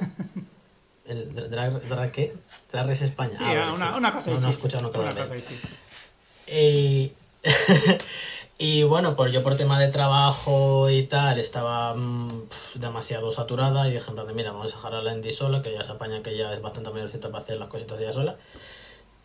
¿El 1.06 1.34
drag, 1.34 1.82
drag 1.90 2.12
qué? 2.12 2.34
Drag 2.72 2.88
Race 2.88 3.06
España. 3.06 3.32
Sí, 3.38 3.44
Ah, 3.46 3.54
vale, 3.54 3.72
una, 3.72 3.92
sí. 3.92 3.98
una 3.98 4.12
cosa 4.12 4.32
no, 4.32 4.40
no 4.40 4.48
he 4.48 4.52
escuchado 4.52 4.84
nunca 4.84 5.00
una 5.00 5.10
hablar 5.10 5.28
cosa 5.28 5.36
de 5.36 5.40
él. 5.40 5.46
així. 5.48 7.14
Y, 8.64 8.84
bueno, 8.84 9.16
pues 9.16 9.34
yo 9.34 9.42
por 9.42 9.58
tema 9.58 9.80
de 9.80 9.88
trabajo 9.88 10.88
y 10.92 11.02
tal 11.08 11.40
estaba 11.40 11.96
mm, 11.96 12.44
demasiado 12.76 13.32
saturada 13.32 13.88
y 13.90 13.94
dije 13.94 14.06
en 14.10 14.14
plan 14.14 14.28
de, 14.28 14.36
mira, 14.36 14.52
vamos 14.52 14.72
a 14.72 14.76
dejar 14.76 14.94
a 14.94 15.02
la 15.02 15.14
Andy 15.14 15.34
sola, 15.34 15.64
que 15.64 15.74
ya 15.74 15.84
se 15.84 15.94
apaña, 15.94 16.22
que 16.22 16.38
ya 16.38 16.54
es 16.54 16.62
bastante 16.62 16.92
mayorcita 16.92 17.32
para 17.32 17.44
hacer 17.44 17.58
las 17.58 17.70
cositas 17.70 18.00
ella 18.00 18.12
sola. 18.12 18.38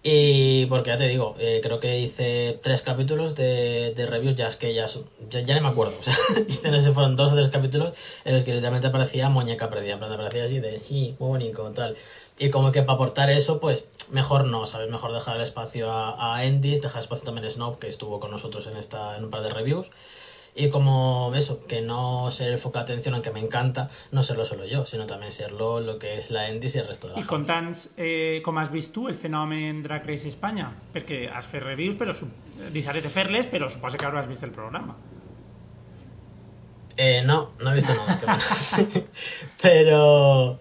Y 0.03 0.65
porque 0.67 0.89
ya 0.89 0.97
te 0.97 1.07
digo, 1.07 1.37
eh, 1.39 1.61
creo 1.63 1.81
que 1.81 1.99
hice 2.01 2.59
tres 2.63 2.81
capítulos 2.81 3.35
de, 3.35 3.93
de 3.95 4.07
reviews, 4.07 4.37
ya 4.37 4.49
es 4.49 4.57
que 4.57 4.73
ya, 4.73 4.87
ya, 5.29 5.41
ya 5.41 5.55
no 5.57 5.61
me 5.61 5.69
acuerdo. 5.69 5.93
O 6.01 6.03
sea, 6.03 6.71
no 6.71 6.81
sé, 6.81 6.93
fueron 6.93 7.15
dos 7.15 7.35
o 7.35 7.37
tres 7.37 7.51
capítulos 7.51 7.93
en 8.25 8.37
los 8.37 8.43
que 8.43 8.53
literalmente 8.53 8.87
aparecía 8.87 9.29
muñeca 9.29 9.69
perdida, 9.69 9.93
en 9.93 9.99
plan, 9.99 10.13
aparecía 10.15 10.45
así 10.45 10.61
de, 10.61 10.81
sí, 10.81 11.15
muy 11.19 11.29
bonito, 11.29 11.63
tal. 11.73 11.95
Y 12.39 12.49
como 12.49 12.73
que 12.73 12.83
para 12.83 12.95
aportar 12.95 13.31
eso, 13.31 13.61
pues 13.61 13.85
mejor 14.13 14.45
no, 14.47 14.67
¿sabes? 14.67 14.91
Mejor 14.91 15.13
dejar 15.13 15.37
el 15.37 15.43
espacio 15.43 15.91
a, 15.93 16.37
a 16.37 16.45
Endis, 16.45 16.83
dejar 16.83 17.03
espacio 17.03 17.25
también 17.27 17.47
a 17.47 17.51
Snob, 17.51 17.79
que 17.79 17.89
estuvo 17.89 18.21
con 18.21 18.31
nosotros 18.31 18.67
en, 18.67 18.77
esta, 18.77 19.17
en 19.17 19.25
un 19.25 19.31
par 19.31 19.43
de 19.43 19.51
reviews. 19.51 19.91
Y 20.59 20.71
como 20.71 21.31
eso, 21.35 21.67
que 21.67 21.83
no 21.83 22.31
ser 22.31 22.51
el 22.51 22.57
foco 22.59 22.79
de 22.79 22.85
atención, 22.85 23.13
aunque 23.13 23.31
me 23.31 23.41
encanta, 23.41 23.91
no 24.11 24.23
serlo 24.23 24.47
solo 24.47 24.65
yo, 24.65 24.87
sino 24.87 25.05
también 25.05 25.31
serlo 25.31 25.81
lo 25.81 25.99
que 25.99 26.19
es 26.19 26.31
la 26.31 26.49
Endis 26.49 26.77
y 26.77 26.79
el 26.79 26.87
resto 26.87 27.09
de 27.09 27.13
la 27.15 27.21
I 27.21 27.25
conta'ns 27.29 27.91
eh, 27.99 28.41
com 28.43 28.57
has 28.57 28.71
vist 28.73 28.95
tu 28.95 29.05
el 29.09 29.17
fenomen 29.21 29.83
Drag 29.85 30.07
Race 30.09 30.27
Espanya, 30.29 30.71
perquè 30.95 31.27
has 31.29 31.45
fet 31.45 31.61
reviews, 31.63 31.99
però 32.01 32.15
su- 32.17 32.31
deixaré 32.73 33.03
de 33.05 33.11
fer-les, 33.13 33.45
però 33.53 33.69
suposa 33.69 33.99
que 34.01 34.09
hauràs 34.09 34.31
vist 34.33 34.49
el 34.49 34.51
programa. 34.57 34.97
Eh, 36.97 37.21
no, 37.27 37.51
no 37.61 37.73
he 37.73 37.75
visto 37.75 37.93
nada. 37.93 38.19
qué. 38.19 39.05
Pero. 39.63 40.59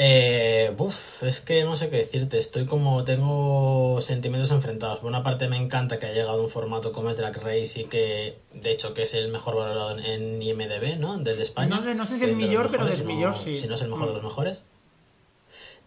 Eh, 0.00 0.72
uf, 0.78 1.24
es 1.24 1.40
que 1.40 1.64
no 1.64 1.74
sé 1.74 1.90
qué 1.90 1.96
decirte. 1.96 2.38
Estoy 2.38 2.66
como. 2.66 3.02
Tengo 3.02 4.00
sentimientos 4.00 4.52
enfrentados. 4.52 5.00
Por 5.00 5.08
una 5.08 5.24
parte, 5.24 5.48
me 5.48 5.56
encanta 5.56 5.98
que 5.98 6.06
haya 6.06 6.14
llegado 6.22 6.40
un 6.40 6.48
formato 6.48 6.92
como 6.92 7.10
el 7.10 7.16
Drag 7.16 7.36
Race 7.42 7.80
y 7.80 7.84
que, 7.86 8.38
de 8.54 8.70
hecho, 8.70 8.94
que 8.94 9.02
es 9.02 9.14
el 9.14 9.28
mejor 9.28 9.56
valorado 9.56 9.98
en, 9.98 10.40
IMDb, 10.40 10.98
¿no? 11.00 11.18
Del 11.18 11.36
de 11.36 11.42
España. 11.42 11.76
No 11.76 11.82
sé- 11.82 11.94
no 11.96 12.06
sé 12.06 12.16
si 12.18 12.24
el 12.24 12.30
es 12.30 12.36
millor, 12.36 12.70
pero 12.70 12.84
no- 12.84 13.04
millor 13.04 13.34
sí. 13.34 13.58
Si 13.58 13.66
no 13.66 13.74
es 13.74 13.82
el 13.82 13.88
mejor 13.88 14.06
de 14.06 14.12
Mm. 14.12 14.14
los 14.14 14.22
mejores. 14.24 14.58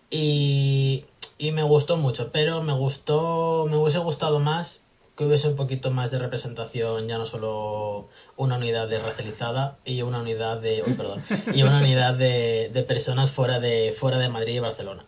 Y, 0.10 1.06
y 1.38 1.52
me 1.52 1.64
gustó 1.64 1.96
mucho, 1.96 2.32
pero 2.34 2.62
me 2.62 2.74
gustó, 2.74 3.66
me 3.70 3.78
hubiese 3.78 4.00
gustado 4.00 4.40
más 4.40 4.82
que 5.16 5.26
hubiese 5.26 5.50
un 5.50 5.56
poquito 5.56 5.92
más 5.92 6.12
de 6.12 6.20
representación, 6.20 7.08
ya 7.08 7.18
no 7.18 7.26
solo 7.26 8.08
una 8.38 8.58
unidad 8.58 8.88
de 8.88 9.00
racializada 9.00 9.78
y 9.86 10.02
una 10.02 10.20
unidad 10.20 10.62
de, 10.62 10.84
perdón, 10.98 11.24
y 11.54 11.64
una 11.64 11.80
unidad 11.80 12.16
de, 12.16 12.70
de 12.74 12.84
personas 12.84 13.32
fuera 13.32 13.60
de, 13.60 13.96
fuera 13.98 14.18
de 14.18 14.30
Madrid 14.30 14.56
y 14.56 14.60
Barcelona. 14.60 15.06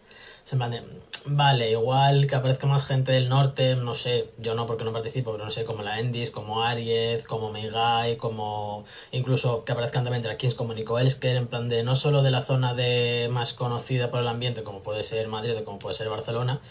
De, 0.51 0.83
vale, 1.25 1.71
igual 1.71 2.27
que 2.27 2.35
aparezca 2.35 2.67
más 2.67 2.85
gente 2.85 3.11
del 3.11 3.27
norte, 3.27 3.75
no 3.75 3.95
sé, 3.95 4.29
yo 4.37 4.53
no 4.53 4.67
porque 4.67 4.83
no 4.83 4.93
participo, 4.93 5.31
pero 5.31 5.45
no 5.45 5.49
sé, 5.49 5.63
como 5.63 5.81
la 5.81 5.99
Endis, 5.99 6.29
como 6.29 6.63
Aries, 6.63 7.23
como 7.23 7.49
Meigai, 7.49 8.17
como 8.17 8.85
incluso 9.11 9.63
que 9.63 9.71
aparezcan 9.71 10.03
también 10.03 10.21
drag 10.21 10.37
kings 10.37 10.53
como 10.53 10.75
Nico 10.75 10.99
Elsker, 10.99 11.37
en 11.37 11.47
plan 11.47 11.69
de 11.69 11.81
no 11.83 11.95
solo 11.95 12.21
de 12.21 12.29
la 12.29 12.43
zona 12.43 12.75
de 12.75 13.29
más 13.31 13.53
conocida 13.53 14.11
por 14.11 14.19
el 14.19 14.27
ambiente, 14.27 14.63
como 14.63 14.83
puede 14.83 15.03
ser 15.03 15.27
Madrid 15.27 15.57
o 15.57 15.63
como 15.63 15.79
puede 15.79 15.95
ser 15.95 16.07
Barcelona, 16.09 16.61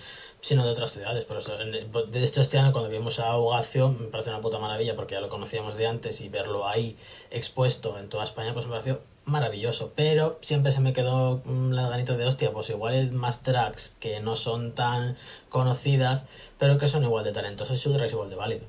sino 0.42 0.64
de 0.64 0.72
otras 0.72 0.90
ciudades. 0.90 1.24
Por 1.24 1.38
eso, 1.38 1.56
de 1.56 2.24
hecho, 2.24 2.40
este 2.40 2.58
año 2.58 2.72
cuando 2.72 2.90
vimos 2.90 3.20
a 3.20 3.36
Hogacio 3.36 3.88
me 3.90 4.08
pareció 4.08 4.32
una 4.32 4.42
puta 4.42 4.58
maravilla 4.58 4.96
porque 4.96 5.14
ya 5.14 5.20
lo 5.20 5.28
conocíamos 5.28 5.76
de 5.76 5.86
antes 5.86 6.20
y 6.20 6.28
verlo 6.28 6.68
ahí 6.68 6.98
expuesto 7.30 7.96
en 7.98 8.08
toda 8.08 8.24
España 8.24 8.52
pues 8.52 8.66
me 8.66 8.72
pareció 8.72 9.00
maravilloso. 9.24 9.92
Pero 9.94 10.38
siempre 10.42 10.72
se 10.72 10.80
me 10.80 10.92
quedó 10.92 11.40
mm, 11.44 11.70
la 11.70 11.88
ganita 11.88 12.16
de 12.16 12.26
hostia, 12.26 12.52
pues 12.52 12.68
igual 12.70 12.94
hay 12.94 13.10
más 13.12 13.44
drags 13.44 13.94
que 14.00 14.20
no 14.20 14.34
son 14.34 14.72
tan 14.72 15.16
conocidas, 15.48 16.24
pero 16.58 16.76
que 16.76 16.88
son 16.88 17.04
igual 17.04 17.24
de 17.24 17.32
talentosas 17.32 17.78
y 17.78 17.80
su 17.80 17.94
es 17.94 18.12
igual 18.12 18.28
de 18.28 18.36
válido. 18.36 18.66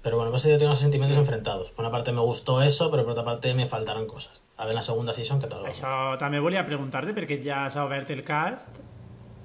Pero 0.00 0.16
bueno, 0.16 0.30
pues 0.30 0.44
yo 0.44 0.58
tengo 0.58 0.76
sentimientos 0.76 1.18
enfrentados. 1.18 1.72
Por 1.72 1.84
una 1.84 1.90
parte 1.90 2.12
me 2.12 2.20
gustó 2.20 2.62
eso, 2.62 2.88
pero 2.90 3.02
por 3.02 3.12
otra 3.12 3.24
parte 3.24 3.52
me 3.54 3.66
faltaron 3.66 4.06
cosas. 4.06 4.42
A 4.56 4.66
ver 4.66 4.76
la 4.76 4.82
segunda 4.82 5.12
season 5.12 5.40
qué 5.40 5.48
tal. 5.48 5.64
Això 5.66 6.14
també 6.20 6.38
volia 6.38 6.62
preguntar-te, 6.62 7.16
perquè 7.16 7.40
ja 7.42 7.64
s'ha 7.72 7.82
obert 7.82 8.12
el 8.14 8.22
cast. 8.22 8.78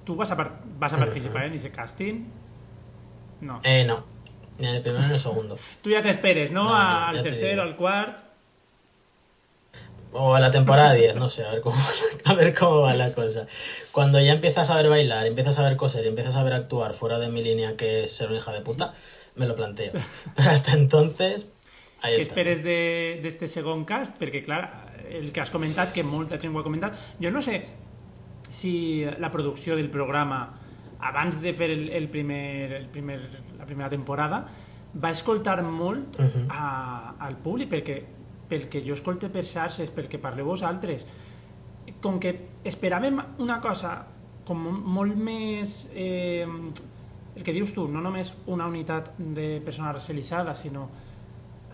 Tu 0.10 0.15
vas 0.17 0.32
a, 0.32 0.36
par 0.36 0.48
vas 0.80 0.91
a 0.91 0.98
participar 0.98 1.43
en 1.45 1.54
aquest 1.54 1.69
casting? 1.76 2.24
No. 3.41 3.60
Eh, 3.63 3.84
no. 3.86 4.04
Ni 4.58 4.65
en 4.67 4.76
el 4.78 4.82
primero 4.82 5.02
ni 5.04 5.10
en 5.10 5.13
el 5.13 5.19
segundo. 5.19 5.56
Tu 5.84 5.91
ja 5.93 6.02
t'esperes, 6.02 6.50
no? 6.50 6.63
No, 6.63 6.69
no, 6.72 6.76
al 7.10 7.15
ja 7.17 7.22
te 7.22 7.30
tercer, 7.30 7.52
digo. 7.52 7.62
al 7.62 7.76
quart... 7.76 8.17
O 10.12 10.34
a 10.34 10.39
la 10.39 10.50
temporada 10.50 10.93
10, 10.93 11.15
no 11.17 11.30
sé, 11.30 11.45
a 11.45 11.52
ver 11.52 11.62
cómo, 11.62 11.78
a 12.26 12.34
ver 12.34 12.56
cómo 12.58 12.82
va 12.82 12.95
la 12.95 13.13
cosa. 13.13 13.45
Cuando 13.91 14.19
ya 14.19 14.34
empiezas 14.34 14.72
a 14.72 14.76
ver 14.78 14.89
bailar, 14.89 15.28
empiezas 15.28 15.60
a 15.60 15.62
ver 15.69 15.78
coser 15.78 16.04
y 16.06 16.08
empiezas 16.08 16.36
a 16.36 16.41
ver 16.43 16.54
actuar 16.54 16.93
fuera 16.93 17.19
de 17.19 17.30
mi 17.30 17.43
línea 17.43 17.78
que 17.78 18.06
es 18.06 18.12
ser 18.17 18.30
una 18.30 18.39
hija 18.39 18.52
de 18.52 18.62
puta, 18.62 18.95
me 19.36 19.45
lo 19.45 19.56
planteo. 19.56 19.91
Pero 20.36 20.50
hasta 20.50 20.72
entonces, 20.72 21.48
ahí 22.02 22.13
está. 22.15 22.24
esperes 22.24 22.63
de- 22.63 23.19
d'este 23.22 23.48
segon 23.48 23.86
cast? 23.86 24.17
Perquè, 24.17 24.41
clar, 24.43 24.89
el 25.08 25.32
que 25.32 25.41
has 25.45 25.52
comentat, 25.54 25.93
que 25.93 26.02
molta 26.02 26.39
gent 26.41 26.56
ho 26.56 26.60
ha 26.60 26.65
comentat, 26.65 26.98
jo 27.22 27.30
no 27.30 27.43
sé 27.45 27.67
si 28.49 29.05
la 29.19 29.29
producció 29.31 29.75
del 29.77 29.89
programa, 29.89 30.57
abans 30.99 31.39
de 31.41 31.53
fer 31.53 31.69
el, 31.71 31.89
el 31.95 32.09
primer, 32.09 32.73
el 32.73 32.88
primer, 32.91 33.19
la 33.57 33.65
primera 33.65 33.89
temporada, 33.89 34.45
va 35.01 35.12
escoltar 35.12 35.62
molt 35.63 36.17
Mhm. 36.19 36.47
a, 36.49 37.15
al 37.19 37.38
públic, 37.38 37.69
perquè 37.69 38.01
pel 38.49 38.67
que 38.67 38.81
jo 38.81 38.95
escolte 38.95 39.29
per 39.29 39.45
xarxes, 39.45 39.91
pel 39.91 40.07
que 40.09 40.17
parleu 40.17 40.45
vosaltres, 40.45 41.05
com 42.01 42.19
que 42.19 42.33
esperàvem 42.65 43.19
una 43.39 43.59
cosa 43.62 44.05
com 44.45 44.57
molt 44.57 45.15
més... 45.15 45.89
Eh, 45.93 46.45
el 47.35 47.43
que 47.43 47.53
dius 47.53 47.71
tu, 47.71 47.88
no 47.88 48.01
només 48.01 48.33
una 48.47 48.65
unitat 48.67 49.13
de 49.17 49.62
persones 49.63 49.93
racialitzades, 49.93 50.59
sinó 50.59 50.89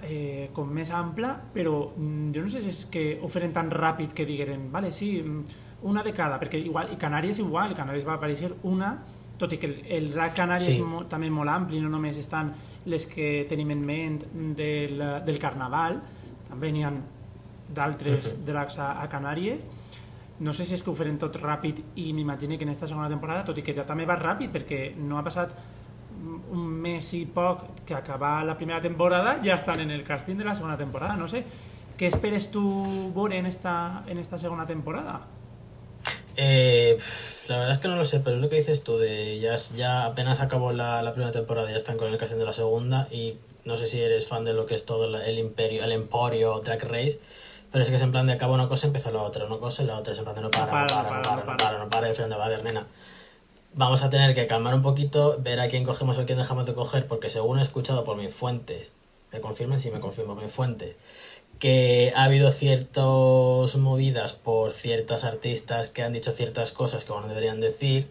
eh, 0.03 0.49
com 0.53 0.67
més 0.69 0.91
ampla, 0.91 1.31
però 1.53 1.93
jo 1.95 2.41
no 2.43 2.49
sé 2.51 2.61
si 2.61 2.69
és 2.69 2.81
que 2.91 3.05
ho 3.23 3.29
feren 3.31 3.53
tan 3.55 3.71
ràpid 3.71 4.13
que 4.13 4.27
digueren, 4.27 4.67
vale, 4.71 4.91
sí, 4.91 5.23
mm, 5.23 5.43
una 5.85 6.03
de 6.03 6.13
cada, 6.17 6.39
perquè 6.41 6.59
igual, 6.65 6.91
i 6.93 6.97
Canàries 6.99 7.39
igual, 7.43 7.75
Canàries 7.77 8.05
va 8.07 8.15
aparèixer 8.17 8.51
una, 8.65 8.95
tot 9.37 9.51
i 9.53 9.59
que 9.61 9.67
el, 9.69 9.75
el 9.97 10.11
drag 10.13 10.33
canari 10.35 10.63
Sí. 10.63 10.75
és 10.75 10.81
mo, 10.81 11.03
també 11.11 11.29
molt 11.29 11.51
ampli, 11.51 11.81
no 11.83 11.89
només 11.91 12.17
estan 12.17 12.53
les 12.85 13.05
que 13.09 13.45
tenim 13.49 13.71
en 13.73 13.83
ment 13.85 14.19
del, 14.57 15.01
del 15.25 15.39
carnaval, 15.41 15.99
també 16.47 16.71
n'hi 16.71 16.85
ha 16.85 16.91
d'altres 17.75 18.37
drags 18.45 18.77
a, 18.79 18.93
a 19.01 19.07
Canàries, 19.09 19.63
no 20.39 20.51
sé 20.53 20.65
si 20.67 20.75
és 20.75 20.83
que 20.83 20.91
ho 20.91 20.95
feren 20.95 21.17
tot 21.17 21.37
ràpid 21.39 21.79
i 22.01 22.09
m'imagino 22.13 22.57
que 22.57 22.65
en 22.65 22.73
aquesta 22.73 22.89
segona 22.89 23.07
temporada, 23.09 23.45
tot 23.47 23.57
i 23.57 23.63
que 23.63 23.73
ja 23.73 23.85
també 23.87 24.05
va 24.05 24.17
ràpid 24.19 24.51
perquè 24.51 24.81
no 24.97 25.17
ha 25.17 25.23
passat 25.23 25.53
un 26.51 26.65
mes 26.81 27.07
i 27.13 27.25
poc 27.25 27.83
que 27.85 27.95
acabar 27.95 28.43
la 28.45 28.55
primera 28.57 28.81
temporada 28.81 29.37
ja 29.43 29.55
estan 29.55 29.79
en 29.81 29.91
el 29.91 30.03
casting 30.03 30.37
de 30.37 30.43
la 30.47 30.55
segona 30.55 30.77
temporada, 30.77 31.15
no 31.15 31.27
sé 31.27 31.43
què 31.95 32.09
esperes 32.11 32.49
tu 32.51 32.61
veure 33.15 33.37
en 33.37 33.45
esta, 33.45 34.03
en 34.07 34.19
esta 34.19 34.37
segona 34.37 34.65
temporada? 34.65 35.21
Eh, 36.37 36.97
la 37.47 37.57
verdad 37.57 37.73
es 37.73 37.79
que 37.79 37.87
no 37.87 37.95
lo 37.95 38.05
sé, 38.05 38.19
pero 38.19 38.37
es 38.37 38.41
lo 38.41 38.49
que 38.49 38.55
dices 38.55 38.83
tú, 38.83 38.97
de 38.97 39.39
ya, 39.39 39.55
ya 39.75 40.05
apenas 40.05 40.41
acabó 40.41 40.71
la, 40.71 41.01
la 41.03 41.13
primera 41.13 41.31
temporada, 41.31 41.69
ya 41.69 41.77
están 41.77 41.97
con 41.97 42.11
el 42.11 42.17
casting 42.17 42.37
de 42.37 42.45
la 42.45 42.53
segunda 42.53 43.07
y 43.11 43.37
no 43.65 43.77
sé 43.77 43.87
si 43.87 44.01
eres 44.01 44.27
fan 44.27 44.45
de 44.45 44.53
lo 44.53 44.65
que 44.65 44.75
es 44.75 44.85
todo 44.85 45.15
el 45.17 45.39
imperio, 45.39 45.83
el 45.83 45.91
emporio 45.91 46.59
Drag 46.61 46.83
Race, 46.83 47.19
pero 47.71 47.83
es 47.83 47.89
que 47.89 47.97
es 47.97 48.01
en 48.01 48.11
plan 48.11 48.27
de 48.27 48.33
acaba 48.33 48.53
una 48.53 48.67
cosa, 48.67 48.87
empieza 48.87 49.11
la 49.11 49.21
otra, 49.21 49.45
una 49.45 49.57
cosa 49.57 49.83
y 49.83 49.85
la 49.85 49.97
otra, 49.97 50.13
es 50.13 50.19
en 50.19 50.25
plan 50.25 50.35
de 50.35 50.41
no 50.43 50.51
para, 50.51 50.65
no 50.65 50.87
para, 50.87 50.87
no 50.87 50.87
para, 50.87 51.19
no 51.19 51.21
para, 51.21 51.43
no 51.43 51.57
para, 51.57 51.79
no 51.79 51.89
para, 51.89 52.07
de 52.07 52.57
va 52.57 52.63
nena. 52.63 52.87
Vamos 53.73 54.03
a 54.03 54.09
tener 54.09 54.33
que 54.33 54.47
calmar 54.47 54.73
un 54.73 54.81
poquito, 54.81 55.37
ver 55.39 55.59
a 55.59 55.67
quién 55.67 55.83
cogemos 55.83 56.17
o 56.17 56.21
a 56.21 56.25
quién 56.25 56.37
dejamos 56.37 56.65
de 56.65 56.73
coger, 56.73 57.07
porque 57.07 57.29
según 57.29 57.59
he 57.59 57.61
escuchado 57.61 58.03
por 58.05 58.17
mis 58.17 58.33
fuentes, 58.33 58.91
me 59.33 59.41
confirman, 59.41 59.79
sí 59.79 59.91
me 59.91 59.99
confirmo, 59.99 60.35
mis 60.35 60.51
fuentes, 60.51 60.95
que 61.59 62.13
ha 62.15 62.25
habido 62.25 62.51
ciertas 62.51 63.75
movidas 63.75 64.33
por 64.33 64.73
ciertas 64.73 65.23
artistas 65.23 65.89
que 65.89 66.03
han 66.03 66.13
dicho 66.13 66.31
ciertas 66.31 66.71
cosas 66.71 67.05
que 67.05 67.13
no 67.13 67.27
deberían 67.27 67.59
decir 67.59 68.09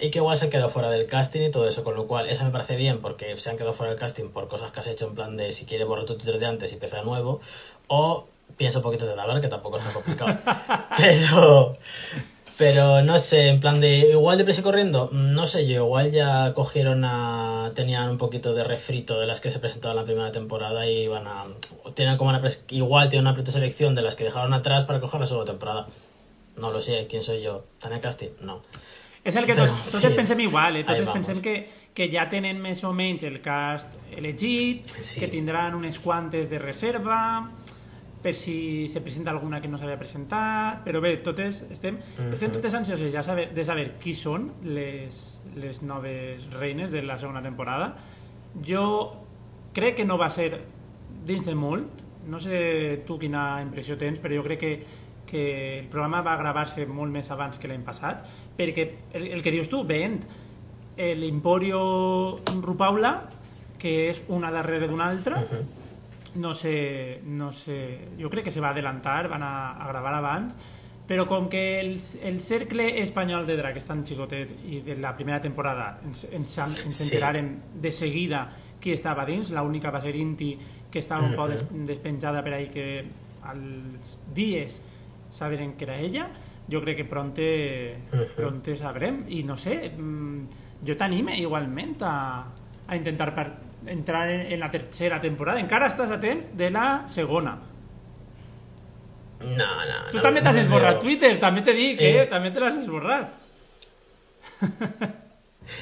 y 0.00 0.10
que 0.10 0.18
igual 0.18 0.36
se 0.36 0.44
han 0.44 0.50
quedado 0.50 0.70
fuera 0.70 0.90
del 0.90 1.06
casting 1.06 1.42
y 1.42 1.50
todo 1.50 1.68
eso, 1.68 1.82
con 1.84 1.96
lo 1.96 2.06
cual 2.06 2.28
eso 2.28 2.44
me 2.44 2.50
parece 2.50 2.76
bien 2.76 3.00
porque 3.00 3.36
se 3.36 3.50
han 3.50 3.56
quedado 3.56 3.72
fuera 3.72 3.90
del 3.90 3.98
casting 3.98 4.28
por 4.28 4.48
cosas 4.48 4.70
que 4.70 4.80
has 4.80 4.86
hecho 4.86 5.06
en 5.06 5.14
plan 5.14 5.36
de 5.36 5.52
si 5.52 5.64
quieres 5.64 5.86
borrar 5.86 6.04
tu 6.04 6.16
Twitter 6.16 6.38
de 6.38 6.46
antes 6.46 6.70
y 6.70 6.74
empezar 6.74 7.00
de 7.00 7.06
nuevo, 7.06 7.40
o 7.88 8.26
pienso 8.56 8.78
un 8.78 8.82
poquito 8.82 9.06
de 9.06 9.20
hablar, 9.20 9.40
que 9.40 9.48
tampoco 9.48 9.78
es 9.78 9.84
tan 9.84 9.94
complicado. 9.94 10.38
pero, 10.96 11.76
pero 12.58 13.02
no 13.02 13.18
sé, 13.20 13.48
en 13.48 13.60
plan 13.60 13.80
de 13.80 14.10
igual 14.10 14.36
de 14.36 14.44
prisa 14.44 14.62
corriendo, 14.64 15.08
no 15.12 15.46
sé 15.46 15.66
yo, 15.68 15.84
igual 15.84 16.10
ya 16.10 16.52
cogieron 16.54 17.04
a. 17.04 17.70
tenían 17.76 18.10
un 18.10 18.18
poquito 18.18 18.52
de 18.52 18.64
refrito 18.64 19.20
de 19.20 19.26
las 19.28 19.40
que 19.40 19.52
se 19.52 19.60
presentaban 19.60 19.96
en 19.96 20.02
la 20.02 20.06
primera 20.06 20.32
temporada 20.32 20.84
y 20.86 21.04
iban 21.04 21.28
a. 21.28 21.44
Tienen 21.94 22.16
como 22.16 22.30
una 22.30 22.42
igual 22.70 23.08
tienen 23.08 23.32
una 23.32 23.46
selección 23.46 23.94
de 23.94 24.02
las 24.02 24.16
que 24.16 24.24
dejaron 24.24 24.52
atrás 24.54 24.84
para 24.84 25.00
coger 25.00 25.20
la 25.20 25.26
segunda 25.26 25.50
temporada. 25.50 25.86
No 26.56 26.72
lo 26.72 26.82
sé, 26.82 27.06
¿quién 27.08 27.22
soy 27.22 27.42
yo? 27.42 27.64
¿Tania 27.78 28.00
Casting? 28.00 28.30
No. 28.40 28.60
És 29.24 29.36
el 29.36 29.46
que 29.46 29.54
tots, 29.54 29.90
tots 29.92 30.14
pensem 30.16 30.40
igual, 30.40 30.78
eh? 30.80 30.84
tots 30.88 31.10
pensem 31.12 31.42
que, 31.44 31.54
que 31.94 32.06
ja 32.10 32.28
tenen 32.32 32.58
més 32.62 32.80
o 32.86 32.94
menys 32.96 33.26
el 33.28 33.42
cast 33.44 33.92
elegit, 34.16 34.88
sí. 34.96 35.20
que 35.20 35.28
tindran 35.28 35.76
unes 35.76 35.98
quantes 36.00 36.48
de 36.50 36.58
reserva, 36.58 37.18
per 38.22 38.34
si 38.34 38.88
se 38.88 39.00
presenta 39.00 39.30
alguna 39.30 39.60
que 39.60 39.68
no 39.68 39.78
s'havia 39.78 39.98
presentat, 39.98 40.82
però 40.84 41.00
bé, 41.00 41.16
totes 41.22 41.62
estem, 41.70 41.96
uh 41.96 42.00
-huh. 42.18 42.32
estem 42.32 42.52
totes 42.52 42.74
ansioses 42.74 43.12
ja 43.12 43.22
saber, 43.22 43.54
de 43.54 43.64
saber 43.64 43.98
qui 44.00 44.14
són 44.14 44.52
les, 44.64 45.40
les 45.56 45.82
noves 45.82 46.50
reines 46.52 46.90
de 46.90 47.02
la 47.02 47.18
segona 47.18 47.42
temporada. 47.42 47.96
Jo 48.66 49.12
crec 49.72 49.96
que 49.96 50.04
no 50.04 50.18
va 50.18 50.30
ser 50.30 50.60
dins 51.24 51.44
de 51.44 51.54
molt, 51.54 51.86
no 52.26 52.38
sé 52.38 53.02
tu 53.06 53.18
quina 53.18 53.62
impressió 53.62 53.96
tens, 53.96 54.18
però 54.18 54.34
jo 54.34 54.42
crec 54.42 54.58
que 54.58 54.84
que 55.28 55.80
el 55.80 55.86
programa 55.86 56.22
va 56.22 56.36
gravar-se 56.40 56.86
molt 56.88 57.12
més 57.12 57.30
abans 57.30 57.60
que 57.60 57.68
l'any 57.68 57.84
passat, 57.84 58.24
perquè 58.56 58.86
el, 59.12 59.26
el 59.36 59.42
que 59.44 59.52
dius 59.52 59.68
tu, 59.68 59.84
veient 59.84 60.18
l'Emporio 60.96 62.40
Rupaula, 62.64 63.12
que 63.78 64.08
és 64.08 64.24
una 64.34 64.50
darrere 64.50 64.88
d'una 64.88 65.06
altra, 65.06 65.36
uh 65.36 65.44
-huh. 65.44 65.77
No 66.36 66.54
sé, 66.54 67.20
no 67.24 67.52
sé, 67.52 68.08
jo 68.20 68.30
crec 68.30 68.44
que 68.44 68.52
se 68.52 68.60
va 68.60 68.70
adelantar, 68.70 69.28
van 69.28 69.42
a, 69.42 69.54
a 69.72 69.88
gravar 69.88 70.14
abans, 70.14 70.56
però 71.08 71.24
com 71.26 71.48
que 71.48 71.80
el, 71.80 71.96
el 72.22 72.40
cercle 72.44 73.00
espanyol 73.00 73.46
de 73.48 73.56
drac 73.56 73.78
és 73.80 73.86
tan 73.88 74.04
xicotet 74.04 74.50
i 74.68 74.82
de 74.84 74.98
la 75.00 75.14
primera 75.16 75.40
temporada 75.40 75.94
ens, 76.04 76.26
ens, 76.36 76.58
ens 76.58 77.00
enterarem 77.06 77.54
sí. 77.54 77.80
de 77.86 77.92
seguida 77.96 78.42
qui 78.78 78.92
estava 78.92 79.24
dins, 79.26 79.50
l'única 79.56 79.90
va 79.90 80.02
ser 80.04 80.14
Inti 80.16 80.52
que 80.90 81.00
estava 81.00 81.24
un 81.24 81.32
uh 81.32 81.38
-huh. 81.38 81.64
poc 81.64 81.86
despenjada 81.88 82.42
per 82.44 82.52
ahí 82.54 82.68
que 82.68 83.04
als 83.42 84.18
dies 84.34 84.82
saberen 85.30 85.72
que 85.76 85.84
era 85.84 85.98
ella, 85.98 86.28
jo 86.70 86.80
crec 86.80 86.96
que 86.96 87.04
pronte, 87.04 87.98
pronte 88.36 88.76
sabrem. 88.76 89.24
I 89.28 89.42
no 89.42 89.56
sé, 89.56 89.90
mm, 89.90 90.84
jo 90.86 90.96
t'anime 90.96 91.38
igualment 91.38 92.02
a, 92.02 92.44
a 92.86 92.96
intentar 92.96 93.34
entrar 93.86 94.28
en, 94.30 94.52
en 94.52 94.60
la 94.60 94.70
tercera 94.70 95.20
temporada. 95.20 95.60
Encara 95.60 95.88
estàs 95.88 96.10
a 96.10 96.20
temps 96.20 96.50
de 96.58 96.70
la 96.70 97.04
segona. 97.08 97.58
No, 99.38 99.70
no, 99.86 99.98
Tu 100.10 100.18
no, 100.18 100.22
també 100.24 100.42
t'has 100.42 100.56
no 100.58 100.64
esborrat 100.66 100.98
veo. 100.98 101.04
Twitter, 101.06 101.32
també 101.38 101.62
te 101.62 101.72
dic, 101.76 102.00
eh? 102.02 102.24
eh 102.24 102.26
també 102.30 102.50
te 102.50 102.60
l'has 102.64 102.82
esborrat. 102.82 103.26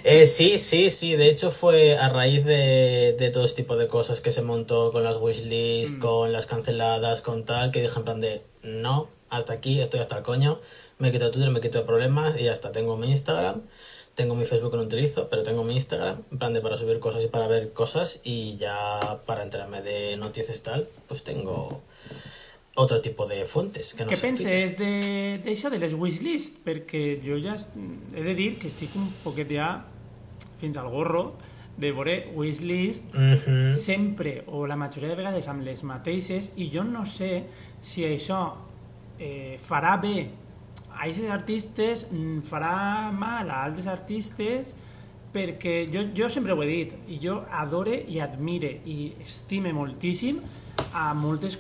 Eh, 0.03 0.27
sí, 0.27 0.59
sí, 0.59 0.91
sí. 0.91 1.15
De 1.15 1.29
hecho, 1.29 1.53
fue 1.53 1.97
a 1.97 2.09
raíz 2.09 2.45
de, 2.45 3.15
de 3.19 3.31
todo 3.31 3.45
este 3.45 3.63
tipo 3.63 3.77
de 3.77 3.87
cosas 3.87 4.21
que 4.21 4.33
se 4.33 4.43
montó 4.43 4.91
con 4.91 5.05
las 5.05 5.17
wishlists, 5.17 5.97
mm. 5.97 6.01
con 6.01 6.33
las 6.33 6.47
canceladas, 6.47 7.21
con 7.21 7.45
tal, 7.45 7.71
que 7.71 7.81
dije 7.83 7.97
en 7.97 8.05
plan 8.05 8.21
de 8.21 8.43
no, 8.63 9.09
hasta 9.31 9.53
aquí, 9.53 9.81
estoy 9.81 10.01
hasta 10.01 10.19
el 10.19 10.23
coño, 10.23 10.61
me 10.99 11.13
quito 11.13 11.31
Twitter, 11.31 11.51
me 11.51 11.61
quito 11.61 11.87
problemas 11.87 12.39
y 12.39 12.49
hasta 12.49 12.73
tengo 12.73 12.97
mi 12.97 13.11
Instagram, 13.11 13.63
tengo 14.17 14.35
mi 14.35 14.45
Facebook 14.47 14.73
que 14.73 14.79
no 14.79 14.83
utilizo, 14.83 15.29
pero 15.29 15.43
tengo 15.43 15.63
mi 15.63 15.75
Instagram, 15.75 16.17
en 16.33 16.39
plan 16.39 16.53
de 16.55 16.61
para 16.61 16.77
subir 16.79 16.99
cosas 16.99 17.23
y 17.23 17.29
para 17.29 17.47
ver 17.47 17.73
cosas 17.73 18.21
y 18.25 18.57
ya 18.57 19.21
para 19.27 19.43
enterarme 19.43 19.83
de 19.83 20.17
noticias 20.17 20.63
tal, 20.63 20.89
pues 21.07 21.23
tengo 21.23 21.83
otro 22.75 23.01
tipo 23.01 23.27
de 23.27 23.45
fuentes 23.45 23.95
que 23.95 24.05
no 24.05 24.11
penses 24.11 24.77
d'això 24.77 25.71
de, 25.71 25.77
de 25.77 25.83
les 25.85 25.95
wishlist? 25.97 26.61
Perquè 26.65 27.19
jo 27.25 27.37
ja 27.41 27.57
he 27.57 28.23
de 28.25 28.35
dir 28.37 28.57
que 28.61 28.69
estic 28.69 28.97
un 28.97 29.09
poquet 29.25 29.53
ja 29.53 29.69
fins 30.61 30.77
al 30.81 30.89
gorro 30.93 31.37
de 31.77 31.93
veure 31.93 32.17
wishlist 32.37 33.05
-hmm. 33.13 33.75
sempre 33.75 34.45
o 34.47 34.67
la 34.67 34.77
majoria 34.77 35.09
de 35.09 35.17
vegades 35.17 35.49
amb 35.49 35.65
les 35.65 35.83
mateixes 35.85 36.53
i 36.57 36.71
jo 36.73 36.85
no 36.85 37.05
sé 37.05 37.45
si 37.81 38.05
això 38.05 38.57
eh, 39.19 39.59
farà 39.61 39.97
bé 40.01 40.46
a 40.97 41.05
aquests 41.05 41.31
artistes, 41.31 42.07
mm, 42.11 42.43
farà 42.49 43.13
mal 43.13 43.51
a 43.51 43.63
altres 43.67 43.87
artistes, 43.87 44.75
perquè 45.33 45.85
jo, 45.93 46.07
jo 46.17 46.29
sempre 46.33 46.55
ho 46.57 46.63
he 46.65 46.69
dit, 46.71 46.95
i 47.13 47.19
jo 47.21 47.43
adore 47.53 47.99
i 48.09 48.21
admire 48.25 48.71
i 48.89 49.13
estime 49.25 49.73
moltíssim 49.77 50.41
a 50.97 51.13
moltes 51.15 51.59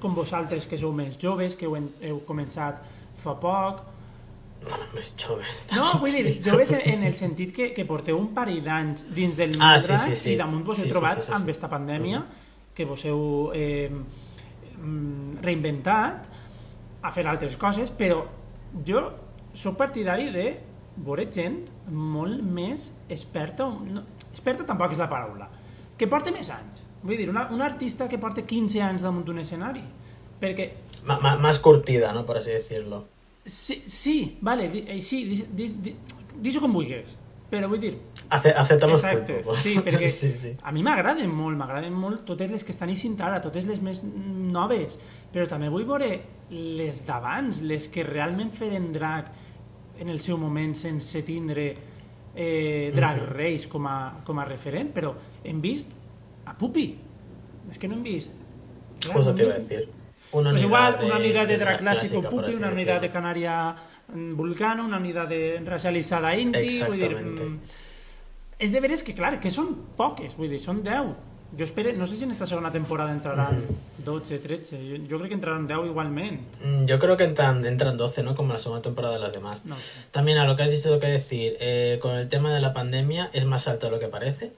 com 0.00 0.16
vosaltres 0.16 0.66
que 0.66 0.78
sou 0.80 0.94
més 0.96 1.18
joves, 1.20 1.56
que 1.56 1.68
heu, 1.68 1.76
heu 2.00 2.24
començat 2.26 2.80
fa 3.20 3.36
poc, 3.36 3.84
Bueno, 4.58 4.88
més 4.90 5.12
joves. 5.14 5.68
No, 5.70 5.84
vull 6.02 6.16
dir, 6.16 6.32
joves 6.42 6.72
en, 6.74 6.80
en 6.90 7.04
el 7.06 7.14
sentit 7.14 7.52
que, 7.54 7.68
que 7.76 7.84
porteu 7.86 8.18
un 8.18 8.32
parell 8.34 8.58
d'anys 8.64 9.04
dins 9.14 9.36
del 9.38 9.52
món 9.54 9.68
ah, 9.68 9.76
sí, 9.78 9.94
sí, 10.02 10.16
sí. 10.18 10.32
i 10.32 10.40
damunt 10.40 10.64
vos 10.66 10.80
sí, 10.80 10.88
heu 10.88 10.96
trobat 10.96 11.20
sí, 11.20 11.22
sí, 11.22 11.28
sí, 11.28 11.34
amb 11.36 11.44
sí. 11.44 11.46
aquesta 11.46 11.70
pandèmia, 11.70 12.24
mm. 12.24 12.72
que 12.74 12.86
vos 12.88 13.04
heu 13.06 13.22
eh, 13.54 13.86
mm, 13.92 15.38
reinventat, 15.44 16.26
a 16.98 17.14
fer 17.14 17.24
altres 17.30 17.54
coses, 17.60 17.92
però 17.94 18.18
jo 18.86 19.04
sóc 19.54 19.76
partidari 19.78 20.30
de 20.34 20.48
veure 21.04 21.28
gent 21.32 21.60
molt 21.90 22.42
més 22.42 22.90
experta, 23.08 23.68
no, 23.68 24.04
experta 24.30 24.66
tampoc 24.66 24.94
és 24.94 25.00
la 25.00 25.08
paraula, 25.10 25.48
que 25.98 26.08
porta 26.10 26.32
més 26.34 26.50
anys. 26.54 26.84
Vull 27.02 27.18
dir, 27.20 27.28
una, 27.30 27.46
un 27.54 27.62
artista 27.62 28.08
que 28.10 28.18
porta 28.18 28.42
15 28.42 28.82
anys 28.82 29.06
damunt 29.06 29.26
d'un 29.26 29.38
escenari, 29.42 29.84
perquè... 30.40 30.72
M 31.04 31.38
más 31.38 31.60
curtida, 31.62 32.12
¿no? 32.12 32.24
Por 32.26 32.38
así 32.38 32.50
decirlo. 32.50 33.04
Sí, 33.44 33.82
sí 33.86 34.38
vale, 34.40 34.68
di, 34.68 34.84
eh, 34.88 35.00
sí, 35.02 35.22
dis-ho 36.36 36.60
com 36.60 36.74
vulguis, 36.74 37.16
però 37.50 37.70
vull 37.70 37.80
dir... 37.80 37.94
Ace 38.28 38.50
Exacte, 38.52 39.38
poco. 39.40 39.54
sí, 39.56 39.78
perquè 39.80 40.08
sí, 40.12 40.34
sí. 40.36 40.50
a 40.60 40.72
mi 40.74 40.82
m'agraden 40.84 41.30
molt, 41.32 41.56
m'agraden 41.56 41.94
molt 41.96 42.26
totes 42.28 42.50
les 42.52 42.64
que 42.66 42.74
estan 42.74 42.92
eixint 42.92 43.16
ara, 43.24 43.40
totes 43.40 43.64
les 43.64 43.80
més 43.80 44.02
noves, 44.04 44.98
però 45.32 45.48
també 45.48 45.70
vull 45.72 45.86
veure 45.88 46.10
les 46.50 47.04
d'abans, 47.06 47.62
les 47.68 47.88
que 47.92 48.04
realment 48.06 48.50
feren 48.56 48.90
drag 48.94 49.28
en 49.98 50.08
el 50.08 50.20
seu 50.22 50.38
moment 50.38 50.74
sense 50.78 51.22
tindre 51.26 51.68
eh, 52.38 52.92
Drag 52.94 53.18
Race 53.34 53.68
com 53.68 53.86
a, 53.90 54.22
com 54.24 54.38
a 54.38 54.44
referent, 54.46 54.92
però 54.94 55.12
hem 55.42 55.60
vist 55.60 55.90
a 56.46 56.54
Pupi. 56.56 56.88
És 57.68 57.80
que 57.80 57.90
no 57.90 57.98
hem 57.98 58.04
vist... 58.06 58.36
Justo 59.04 59.34
te 59.34 59.44
iba 59.44 59.54
a 59.54 59.58
decir. 59.58 59.88
Una 60.32 60.50
pues 60.50 60.62
igual, 60.62 60.98
de, 60.98 61.06
una 61.06 61.16
unidad 61.16 61.46
de, 61.46 61.56
de 61.56 61.64
drag 61.64 61.78
clásico 61.78 62.22
Pupi, 62.22 62.54
una 62.54 62.70
unidad 62.70 63.00
de 63.00 63.10
Canaria 63.10 63.74
mm, 64.14 64.34
Vulcano, 64.36 64.84
una 64.84 64.98
unidad 64.98 65.28
de 65.28 65.60
racialitzada 65.64 66.36
Inti, 66.36 66.82
vull 66.86 67.00
dir... 67.00 67.14
Mm, 67.16 67.58
és 68.58 68.72
de 68.74 68.80
veres 68.82 69.04
que, 69.06 69.14
clar, 69.14 69.36
que 69.38 69.52
són 69.54 69.70
poques, 69.96 70.34
vull 70.34 70.50
dir, 70.50 70.58
són 70.58 70.80
10 70.82 71.12
jo 71.56 71.64
espero, 71.64 71.92
no 71.94 72.06
sé 72.06 72.16
si 72.16 72.24
en 72.24 72.30
esta 72.30 72.46
segunda 72.46 72.70
temporada 72.70 73.10
entrarán 73.12 73.64
12, 74.04 74.38
13. 74.38 74.86
Yo, 74.86 74.96
yo, 74.96 75.18
creo 75.18 75.28
que 75.28 75.34
entrarán 75.34 75.66
10 75.66 75.86
igualmente. 75.86 76.44
Mm, 76.64 76.84
yo 76.84 76.98
creo 76.98 77.16
que 77.16 77.24
entran, 77.24 77.64
entran 77.64 77.96
12, 77.96 78.22
¿no? 78.22 78.34
Como 78.34 78.52
la 78.52 78.58
segunda 78.58 78.82
temporada 78.82 79.14
de 79.14 79.20
las 79.20 79.32
demás. 79.32 79.64
No 79.64 79.76
También 80.10 80.38
a 80.38 80.44
lo 80.44 80.56
que 80.56 80.64
has 80.64 80.70
dicho, 80.70 80.90
lo 80.90 81.00
que 81.00 81.06
decir, 81.06 81.56
eh, 81.60 81.98
con 82.02 82.16
el 82.16 82.28
tema 82.28 82.52
de 82.54 82.60
la 82.60 82.74
pandemia 82.74 83.30
es 83.32 83.44
más 83.44 83.66
alto 83.68 83.86
de 83.86 83.92
lo 83.92 83.98
que 83.98 84.08
parece. 84.08 84.52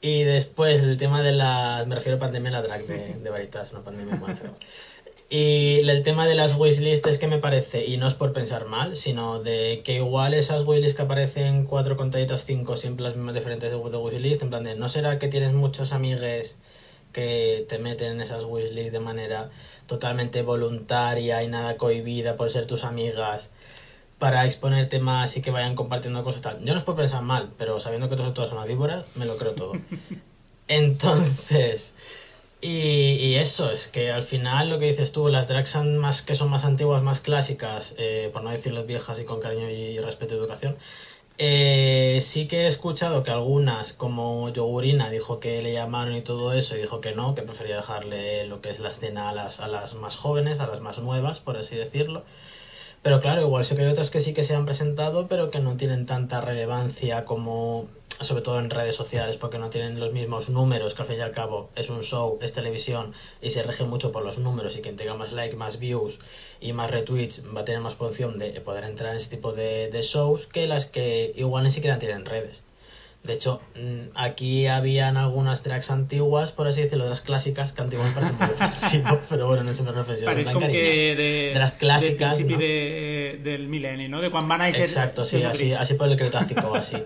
Y 0.00 0.24
después 0.24 0.82
el 0.82 0.98
tema 0.98 1.22
de 1.22 1.32
las. 1.32 1.86
Me 1.86 1.94
refiero 1.94 2.18
a 2.18 2.20
pandemia, 2.20 2.50
la 2.50 2.62
drag 2.62 2.86
de, 2.86 3.14
de 3.14 3.30
Veritas, 3.30 3.72
una 3.72 3.80
pandemia 3.80 4.16
muy 4.16 4.34
feo. 4.34 4.54
Y 5.36 5.80
el 5.80 6.04
tema 6.04 6.28
de 6.28 6.36
las 6.36 6.54
wishlists 6.54 7.08
es 7.08 7.18
que 7.18 7.26
me 7.26 7.38
parece, 7.38 7.84
y 7.86 7.96
no 7.96 8.06
es 8.06 8.14
por 8.14 8.32
pensar 8.32 8.66
mal, 8.66 8.94
sino 8.94 9.42
de 9.42 9.82
que 9.84 9.94
igual 9.94 10.32
esas 10.32 10.64
wishlists 10.64 10.96
que 10.96 11.02
aparecen 11.02 11.64
cuatro 11.64 11.96
contaditas, 11.96 12.44
cinco, 12.44 12.76
siempre 12.76 13.02
las 13.02 13.16
mismas 13.16 13.34
diferentes 13.34 13.72
de 13.72 13.76
wishlist, 13.76 14.42
en 14.42 14.50
plan 14.50 14.62
de, 14.62 14.76
¿no 14.76 14.88
será 14.88 15.18
que 15.18 15.26
tienes 15.26 15.52
muchos 15.52 15.92
amigues 15.92 16.54
que 17.10 17.66
te 17.68 17.80
meten 17.80 18.12
en 18.12 18.20
esas 18.20 18.44
wishlists 18.44 18.92
de 18.92 19.00
manera 19.00 19.50
totalmente 19.88 20.42
voluntaria 20.42 21.42
y 21.42 21.48
nada 21.48 21.78
cohibida 21.78 22.36
por 22.36 22.48
ser 22.48 22.68
tus 22.68 22.84
amigas 22.84 23.50
para 24.20 24.44
exponerte 24.44 25.00
más 25.00 25.36
y 25.36 25.42
que 25.42 25.50
vayan 25.50 25.74
compartiendo 25.74 26.22
cosas 26.22 26.42
tal? 26.42 26.60
Yo 26.60 26.74
no 26.74 26.78
es 26.78 26.84
por 26.84 26.94
pensar 26.94 27.22
mal, 27.22 27.50
pero 27.58 27.80
sabiendo 27.80 28.08
que 28.08 28.14
todos, 28.14 28.34
todas 28.34 28.50
son 28.50 28.64
víboras, 28.68 29.02
me 29.16 29.24
lo 29.24 29.36
creo 29.36 29.54
todo. 29.54 29.72
Entonces, 30.68 31.92
y, 32.64 33.16
y 33.26 33.34
eso, 33.36 33.70
es 33.70 33.88
que 33.88 34.10
al 34.10 34.22
final 34.22 34.70
lo 34.70 34.78
que 34.78 34.86
dices 34.86 35.12
tú, 35.12 35.28
las 35.28 35.48
drags 35.48 35.76
más, 35.76 36.22
que 36.22 36.34
son 36.34 36.50
más 36.50 36.64
antiguas, 36.64 37.02
más 37.02 37.20
clásicas, 37.20 37.94
eh, 37.98 38.30
por 38.32 38.42
no 38.42 38.50
decirles 38.50 38.86
viejas 38.86 39.20
y 39.20 39.24
con 39.24 39.40
cariño 39.40 39.68
y 39.70 39.98
respeto 39.98 40.34
y 40.34 40.38
educación, 40.38 40.76
eh, 41.36 42.20
sí 42.22 42.46
que 42.46 42.62
he 42.62 42.66
escuchado 42.68 43.24
que 43.24 43.30
algunas, 43.32 43.92
como 43.92 44.48
Yogurina, 44.50 45.10
dijo 45.10 45.40
que 45.40 45.62
le 45.62 45.72
llamaron 45.72 46.14
y 46.14 46.22
todo 46.22 46.52
eso, 46.52 46.76
y 46.76 46.80
dijo 46.80 47.00
que 47.00 47.14
no, 47.14 47.34
que 47.34 47.42
prefería 47.42 47.76
dejarle 47.76 48.46
lo 48.46 48.60
que 48.60 48.70
es 48.70 48.78
la 48.78 48.88
escena 48.88 49.28
a 49.30 49.34
las, 49.34 49.60
a 49.60 49.66
las 49.68 49.94
más 49.94 50.16
jóvenes, 50.16 50.60
a 50.60 50.66
las 50.66 50.80
más 50.80 50.98
nuevas, 50.98 51.40
por 51.40 51.56
así 51.56 51.74
decirlo. 51.76 52.24
Pero 53.04 53.20
claro, 53.20 53.42
igual 53.42 53.66
sé 53.66 53.76
que 53.76 53.82
hay 53.82 53.92
otras 53.92 54.10
que 54.10 54.18
sí 54.18 54.32
que 54.32 54.42
se 54.42 54.54
han 54.56 54.64
presentado, 54.64 55.28
pero 55.28 55.50
que 55.50 55.58
no 55.60 55.76
tienen 55.76 56.06
tanta 56.06 56.40
relevancia 56.40 57.26
como 57.26 57.86
sobre 58.20 58.40
todo 58.40 58.58
en 58.58 58.70
redes 58.70 58.94
sociales, 58.94 59.36
porque 59.36 59.58
no 59.58 59.68
tienen 59.68 60.00
los 60.00 60.14
mismos 60.14 60.48
números, 60.48 60.94
que 60.94 61.02
al 61.02 61.08
fin 61.08 61.18
y 61.18 61.20
al 61.20 61.30
cabo 61.30 61.68
es 61.76 61.90
un 61.90 62.02
show, 62.02 62.38
es 62.40 62.54
televisión, 62.54 63.12
y 63.42 63.50
se 63.50 63.62
rige 63.62 63.84
mucho 63.84 64.10
por 64.10 64.24
los 64.24 64.38
números, 64.38 64.78
y 64.78 64.80
quien 64.80 64.96
tenga 64.96 65.12
más 65.14 65.32
likes, 65.32 65.54
más 65.54 65.78
views 65.78 66.18
y 66.60 66.72
más 66.72 66.90
retweets 66.90 67.44
va 67.54 67.60
a 67.60 67.64
tener 67.66 67.82
más 67.82 67.94
posición 67.94 68.38
de 68.38 68.58
poder 68.62 68.84
entrar 68.84 69.10
en 69.10 69.18
ese 69.18 69.28
tipo 69.28 69.52
de, 69.52 69.90
de 69.90 70.00
shows 70.00 70.46
que 70.46 70.66
las 70.66 70.86
que 70.86 71.34
igual 71.36 71.64
ni 71.64 71.72
siquiera 71.72 71.98
tienen 71.98 72.24
redes. 72.24 72.62
De 73.24 73.32
hecho, 73.32 73.62
mm, 73.74 74.10
aquí 74.16 74.66
habían 74.66 75.16
algunas 75.16 75.62
tracks 75.62 75.90
antiguas, 75.90 76.52
por 76.52 76.68
así 76.68 76.82
decirlo, 76.82 77.04
de 77.04 77.10
las 77.10 77.22
clásicas, 77.22 77.72
que 77.72 77.80
antiguas 77.80 78.08
me 78.08 78.14
parece 78.14 78.32
muy 78.34 78.50
ofensivo, 78.54 79.18
pero 79.30 79.46
bueno, 79.46 79.62
no 79.62 79.92
refiero. 80.04 80.26
Parece 80.26 80.52
com 80.52 80.62
que 80.62 81.14
de, 81.16 81.52
de 81.54 81.58
las 81.58 81.78
clàssiques, 81.78 82.36
del 82.36 82.52
no? 82.52 82.58
de, 82.58 83.40
del 83.42 83.68
mil·lenni, 83.68 84.08
no? 84.08 84.20
De 84.20 84.28
quan 84.30 84.46
van 84.46 84.60
néixer... 84.60 84.84
Exacto, 84.84 85.24
sí, 85.24 85.42
así, 85.42 85.72
así 85.72 85.94
por 85.94 86.08
el 86.08 86.18
Cretácico, 86.20 86.74
así. 86.82 87.00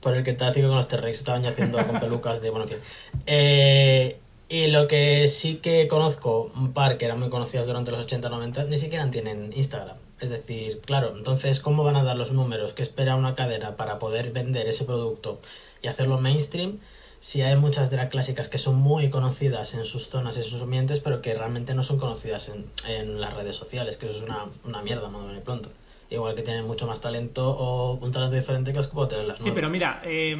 Por 0.00 0.16
el 0.16 0.22
Cretácico 0.22 0.68
con 0.68 0.76
los 0.76 0.86
T-Rex 0.86 1.18
estaban 1.18 1.42
ya 1.42 1.50
haciendo 1.50 1.84
con 1.84 1.98
pelucas 1.98 2.40
de, 2.40 2.50
bueno, 2.50 2.66
en 2.66 2.70
fin. 2.70 2.78
Eh, 3.26 4.16
y 4.48 4.68
lo 4.68 4.86
que 4.86 5.26
sí 5.26 5.56
que 5.56 5.88
conozco, 5.88 6.52
un 6.54 6.72
par 6.72 6.98
que 6.98 7.06
eran 7.06 7.18
muy 7.18 7.30
conocidas 7.30 7.66
durante 7.66 7.90
los 7.90 8.06
80-90, 8.06 8.68
ni 8.68 8.78
siquiera 8.78 9.10
tienen 9.10 9.50
Instagram. 9.56 9.96
Es 10.20 10.30
decir, 10.30 10.80
claro, 10.84 11.14
entonces, 11.16 11.60
¿cómo 11.60 11.82
van 11.82 11.96
a 11.96 12.02
dar 12.04 12.16
los 12.16 12.32
números 12.32 12.72
que 12.74 12.82
espera 12.82 13.16
una 13.16 13.34
cadena 13.34 13.76
para 13.76 13.98
poder 13.98 14.32
vender 14.32 14.66
ese 14.66 14.84
producto 14.84 15.38
y 15.82 15.88
hacerlo 15.88 16.18
mainstream? 16.20 16.78
Si 17.20 17.42
hay 17.42 17.56
muchas 17.56 17.90
drag 17.90 18.10
clásicas 18.10 18.48
que 18.48 18.58
son 18.58 18.76
muy 18.76 19.10
conocidas 19.10 19.74
en 19.74 19.84
sus 19.84 20.08
zonas, 20.08 20.36
en 20.36 20.42
sus 20.44 20.60
ambientes, 20.62 21.00
pero 21.00 21.20
que 21.22 21.34
realmente 21.34 21.74
no 21.74 21.82
son 21.82 21.98
conocidas 21.98 22.48
en, 22.50 22.64
en 22.88 23.20
las 23.20 23.34
redes 23.34 23.56
sociales, 23.56 23.96
que 23.98 24.06
eso 24.06 24.16
es 24.16 24.22
una, 24.22 24.46
una 24.64 24.82
mierda, 24.82 25.08
más 25.08 25.34
de 25.34 25.40
pronto. 25.40 25.70
Igual 26.10 26.34
que 26.34 26.42
tienen 26.42 26.66
mucho 26.66 26.86
más 26.86 27.00
talento 27.00 27.48
o 27.50 27.94
un 27.94 28.10
talento 28.10 28.34
diferente 28.36 28.72
que 28.72 28.78
los 28.78 28.88
que 28.88 28.94
puedo 28.94 29.08
tener 29.08 29.26
las 29.26 29.38
Sí, 29.38 29.44
nuevas. 29.44 29.56
però 29.62 29.70
mira, 29.70 30.00
eh, 30.04 30.36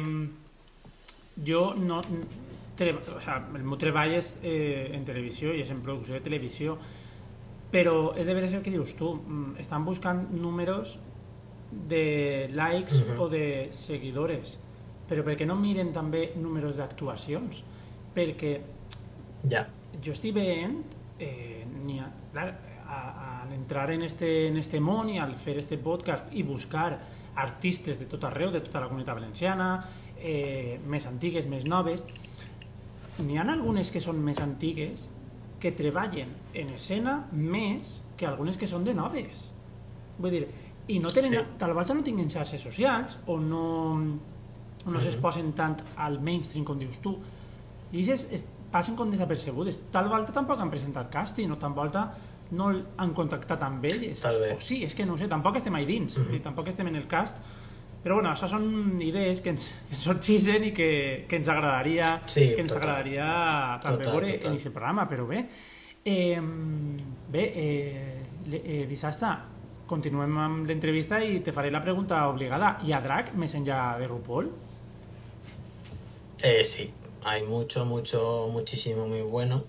jo 1.45 1.73
no... 1.75 2.01
Tele, 2.77 2.93
o 3.15 3.21
sea, 3.21 3.45
el 3.53 3.63
meu 3.67 3.77
treball 3.77 4.13
és 4.15 4.37
eh, 4.41 4.89
en 4.95 5.03
televisió 5.05 5.51
i 5.53 5.59
és 5.61 5.69
en 5.69 5.81
producció 5.85 6.15
de 6.15 6.21
televisió, 6.23 6.77
però 7.71 8.13
és 8.17 8.25
de 8.27 8.33
veres 8.35 8.53
el 8.53 8.61
que 8.61 8.71
dius 8.73 8.95
tu, 8.99 9.13
mm, 9.15 9.55
estan 9.59 9.85
buscant 9.85 10.29
números 10.31 10.99
de 11.71 12.49
likes 12.51 12.99
Mhm. 13.07 13.19
o 13.19 13.29
de 13.29 13.67
seguidores, 13.71 14.59
però 15.09 15.23
perquè 15.23 15.45
no 15.45 15.55
miren 15.55 15.91
també 15.91 16.33
números 16.35 16.75
d'actuacions? 16.77 17.63
Perquè 18.13 18.61
Ya. 19.49 19.67
jo 20.03 20.11
estic 20.11 20.33
veient 20.35 20.83
eh, 21.19 21.65
ni 21.85 21.99
a, 21.99 22.11
clar, 22.31 22.59
a, 22.87 23.41
al 23.43 23.53
entrar 23.53 23.91
en 23.91 24.01
este, 24.03 24.47
en 24.47 24.57
este 24.57 24.79
món 24.81 25.09
i 25.09 25.17
al 25.19 25.35
fer 25.35 25.57
este 25.57 25.77
podcast 25.77 26.33
i 26.33 26.43
buscar 26.43 26.99
artistes 27.35 27.99
de 27.99 28.05
tot 28.05 28.23
arreu, 28.23 28.51
de 28.51 28.59
tota 28.59 28.79
la 28.81 28.87
comunitat 28.87 29.15
valenciana, 29.15 29.85
eh, 30.19 30.79
més 30.85 31.05
antigues, 31.05 31.47
més 31.47 31.63
noves, 31.65 32.03
n'hi 33.19 33.37
ha 33.37 33.43
algunes 33.43 33.91
que 33.91 33.99
són 34.01 34.19
més 34.23 34.39
antigues 34.39 35.07
que 35.61 35.71
treballen 35.77 36.31
en 36.57 36.73
escena 36.75 37.19
més 37.31 37.99
que 38.17 38.25
algunes 38.27 38.57
que 38.57 38.67
són 38.67 38.83
de 38.87 38.95
noves. 38.97 39.45
Vull 40.21 40.33
dir, 40.33 40.47
i 40.89 40.97
no 40.99 41.11
tenen, 41.13 41.31
Sí. 41.37 41.43
tal 41.61 41.73
volta 41.77 41.93
no 41.93 42.03
tinguin 42.03 42.29
xarxes 42.29 42.61
socials 42.61 43.19
o 43.27 43.37
no, 43.39 43.95
no 44.01 44.99
s'exposen 44.99 45.53
tant 45.53 45.77
al 46.01 46.19
mainstream 46.25 46.65
com 46.65 46.79
dius 46.81 46.99
tu 46.99 47.13
i 47.93 48.01
és, 48.09 48.25
és, 48.33 48.43
passen 48.71 48.95
com 48.95 49.09
desapercebudes 49.11 49.79
tal 49.91 50.07
volta 50.09 50.33
tampoc 50.33 50.59
han 50.59 50.69
presentat 50.71 51.09
casting 51.13 51.51
o 51.51 51.57
tal 51.61 51.73
volta 51.77 52.07
no 52.51 52.71
han 52.97 53.13
contactat 53.15 53.61
amb 53.63 53.85
elles 53.85 54.19
Tal 54.23 54.39
vez. 54.41 54.55
o 54.57 54.59
sí, 54.59 54.81
és 54.83 54.95
que 54.95 55.05
no 55.05 55.17
sé, 55.17 55.27
tampoc 55.31 55.55
estem 55.59 55.75
ahí 55.75 55.85
dins 55.85 56.17
uh 56.17 56.23
-huh. 56.25 56.35
i 56.35 56.39
tampoc 56.39 56.67
estem 56.67 56.87
en 56.87 56.95
el 56.95 57.07
cast 57.07 57.35
però 58.01 58.15
bueno, 58.17 58.31
això 58.33 58.47
són 58.49 58.97
idees 59.01 59.41
que 59.45 59.51
ens, 59.53 59.67
que 59.89 59.95
sorgeixen 59.95 60.63
i 60.65 60.71
que, 60.73 61.25
que 61.29 61.37
ens 61.37 61.49
agradaria 61.53 62.15
Sí, 62.25 62.47
que 62.55 62.61
ens 62.63 62.73
total. 62.73 62.81
agradaria 62.89 63.27
també 63.83 64.03
Total, 64.03 64.13
veure 64.15 64.31
total. 64.37 64.51
en 64.51 64.57
aquest 64.57 64.73
programa, 64.73 65.07
però 65.09 65.27
bé 65.29 65.43
eh, 66.05 66.41
bé, 67.31 67.43
eh, 67.55 68.25
eh, 68.57 68.85
dissabte 68.89 69.35
continuem 69.91 70.37
amb 70.39 70.65
l'entrevista 70.69 71.19
i 71.21 71.41
te 71.43 71.51
faré 71.51 71.69
la 71.69 71.81
pregunta 71.83 72.23
obligada 72.31 72.77
hi 72.87 72.93
ha 72.95 73.01
drac 73.03 73.33
més 73.35 73.53
enllà 73.59 73.97
de 73.99 74.07
RuPaul? 74.07 74.47
Eh, 76.43 76.63
sí, 76.65 76.89
hay 77.25 77.43
mucho, 77.43 77.85
mucho, 77.85 78.49
muchísimo 78.51 79.05
muy 79.07 79.21
bueno 79.21 79.63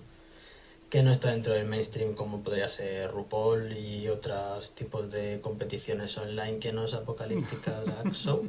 que 0.93 1.03
no 1.03 1.11
está 1.11 1.31
dentro 1.31 1.55
del 1.55 1.65
mainstream 1.65 2.13
como 2.13 2.43
podría 2.43 2.69
ser 2.69 3.11
RuPaul 3.11 3.79
y 3.79 4.09
otros 4.09 4.73
tipos 4.73 5.11
de 5.11 5.41
competiciones 5.41 6.19
online 6.19 6.59
que 6.59 6.75
no 6.75 6.85
es 6.85 6.93
apocalíptica 6.93 7.81
drag 7.81 8.13
show, 8.13 8.47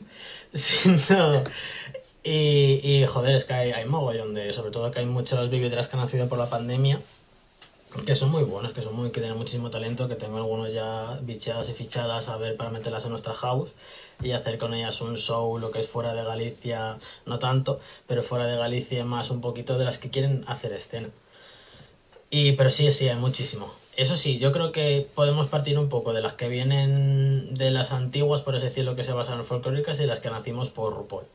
sino... 0.51 1.41
Y, 2.21 2.81
y, 2.83 3.05
joder, 3.05 3.35
es 3.35 3.45
que 3.45 3.53
hay, 3.53 3.71
hay 3.71 3.85
mogollón 3.85 4.33
de... 4.33 4.51
Sobre 4.51 4.71
todo 4.71 4.91
que 4.91 4.99
hay 4.99 5.05
muchos 5.05 5.49
drags 5.49 5.87
que 5.87 5.95
han 5.95 6.01
nacido 6.03 6.27
por 6.27 6.37
la 6.37 6.49
pandemia 6.49 6.99
que 8.05 8.15
son 8.15 8.29
muy 8.29 8.43
buenos, 8.43 8.73
que 8.73 8.81
son 8.81 8.95
muy 8.95 9.11
que 9.11 9.21
tienen 9.21 9.37
muchísimo 9.37 9.69
talento, 9.69 10.09
que 10.09 10.15
tengo 10.15 10.35
algunos 10.35 10.73
ya 10.73 11.19
bicheadas 11.21 11.69
y 11.69 11.73
fichadas 11.73 12.27
a 12.27 12.35
ver 12.35 12.57
para 12.57 12.71
meterlas 12.71 13.05
en 13.05 13.11
nuestra 13.11 13.33
house 13.35 13.71
y 14.21 14.31
hacer 14.31 14.57
con 14.57 14.73
ellas 14.73 14.99
un 14.99 15.15
show, 15.15 15.59
lo 15.59 15.71
que 15.71 15.79
es 15.79 15.87
fuera 15.87 16.13
de 16.13 16.23
Galicia, 16.23 16.97
no 17.25 17.39
tanto, 17.39 17.79
pero 18.07 18.23
fuera 18.23 18.47
de 18.47 18.57
Galicia 18.57 19.05
más 19.05 19.29
un 19.29 19.39
poquito 19.39 19.77
de 19.77 19.85
las 19.85 19.97
que 19.97 20.09
quieren 20.09 20.43
hacer 20.47 20.73
escena. 20.73 21.09
Y 22.34 22.53
pero 22.53 22.71
sí, 22.71 22.91
sí, 22.93 23.07
hay 23.07 23.15
muchísimo. 23.15 23.71
Eso 23.95 24.15
sí, 24.15 24.39
yo 24.39 24.51
creo 24.51 24.71
que 24.71 25.07
podemos 25.13 25.45
partir 25.49 25.77
un 25.77 25.88
poco 25.88 26.13
de 26.13 26.21
las 26.23 26.34
que 26.34 26.47
vienen 26.49 27.53
de 27.53 27.69
las 27.69 27.91
antiguas, 27.91 28.41
por 28.41 28.55
así 28.55 28.65
decirlo, 28.65 28.95
que 28.95 29.03
se 29.03 29.13
basan 29.13 29.38
en 29.38 29.45
folclóricas 29.45 29.99
y 29.99 30.07
las 30.07 30.19
que 30.19 30.31
nacimos 30.31 30.71
por 30.71 30.95
RuPaul. 30.95 31.25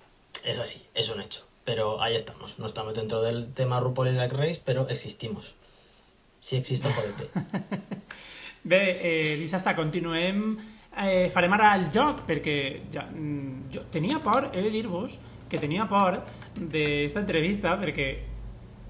Es 0.44 0.59
así, 0.59 0.84
es 0.96 1.09
un 1.09 1.20
hecho. 1.20 1.46
Pero 1.64 2.03
ahí 2.03 2.16
estamos. 2.16 2.59
No 2.59 2.66
estamos 2.66 2.94
dentro 2.94 3.22
del 3.22 3.55
tema 3.55 3.78
RuPaul 3.78 4.09
y 4.09 4.11
Drag 4.11 4.32
Race, 4.32 4.61
pero 4.64 4.88
existimos. 4.88 5.55
Si 6.40 6.57
existo, 6.57 6.88
jodete. 6.90 7.28
Bé, 8.64 8.99
eh, 9.01 9.36
dissabte 9.36 9.76
continuem. 9.76 10.59
Eh, 10.99 11.30
farem 11.30 11.55
ara 11.55 11.76
el 11.78 11.92
joc, 11.94 12.24
perquè 12.26 12.57
ja, 12.90 13.05
mm, 13.07 13.70
jo 13.70 14.20
por, 14.20 14.51
he 14.53 14.62
de 14.62 14.70
dir-vos, 14.70 15.20
que 15.49 15.59
tenia 15.59 15.86
por 15.86 16.24
d'esta 16.59 17.20
entrevista, 17.20 17.78
perquè 17.78 18.38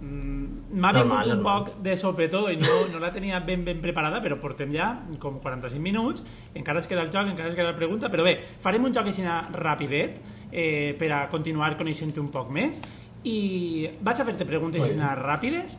m'ha 0.01 0.93
Normal, 0.93 0.95
vingut 0.95 1.33
un 1.33 1.43
normal. 1.43 1.65
poc 1.65 1.83
de 1.83 1.97
sopetó 1.97 2.45
i 2.53 2.57
no, 2.57 2.77
no 2.93 3.01
la 3.03 3.11
tenia 3.11 3.41
ben 3.41 3.65
ben 3.67 3.81
preparada, 3.83 4.21
però 4.23 4.39
portem 4.39 4.71
ja 4.75 4.93
com 5.19 5.41
45 5.43 5.83
minuts, 5.83 6.23
encara 6.55 6.79
es 6.81 6.87
queda 6.87 7.03
el 7.03 7.11
joc, 7.11 7.27
encara 7.33 7.49
es 7.51 7.57
queda 7.57 7.73
la 7.73 7.77
pregunta, 7.77 8.09
però 8.09 8.23
bé, 8.23 8.37
farem 8.63 8.85
un 8.85 8.95
joc 8.95 9.11
així 9.11 9.25
rapidet 9.53 10.21
eh, 10.53 10.95
per 10.99 11.11
a 11.13 11.29
continuar 11.29 11.77
coneixent 11.77 12.15
un 12.23 12.29
poc 12.31 12.51
més 12.55 12.81
i 13.25 13.89
vaig 14.01 14.21
a 14.21 14.25
fer-te 14.25 14.47
preguntes 14.47 14.83
així 14.83 14.95
ràpides 14.95 15.79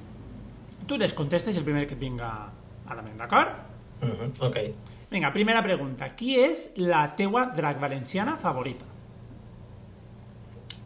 tu 0.90 0.98
les 0.98 1.14
contestes 1.14 1.56
el 1.56 1.64
primer 1.64 1.86
que 1.88 1.94
et 1.94 2.00
vinga 2.02 2.30
a 2.90 2.96
la 2.96 3.02
ment, 3.06 3.16
d'acord? 3.18 3.54
Ujú, 4.02 4.32
ok. 4.48 4.58
Vinga, 5.12 5.32
primera 5.34 5.62
pregunta. 5.64 6.10
Qui 6.18 6.36
és 6.42 6.72
la 6.78 7.16
teua 7.16 7.46
drag 7.56 7.80
valenciana 7.80 8.36
favorita? 8.38 8.86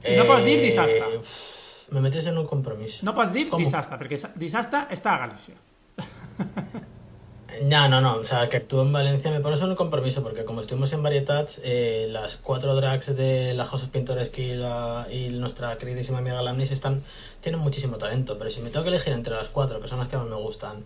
I 0.03 0.17
no 0.19 0.25
pots 0.27 0.43
dir 0.43 0.59
dissabte. 0.59 1.52
Me 1.93 2.01
metes 2.01 2.25
en 2.27 2.37
un 2.41 2.47
compromiso. 2.49 3.05
No 3.05 3.13
pots 3.13 3.31
dir 3.35 3.47
Com? 3.53 3.61
dissabte, 3.61 3.95
perquè 4.01 4.17
sa- 4.17 4.31
dissabte 4.35 4.79
està 4.95 5.13
a 5.13 5.19
Galícia. 5.27 5.55
Ya, 7.69 7.87
no, 7.87 8.01
no, 8.01 8.15
o 8.15 8.25
sea, 8.25 8.49
que 8.49 8.57
actúo 8.57 8.81
en 8.81 8.91
Valencia 8.91 9.29
me 9.29 9.39
pones 9.39 9.61
en 9.61 9.69
un 9.69 9.75
compromiso, 9.75 10.23
porque 10.23 10.43
como 10.43 10.59
estuvimos 10.61 10.91
en 10.93 11.03
Varietats, 11.03 11.61
eh, 11.63 12.07
las 12.09 12.37
cuatro 12.37 12.73
drags 12.75 13.15
de 13.15 13.53
la 13.53 13.63
House 13.65 13.83
of 13.83 13.89
Pintoresque 13.89 14.41
y, 14.41 14.55
la, 14.55 15.05
y 15.11 15.29
nuestra 15.29 15.77
queridísima 15.77 16.17
amiga 16.17 16.41
Lamnis 16.41 16.71
están, 16.71 17.03
tienen 17.41 17.61
muchísimo 17.61 17.97
talento, 17.97 18.39
pero 18.39 18.49
si 18.49 18.59
me 18.59 18.71
tengo 18.71 18.83
que 18.83 18.89
elegir 18.89 19.13
entre 19.13 19.35
las 19.35 19.49
cuatro, 19.49 19.79
que 19.79 19.87
son 19.87 19.99
las 19.99 20.07
que 20.07 20.17
más 20.17 20.25
me 20.25 20.35
gustan, 20.35 20.83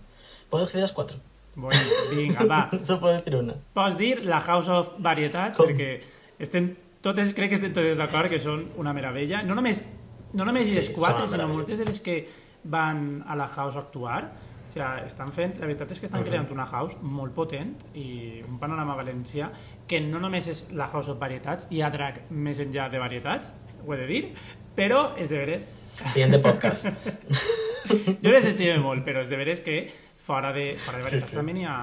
¿puedo 0.50 0.66
elegir 0.66 0.82
las 0.82 0.92
cuatro? 0.92 1.18
Bueno, 1.56 1.80
vinga, 2.12 2.44
va. 2.44 2.70
Solo 2.84 3.00
puedo 3.00 3.14
decir 3.16 3.38
una. 3.38 3.54
Pots 3.74 3.98
dir 3.98 4.26
la 4.26 4.42
House 4.42 4.68
of 4.68 4.90
Varietats, 5.00 5.56
Com? 5.56 5.68
perquè 5.72 6.02
estem 6.38 6.74
totes, 7.02 7.32
crec 7.34 7.48
que 7.50 7.56
estem 7.62 7.72
totes 7.74 7.96
d'acord 7.98 8.28
que 8.30 8.44
són 8.44 8.68
una 8.76 8.92
meravella. 8.94 9.40
No 9.48 9.56
només, 9.56 9.86
no 10.34 10.46
només 10.46 10.68
Sí, 10.70 10.80
les 10.80 10.90
quatre, 10.90 11.28
sinó 11.28 11.48
moltes 11.48 11.80
de 11.80 11.86
les 11.86 12.00
que 12.02 12.28
van 12.64 13.24
a 13.28 13.36
la 13.36 13.48
House 13.48 13.76
a 13.78 13.80
actuar. 13.80 14.32
O 14.68 14.72
sigui, 14.74 14.86
estan 15.08 15.32
fent, 15.34 15.56
la 15.62 15.66
veritat 15.66 15.92
és 15.92 16.00
que 16.00 16.06
estan 16.06 16.22
Mhm. 16.22 16.28
creant 16.28 16.52
una 16.52 16.66
house 16.66 16.98
molt 17.02 17.34
potent 17.34 17.76
i 17.96 18.42
un 18.48 18.60
panorama 18.60 18.96
valencià 18.96 19.50
que 19.88 20.02
no 20.02 20.20
només 20.20 20.48
és 20.48 20.66
la 20.72 20.88
House 20.88 21.10
of 21.10 21.18
Varietats, 21.20 21.68
hi 21.72 21.82
ha 21.82 21.90
drag 21.90 22.30
més 22.30 22.60
enllà 22.60 22.90
de 22.92 23.00
varietats, 23.00 23.52
ho 23.86 23.94
he 23.94 23.98
de 23.98 24.06
dir, 24.08 24.34
però 24.76 25.16
els 25.18 25.30
deberes... 25.30 25.68
Siguiente 26.06 26.38
podcast. 26.40 26.86
jo 28.22 28.30
les 28.30 28.46
estime 28.46 28.78
molt, 28.84 29.04
però 29.06 29.20
els 29.24 29.30
deberes 29.32 29.62
que 29.62 29.88
fora 30.28 30.52
de, 30.54 30.76
fora 30.76 30.98
de 31.00 31.04
València 31.06 31.26
Sí, 31.26 31.32
sí. 31.32 31.36
també 31.40 31.54
n'hi 31.54 31.66
ha... 31.66 31.78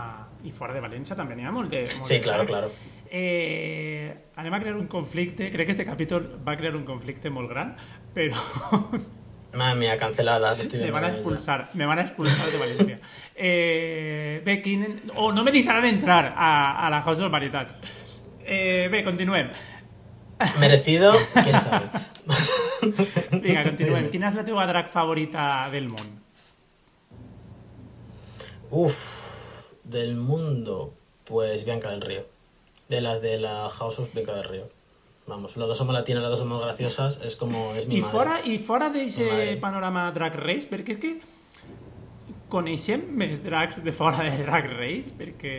I 0.44 0.52
fora 0.52 0.74
de 0.76 0.80
València 0.84 1.16
també 1.16 1.34
n'hi 1.34 1.46
ha 1.48 1.50
molt 1.54 1.70
de... 1.72 1.80
Molt 1.96 2.04
Sí, 2.04 2.18
de 2.18 2.20
claro, 2.20 2.44
claro. 2.44 2.70
Eh, 3.14 4.10
anem 4.34 4.54
a 4.56 4.58
crear 4.58 4.74
un 4.74 4.88
conflicte, 4.90 5.52
crec 5.52 5.68
que 5.68 5.74
este 5.76 5.84
capítol 5.86 6.24
va 6.42 6.56
crear 6.58 6.74
un 6.74 6.82
conflicte 6.82 7.30
molt 7.30 7.46
gran, 7.52 7.76
però 8.10 8.34
Madre 9.54 9.76
mía, 9.78 9.96
cancelada. 9.96 10.56
me 10.56 10.90
van 10.90 11.04
a 11.04 11.10
expulsar, 11.12 11.70
me 11.74 11.86
van 11.86 12.00
a 12.00 12.02
expulsar 12.02 12.50
de 12.50 12.58
València. 12.58 12.98
Eh, 13.36 14.42
bé, 14.44 14.60
quin... 14.60 14.82
O 15.14 15.30
no 15.30 15.44
me 15.44 15.52
deixaran 15.52 15.84
entrar 15.84 16.34
a, 16.36 16.84
a 16.84 16.90
la 16.90 17.00
House 17.02 17.20
of 17.22 17.30
Varietats. 17.30 17.76
Eh, 18.42 18.88
bé, 18.90 19.04
continuem. 19.04 19.52
Merecido, 20.58 21.12
quién 21.44 21.60
sabe. 21.60 21.86
Vinga, 23.46 23.62
continuem. 23.62 24.10
Quina 24.10 24.32
és 24.34 24.42
la 24.42 24.42
teva 24.42 24.66
drag 24.66 24.90
favorita 24.90 25.68
del 25.70 25.86
món? 25.86 26.10
Uf, 28.74 28.98
del 29.86 30.16
mundo, 30.18 30.96
pues 31.22 31.62
Bianca 31.64 31.94
del 31.94 32.02
Río. 32.02 32.33
De 32.88 33.00
las 33.00 33.22
de 33.22 33.38
la 33.38 33.68
House 33.70 33.98
of 33.98 34.12
Bianca 34.12 34.34
del 34.34 34.44
Río. 34.44 34.68
Vamos, 35.26 35.56
las 35.56 35.66
dos 35.68 35.78
somos 35.78 35.94
latinas, 35.94 36.22
las 36.22 36.30
dos 36.32 36.40
somos 36.40 36.60
graciosas, 36.62 37.18
es 37.24 37.34
como, 37.34 37.74
es 37.74 37.86
mi 37.86 37.96
I 37.96 38.00
madre. 38.02 38.12
fora, 38.12 38.40
i 38.44 38.58
fora 38.58 38.90
d'aquest 38.90 39.20
Madre. 39.20 39.56
panorama 39.56 40.10
Drag 40.12 40.34
Race, 40.36 40.68
perquè 40.68 40.92
és 40.92 40.98
que 41.00 41.14
coneixem 42.52 43.06
més 43.16 43.40
drags 43.42 43.80
de 43.82 43.92
fora 43.92 44.22
de 44.28 44.44
Drag 44.44 44.68
Race, 44.76 45.14
perquè... 45.16 45.54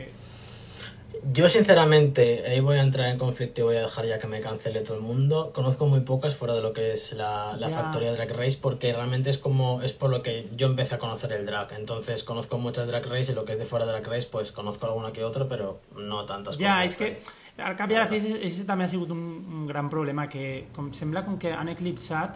Yo 1.33 1.49
sinceramente, 1.49 2.43
ahí 2.47 2.59
voy 2.59 2.77
a 2.77 2.81
entrar 2.81 3.09
en 3.09 3.17
conflicto 3.17 3.61
y 3.61 3.63
voy 3.63 3.75
a 3.77 3.81
dejar 3.81 4.05
ya 4.05 4.19
que 4.19 4.27
me 4.27 4.39
cancele 4.41 4.81
todo 4.81 4.95
el 4.95 5.01
mundo. 5.01 5.51
Conozco 5.53 5.87
muy 5.87 6.01
pocas 6.01 6.35
fuera 6.35 6.53
de 6.55 6.61
lo 6.61 6.73
que 6.73 6.93
es 6.93 7.13
la, 7.13 7.55
la 7.57 7.69
Ya. 7.69 7.75
factoría 7.79 8.13
Drag 8.13 8.31
Race 8.31 8.57
porque 8.61 8.93
realmente 8.93 9.29
es 9.29 9.37
como 9.37 9.81
es 9.81 9.93
por 9.93 10.09
lo 10.09 10.21
que 10.21 10.47
yo 10.55 10.67
empecé 10.67 10.95
a 10.95 10.97
conocer 10.97 11.31
el 11.33 11.45
drag. 11.45 11.73
Entonces 11.73 12.23
conozco 12.23 12.57
muchas 12.57 12.87
Drag 12.87 13.05
Race 13.07 13.31
y 13.31 13.35
lo 13.35 13.45
que 13.45 13.53
es 13.53 13.59
de 13.59 13.65
fuera 13.65 13.85
de 13.85 13.91
Drag 13.91 14.07
Race 14.07 14.27
pues 14.31 14.51
conozco 14.51 14.85
alguna 14.87 15.11
que 15.11 15.23
otra, 15.23 15.47
pero 15.47 15.79
no 15.95 16.25
tantas. 16.25 16.57
Como 16.57 16.81
és 16.83 16.95
que 16.95 17.17
al 17.57 17.75
a 17.79 17.87
la 17.87 18.07
fi 18.07 18.19
això 18.19 18.65
també 18.67 18.83
ha 18.83 18.89
sigut 18.91 19.09
un, 19.11 19.19
un 19.47 19.67
gran 19.67 19.89
problema 19.89 20.27
que 20.27 20.67
com 20.75 20.91
sembla 20.93 21.23
com 21.25 21.37
que 21.39 21.53
han 21.53 21.69
eclipsat 21.71 22.35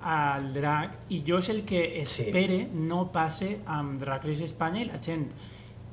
al 0.00 0.52
drag 0.54 0.94
i 1.10 1.22
jo 1.26 1.38
és 1.38 1.48
el 1.50 1.64
que 1.64 2.04
Sí. 2.06 2.22
espere 2.28 2.68
no 2.72 3.10
passe 3.12 3.58
amb 3.66 4.00
Drag 4.00 4.24
Race 4.24 4.44
Espanya 4.44 4.80
i 4.82 4.84
la 4.86 5.00
gent 5.02 5.26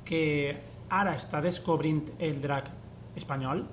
que 0.06 0.56
ara 0.90 1.16
està 1.18 1.42
descobrint 1.44 2.06
el 2.20 2.40
drag 2.42 2.70
espanyol 3.18 3.66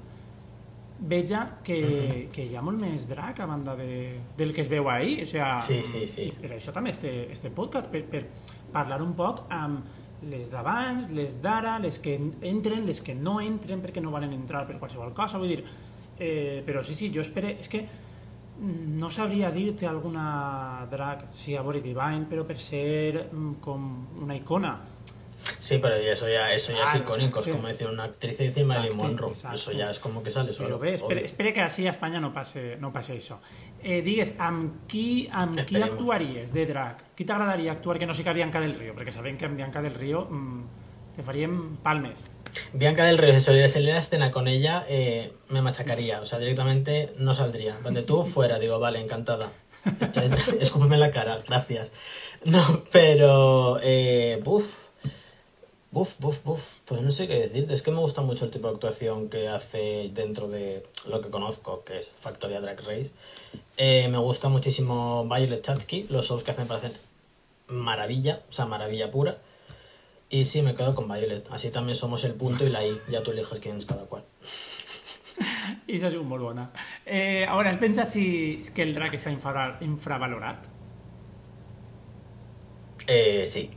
veja 0.99 1.59
que, 1.65 2.29
que 2.33 2.45
hi 2.47 2.55
ha 2.57 2.63
molt 2.63 2.79
més 2.81 3.09
drag 3.11 3.41
a 3.43 3.47
banda 3.51 3.75
de, 3.77 4.21
del 4.39 4.55
que 4.55 4.63
es 4.63 4.71
veu 4.71 4.89
ahir. 4.89 5.25
O 5.25 5.27
sea, 5.27 5.51
Sí, 5.63 5.83
sí, 5.85 6.07
sí. 6.09 6.31
Per 6.41 6.55
això 6.55 6.73
també 6.73 6.95
este, 6.95 7.31
este 7.33 7.51
podcast, 7.51 7.91
per, 7.93 8.05
per 8.09 8.25
parlar 8.73 9.03
un 9.03 9.13
poc 9.19 9.45
amb 9.53 10.25
les 10.31 10.49
d'abans, 10.51 11.11
les 11.13 11.41
d'ara, 11.43 11.77
les 11.83 11.99
que 12.01 12.15
entren, 12.17 12.87
les 12.87 13.03
que 13.05 13.15
no 13.15 13.41
entren 13.43 13.83
perquè 13.83 14.01
no 14.01 14.15
volen 14.15 14.33
entrar 14.33 14.65
per 14.69 14.79
qualsevol 14.79 15.13
cosa, 15.13 15.39
vull 15.39 15.53
dir... 15.53 15.65
Eh, 16.15 16.63
però 16.65 16.83
sí, 16.87 16.95
sí, 16.95 17.11
jo 17.13 17.25
espero... 17.25 17.51
És 17.51 17.69
que 17.69 17.83
no 18.63 19.11
sabria 19.11 19.51
dir-te 19.51 19.89
alguna 19.91 20.87
drag, 20.91 21.27
sí, 21.35 21.57
a 21.59 21.63
veure, 21.67 21.83
Divine, 21.83 22.29
però 22.31 22.45
per 22.47 22.57
ser 22.63 23.27
mm, 23.27 23.57
com 23.61 23.89
una 24.23 24.37
icona. 24.39 24.77
Sí, 25.59 25.79
pero 25.79 25.95
eso 25.97 26.29
ya, 26.29 26.53
eso 26.53 26.73
ya 26.73 26.83
es 26.85 26.91
Claro, 26.91 27.05
icónico, 27.05 27.41
es 27.41 27.49
como 27.49 27.69
decir 27.69 27.87
una 27.87 28.05
actriz 28.05 28.39
y 28.41 28.65
Marilyn 28.65 28.93
Exacto, 28.93 28.95
Monroe. 28.97 29.31
exacto. 29.31 29.55
Eso 29.57 29.73
ya 29.73 29.91
es 29.91 29.99
como 29.99 30.23
que 30.23 30.31
sale 30.31 30.53
solo. 30.53 30.69
Però 30.69 30.79
bé, 30.79 30.95
espere, 30.95 31.25
espere 31.25 31.53
que 31.53 31.61
així 31.61 31.87
a 31.87 31.91
Espanya 31.91 32.21
no 32.21 32.33
passe, 32.33 32.77
no 32.81 32.93
passe 32.93 33.13
això. 33.17 33.39
Eh, 33.83 34.01
digues, 34.03 34.33
amb 34.39 34.87
qui, 34.89 35.29
amb 35.33 35.55
qui 35.57 35.61
Esperemos. 35.77 35.91
actuaries 35.99 36.53
de 36.53 36.67
drag? 36.67 36.97
Qui 37.15 37.25
t'agradaria 37.25 37.73
actuar 37.73 37.99
que 37.99 38.07
no 38.07 38.15
sigui 38.15 38.33
Bianca 38.33 38.61
del 38.61 38.73
Río? 38.75 38.95
Perquè 38.95 39.13
sabem 39.13 39.37
que 39.37 39.45
amb 39.45 39.57
Bianca 39.57 39.83
del 39.83 39.95
Río 39.95 40.25
mm, 40.31 40.65
te 41.17 41.23
faríem 41.23 41.77
palmes. 41.83 42.31
Bianca 42.73 43.05
del 43.05 43.19
Río, 43.19 43.35
si 43.35 43.41
soliera 43.41 43.69
salir 43.69 43.91
a 43.91 43.95
la 43.95 44.01
escena 44.01 44.31
con 44.31 44.47
ella, 44.49 44.85
eh, 44.89 45.33
me 45.49 45.61
machacaría. 45.61 46.21
O 46.21 46.27
sea, 46.27 46.39
directamente 46.39 47.13
no 47.19 47.35
saldría. 47.35 47.77
Donde 47.83 48.03
tú 48.03 48.25
fuera, 48.25 48.59
digo, 48.59 48.79
vale, 48.79 49.01
encantada. 49.01 49.51
Es- 50.23 50.49
Escúpeme 50.61 50.97
la 50.97 51.11
cara, 51.11 51.41
gracias. 51.47 51.91
No, 52.45 52.85
pero. 52.93 53.79
Eh, 53.83 54.41
buf. 54.43 54.84
Buf, 55.95 56.19
buf, 56.19 56.43
buf. 56.43 56.81
Pues 56.87 57.03
no 57.03 57.13
sé 57.13 57.29
qué 57.29 57.39
decirte. 57.39 57.73
Es 57.73 57.85
que 57.85 57.93
me 57.93 58.01
gusta 58.01 58.21
mucho 58.21 58.45
el 58.47 58.51
tipo 58.51 58.67
de 58.67 58.75
actuación 58.75 59.29
que 59.29 59.47
hace 59.47 60.11
dentro 60.13 60.49
de 60.49 60.83
lo 61.07 61.21
que 61.21 61.31
conozco, 61.31 61.85
que 61.85 61.99
es 61.99 62.11
Factoria 62.19 62.61
Drag 62.61 62.81
Race. 62.81 63.13
Eh, 63.77 64.09
me 64.09 64.19
gusta 64.19 64.49
muchísimo 64.49 65.25
Violet 65.29 65.63
Chachki. 65.63 66.07
Los 66.11 66.27
shows 66.27 66.43
que 66.43 66.51
hacen 66.51 66.67
parecen 66.67 66.95
maravilla, 67.69 68.43
o 68.51 68.53
sea, 68.53 68.67
maravilla 68.67 69.13
pura. 69.13 69.39
Y 70.31 70.47
sí, 70.47 70.63
me 70.63 70.75
quedo 70.75 70.97
con 70.97 71.07
Violet. 71.07 71.47
Así 71.53 71.71
también 71.71 71.95
somos 71.95 72.25
el 72.25 72.35
punto 72.35 72.67
y 72.67 72.71
la 72.71 72.85
I. 72.85 73.01
Ya 73.09 73.23
tú 73.23 73.31
eliges 73.31 73.61
quién 73.61 73.79
es 73.79 73.87
cada 73.87 74.05
cual. 74.07 74.25
I 75.87 75.95
això 75.95 76.09
ha 76.09 76.11
sigut 76.11 76.27
molt 76.27 76.43
bona. 76.43 76.73
Eh, 77.07 77.47
a 77.47 77.55
veure, 77.55 77.71
has 77.71 77.79
pensat 77.79 78.11
si 78.11 78.27
que 78.75 78.83
el 78.83 78.95
drag 78.99 79.15
està 79.15 79.31
infra, 79.31 79.77
infravalorat? 79.87 80.67
Eh, 83.07 83.47
sí, 83.47 83.69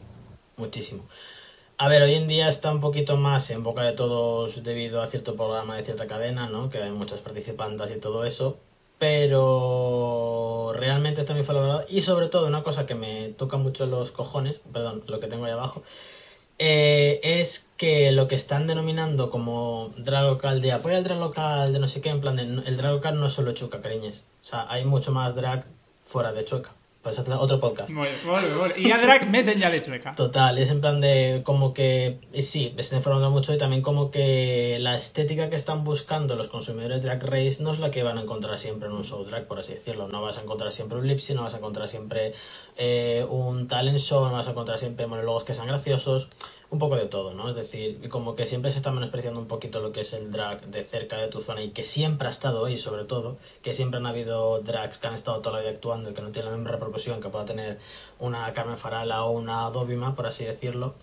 muchísimo. 0.57 1.05
A 1.80 1.88
ver, 1.89 2.01
hoy 2.01 2.15
en 2.15 2.28
día 2.28 2.47
está 2.49 2.71
un 2.71 2.80
poquito 2.80 3.17
más 3.17 3.51
en 3.51 3.61
boca 3.61 3.84
de 3.84 3.91
todos 3.93 4.63
debido 4.63 4.99
a 4.99 5.05
cierto 5.05 5.36
programa 5.36 5.78
de 5.78 5.84
cierta 5.84 6.07
cadena, 6.07 6.49
¿no? 6.49 6.71
Que 6.71 6.80
hay 6.82 6.91
muchas 6.91 7.19
participantes 7.21 7.91
y 7.91 7.99
todo 7.99 8.25
eso. 8.25 8.57
Pero 8.97 10.73
realmente 10.75 11.21
está 11.21 11.36
muy 11.36 11.43
valorado. 11.43 11.86
Y 11.88 12.01
sobre 12.01 12.30
todo, 12.30 12.47
una 12.47 12.63
cosa 12.63 12.88
que 12.88 12.95
me 12.95 13.30
toca 13.30 13.57
mucho 13.57 13.86
los 13.86 14.11
cojones, 14.11 14.61
perdón, 14.73 15.03
lo 15.07 15.19
que 15.19 15.28
tengo 15.28 15.45
ahí 15.45 15.51
abajo, 15.51 15.84
eh, 16.57 17.19
es 17.23 17.69
que 17.78 18.11
lo 18.11 18.28
que 18.28 18.36
están 18.36 18.65
denominando 18.65 19.30
como 19.30 19.93
drag 19.97 20.23
local 20.25 20.61
de 20.61 20.71
apoya 20.71 20.97
el 20.97 21.03
drag 21.03 21.19
local 21.19 21.73
de 21.73 21.80
no 21.80 21.88
sé 21.88 22.01
qué, 22.01 22.09
en 22.09 22.21
plan 22.21 22.36
de 22.38 22.43
el 22.43 22.78
drag 22.78 22.93
local 22.93 23.19
no 23.19 23.28
es 23.28 23.34
solo 23.34 23.51
Chueca, 23.53 23.82
cariñes. 23.82 24.25
O 24.41 24.45
sea, 24.45 24.65
hay 24.69 24.86
mucho 24.86 25.11
más 25.11 25.36
drag 25.36 25.67
fuera 26.01 26.34
de 26.34 26.43
Chueca. 26.45 26.76
Pues 27.07 27.19
otro 27.19 27.61
podcast. 27.61 27.89
Hi 27.89 28.89
ha 28.91 28.97
drag 28.99 29.29
més 29.31 29.47
enllà 29.47 29.69
de 29.71 29.77
Chueca. 29.79 30.11
Total, 30.19 30.57
es 30.59 30.73
en 30.73 30.81
plan 30.83 30.99
de 30.99 31.41
como 31.47 31.69
que, 31.73 32.19
y 32.33 32.41
sí, 32.41 32.73
me 32.75 32.81
están 32.81 32.99
informando 32.99 33.31
mucho 33.31 33.53
y 33.53 33.57
también 33.57 33.81
como 33.81 34.11
que 34.11 34.75
la 34.81 34.97
estética 34.97 35.49
que 35.49 35.55
están 35.55 35.85
buscando 35.85 36.35
los 36.35 36.49
consumidores 36.49 37.01
de 37.01 37.07
Drag 37.07 37.23
Race 37.23 37.63
no 37.63 37.71
es 37.71 37.79
la 37.79 37.91
que 37.91 38.03
van 38.03 38.17
a 38.17 38.23
encontrar 38.23 38.57
siempre 38.57 38.89
en 38.89 38.95
un 38.95 39.05
show 39.05 39.23
drag, 39.23 39.47
por 39.47 39.57
así 39.57 39.73
decirlo. 39.73 40.09
No 40.09 40.21
vas 40.21 40.37
a 40.37 40.41
encontrar 40.41 40.73
siempre 40.73 40.97
un 40.97 41.07
lip 41.07 41.19
sync, 41.19 41.37
no 41.37 41.43
vas 41.43 41.53
a 41.53 41.59
encontrar 41.59 41.87
siempre 41.87 42.33
eh, 42.75 43.25
un 43.29 43.69
talent 43.69 43.99
show, 43.99 44.25
no 44.25 44.33
vas 44.33 44.47
a 44.47 44.51
encontrar 44.51 44.77
siempre 44.77 45.07
monólogos 45.07 45.45
que 45.45 45.53
sean 45.53 45.67
graciosos, 45.67 46.27
un 46.70 46.80
poco 46.80 46.97
de 46.97 47.05
todo, 47.05 47.34
¿no? 47.34 47.49
Es 47.49 47.55
decir, 47.55 48.09
como 48.09 48.36
que 48.36 48.45
siempre 48.45 48.72
se 48.72 48.78
está 48.78 48.91
menospreciando 48.91 49.39
un 49.39 49.47
poquito 49.47 49.80
lo 49.80 49.93
que 49.93 50.01
es 50.01 50.11
el 50.11 50.32
drag 50.32 50.68
de 50.68 50.84
cerca 50.84 51.18
de 51.18 51.30
tu 51.30 51.39
zona 51.41 51.63
y 51.63 51.70
que 51.70 51.84
siempre 51.84 52.28
ha 52.28 52.32
estado 52.32 52.65
ahí, 52.65 52.78
sobre 52.78 53.05
todo, 53.05 53.38
que 53.61 53.74
siempre 53.74 53.99
han 53.99 54.05
habido 54.05 54.59
drags 54.61 54.97
que 54.97 55.07
han 55.07 55.13
estado 55.13 55.39
toda 55.41 55.55
la 55.57 55.61
vida 55.61 55.72
actuando 55.72 56.09
y 56.09 56.13
que 56.13 56.22
no 56.22 56.32
tienen 56.32 56.51
la 56.51 56.57
misma 56.57 56.72
repercusión 56.72 57.22
que 57.22 57.30
pueda 57.30 57.45
tener 57.45 57.80
una 58.20 58.51
Carmen 58.53 58.78
Farala 58.78 59.24
o 59.24 59.32
una 59.32 59.70
Dobima, 59.70 60.13
por 60.13 60.28
así 60.28 60.43
decirlo. 60.43 60.95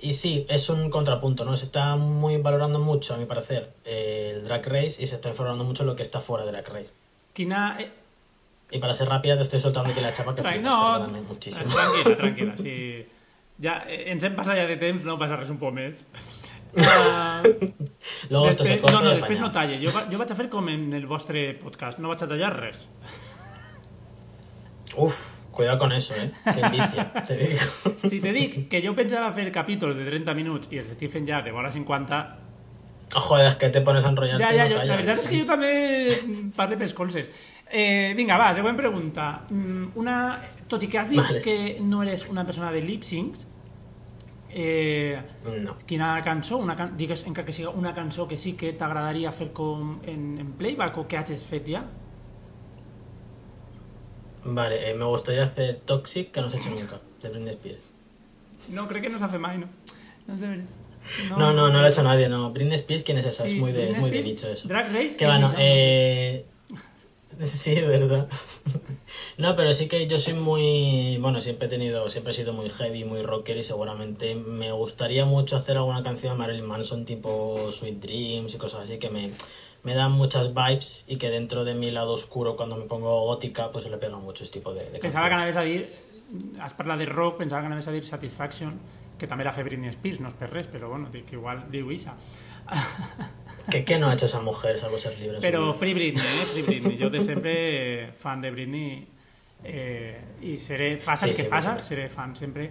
Y 0.00 0.14
sí, 0.14 0.46
es 0.48 0.68
un 0.70 0.88
contrapunto, 0.90 1.44
¿no? 1.44 1.56
Se 1.56 1.66
está 1.66 1.96
muy 1.96 2.38
valorando 2.38 2.78
mucho, 2.78 3.14
a 3.14 3.16
mi 3.18 3.26
parecer, 3.26 3.72
el 3.84 4.44
Drag 4.44 4.66
Race 4.66 5.02
y 5.02 5.06
se 5.06 5.16
está 5.16 5.30
valorando 5.32 5.64
mucho 5.64 5.84
lo 5.84 5.94
que 5.94 6.02
está 6.02 6.20
fuera 6.20 6.44
de 6.44 6.52
Drag 6.52 6.68
Race. 6.68 6.92
Quina... 7.34 7.78
Eh, 7.80 7.90
Y 8.72 8.78
para 8.80 8.94
ser 8.94 9.08
rápida 9.08 9.36
te 9.36 9.42
estoy 9.42 9.60
soltando 9.60 9.92
aquí 9.92 10.00
la 10.00 10.12
chapa 10.12 10.34
que 10.34 10.42
flipas, 10.42 10.62
no, 10.62 11.22
muchísimo. 11.28 11.70
tranquil·la, 11.70 12.16
tranquil·la. 12.16 12.56
Sí. 12.56 13.06
Ja, 13.62 13.78
eh, 13.88 14.04
ens 14.12 14.24
hem 14.26 14.34
passat 14.36 14.58
ja 14.58 14.66
de 14.68 14.76
temps, 14.80 15.04
no 15.06 15.16
passa 15.20 15.38
res 15.38 15.52
un 15.52 15.60
poc 15.60 15.72
més. 15.76 16.04
Uh, 16.76 17.40
se 18.28 18.74
corta 18.82 18.98
no, 18.98 19.04
no, 19.06 19.14
després 19.14 19.40
no 19.40 19.48
talle. 19.54 19.78
Jo, 19.80 19.92
jo 20.12 20.20
vaig 20.20 20.34
a 20.34 20.36
fer 20.36 20.50
com 20.52 20.68
en 20.68 20.90
el 20.98 21.06
vostre 21.08 21.48
podcast, 21.60 22.02
no 22.02 22.12
vaig 22.12 22.26
a 22.26 22.28
tallar 22.28 22.52
res. 22.52 22.82
Uf, 24.96 25.22
cuidado 25.52 25.78
con 25.78 25.92
eso, 25.92 26.14
¿eh? 26.14 26.30
Qué 26.44 26.60
envidia, 26.60 27.12
te 27.26 27.36
digo. 27.36 27.96
Si 28.04 28.20
te 28.20 28.32
dic 28.36 28.58
que 28.68 28.82
jo 28.84 28.92
pensava 28.96 29.32
fer 29.36 29.48
capítols 29.52 29.96
de 29.96 30.04
30 30.08 30.36
minuts 30.36 30.72
i 30.72 30.82
els 30.82 30.92
estic 30.92 31.12
fent 31.12 31.28
ja 31.28 31.40
de 31.44 31.52
vora 31.56 31.72
50, 31.72 32.20
Joder, 33.16 33.46
es 33.48 33.54
que 33.56 33.70
te 33.70 33.80
pones 33.80 34.04
a 34.04 34.10
enrollarte 34.10 34.44
ja, 34.44 34.52
y 34.52 34.58
ja, 34.58 34.68
no 34.68 34.84
la 34.84 34.96
veritat 34.98 35.22
és 35.22 35.28
que 35.30 35.38
jo 35.40 35.46
també 35.48 35.70
parle 36.56 36.76
pels 36.76 36.92
colzes. 36.94 37.30
Eh, 37.66 38.12
vinga, 38.14 38.36
va, 38.36 38.50
següent 38.54 38.76
pregunta. 38.76 39.28
Mm, 39.48 39.86
Una, 39.96 40.16
tot 40.68 40.82
i 40.84 40.88
que 40.92 40.98
has 41.00 41.08
dit 41.14 41.22
Vale. 41.22 41.40
que 41.40 41.78
no 41.80 42.02
eres 42.04 42.26
una 42.28 42.44
persona 42.44 42.68
de 42.74 42.82
lip 42.84 43.02
syncs, 43.08 43.46
eh, 44.50 45.16
No. 45.64 45.78
quina 45.86 46.20
cançó, 46.22 46.58
una 46.58 46.76
can... 46.76 46.92
digues 46.96 47.24
encara 47.26 47.46
que 47.46 47.52
siga 47.56 47.70
una 47.70 47.94
cançó 47.94 48.28
que 48.28 48.36
sí 48.36 48.52
que 48.52 48.74
t'agradaria 48.74 49.32
fer 49.32 49.50
com 49.52 49.98
en, 50.04 50.38
en 50.38 50.52
playback 50.52 50.98
o 50.98 51.06
que 51.08 51.16
hagis 51.16 51.44
fet 51.44 51.66
ja? 51.72 51.84
Vale, 54.44 54.90
eh, 54.90 54.94
me 54.94 55.04
gustaría 55.04 55.44
hacer 55.44 55.80
Toxic, 55.84 56.30
que 56.32 56.40
no 56.40 56.50
se 56.50 56.56
ha 56.56 56.60
hecho 56.60 56.70
nunca, 56.70 57.00
de 57.20 57.28
Britney 57.30 57.54
Spears. 57.54 57.86
No, 58.70 58.86
crec 58.86 59.02
que 59.02 59.08
no 59.08 59.18
s'ha 59.18 59.28
fet 59.28 59.40
mai, 59.40 59.58
no. 59.58 59.66
No 60.26 60.36
de 60.36 60.62
No, 61.30 61.52
no, 61.52 61.70
no 61.70 61.80
lo 61.80 61.86
ha 61.86 61.88
hecho 61.88 62.02
nadie, 62.02 62.28
no. 62.28 62.52
Britney 62.52 62.74
Spears, 62.74 63.02
¿quién 63.02 63.18
es 63.18 63.26
esa? 63.26 63.44
Sí, 63.44 63.54
es 63.54 63.60
muy 63.60 63.72
de, 63.72 63.82
Britney 63.86 64.00
muy 64.00 64.10
de 64.10 64.22
nicho 64.22 64.48
eso. 64.48 64.68
Drag 64.68 64.92
Race. 64.92 65.16
Que 65.16 65.26
bueno, 65.26 65.52
eh... 65.58 66.44
Sí, 67.40 67.72
es 67.72 67.86
verdad. 67.86 68.28
No, 69.38 69.54
pero 69.54 69.74
sí 69.74 69.86
que 69.86 70.06
yo 70.06 70.18
soy 70.18 70.32
muy, 70.32 71.18
bueno, 71.20 71.42
siempre 71.42 71.66
he 71.66 71.68
tenido, 71.70 72.08
siempre 72.08 72.32
he 72.32 72.34
sido 72.36 72.54
muy 72.54 72.70
heavy, 72.70 73.04
muy 73.04 73.22
rocker 73.22 73.56
y 73.58 73.62
seguramente 73.62 74.34
me 74.34 74.72
gustaría 74.72 75.26
mucho 75.26 75.56
hacer 75.56 75.76
alguna 75.76 76.02
canción 76.02 76.32
de 76.32 76.38
Marilyn 76.38 76.64
Manson 76.66 77.04
tipo 77.04 77.70
Sweet 77.70 78.00
Dreams 78.00 78.54
y 78.54 78.56
cosas 78.58 78.84
así 78.84 78.98
que 78.98 79.10
me, 79.10 79.30
me 79.82 79.94
dan 79.94 80.12
muchas 80.12 80.54
vibes 80.54 81.04
y 81.06 81.16
que 81.16 81.28
dentro 81.28 81.64
de 81.66 81.74
mi 81.74 81.90
lado 81.90 82.14
oscuro 82.14 82.56
cuando 82.56 82.76
me 82.76 82.86
pongo 82.86 83.26
gótica 83.26 83.70
pues 83.72 83.84
se 83.84 83.90
le 83.90 83.98
pega 83.98 84.16
mucho 84.18 84.42
este 84.42 84.58
tipo 84.58 84.72
de, 84.72 84.88
de 84.90 84.98
Pensava 84.98 85.28
que 85.28 85.34
canciones. 85.34 85.56
anaves 85.56 85.56
a 85.56 85.60
dir, 85.62 85.92
has 86.60 86.72
parlat 86.72 86.98
de 86.98 87.06
rock, 87.06 87.36
pensava 87.36 87.60
que 87.60 87.66
anaves 87.66 87.88
a 87.88 87.92
dir 87.92 88.04
Satisfaction, 88.06 88.80
que 89.18 89.26
també 89.26 89.44
era 89.46 89.52
fer 89.52 89.64
Britney 89.64 89.90
Spears, 89.94 90.20
no 90.20 90.28
és 90.28 90.34
per 90.36 90.50
res, 90.52 90.66
però 90.68 90.88
bueno, 90.92 91.10
que 91.10 91.24
igual 91.36 91.64
diu 91.70 91.90
Isa. 91.92 92.14
¿Qué, 93.70 93.84
qué 93.84 93.98
no 93.98 94.08
ha 94.08 94.14
hecho 94.14 94.26
esa 94.26 94.40
mujer 94.40 94.78
salvo 94.78 94.98
ser 94.98 95.18
libre? 95.18 95.40
vida? 95.66 95.72
Free 95.72 95.94
Britney, 95.94 96.22
eh? 96.22 96.46
Free 96.52 96.62
Britney. 96.62 96.98
Jo 96.98 97.10
de 97.10 97.20
sempre 97.20 97.52
eh, 98.04 98.12
fan 98.12 98.40
de 98.40 98.50
Britney 98.50 99.08
eh, 99.64 100.20
i 100.42 100.58
seré, 100.58 100.96
faça 100.98 101.26
Sí, 101.26 101.30
el 101.30 101.36
que 101.36 101.42
sí, 101.42 101.48
sí. 101.80 101.88
seré 101.88 102.08
fan 102.08 102.36
sempre 102.36 102.70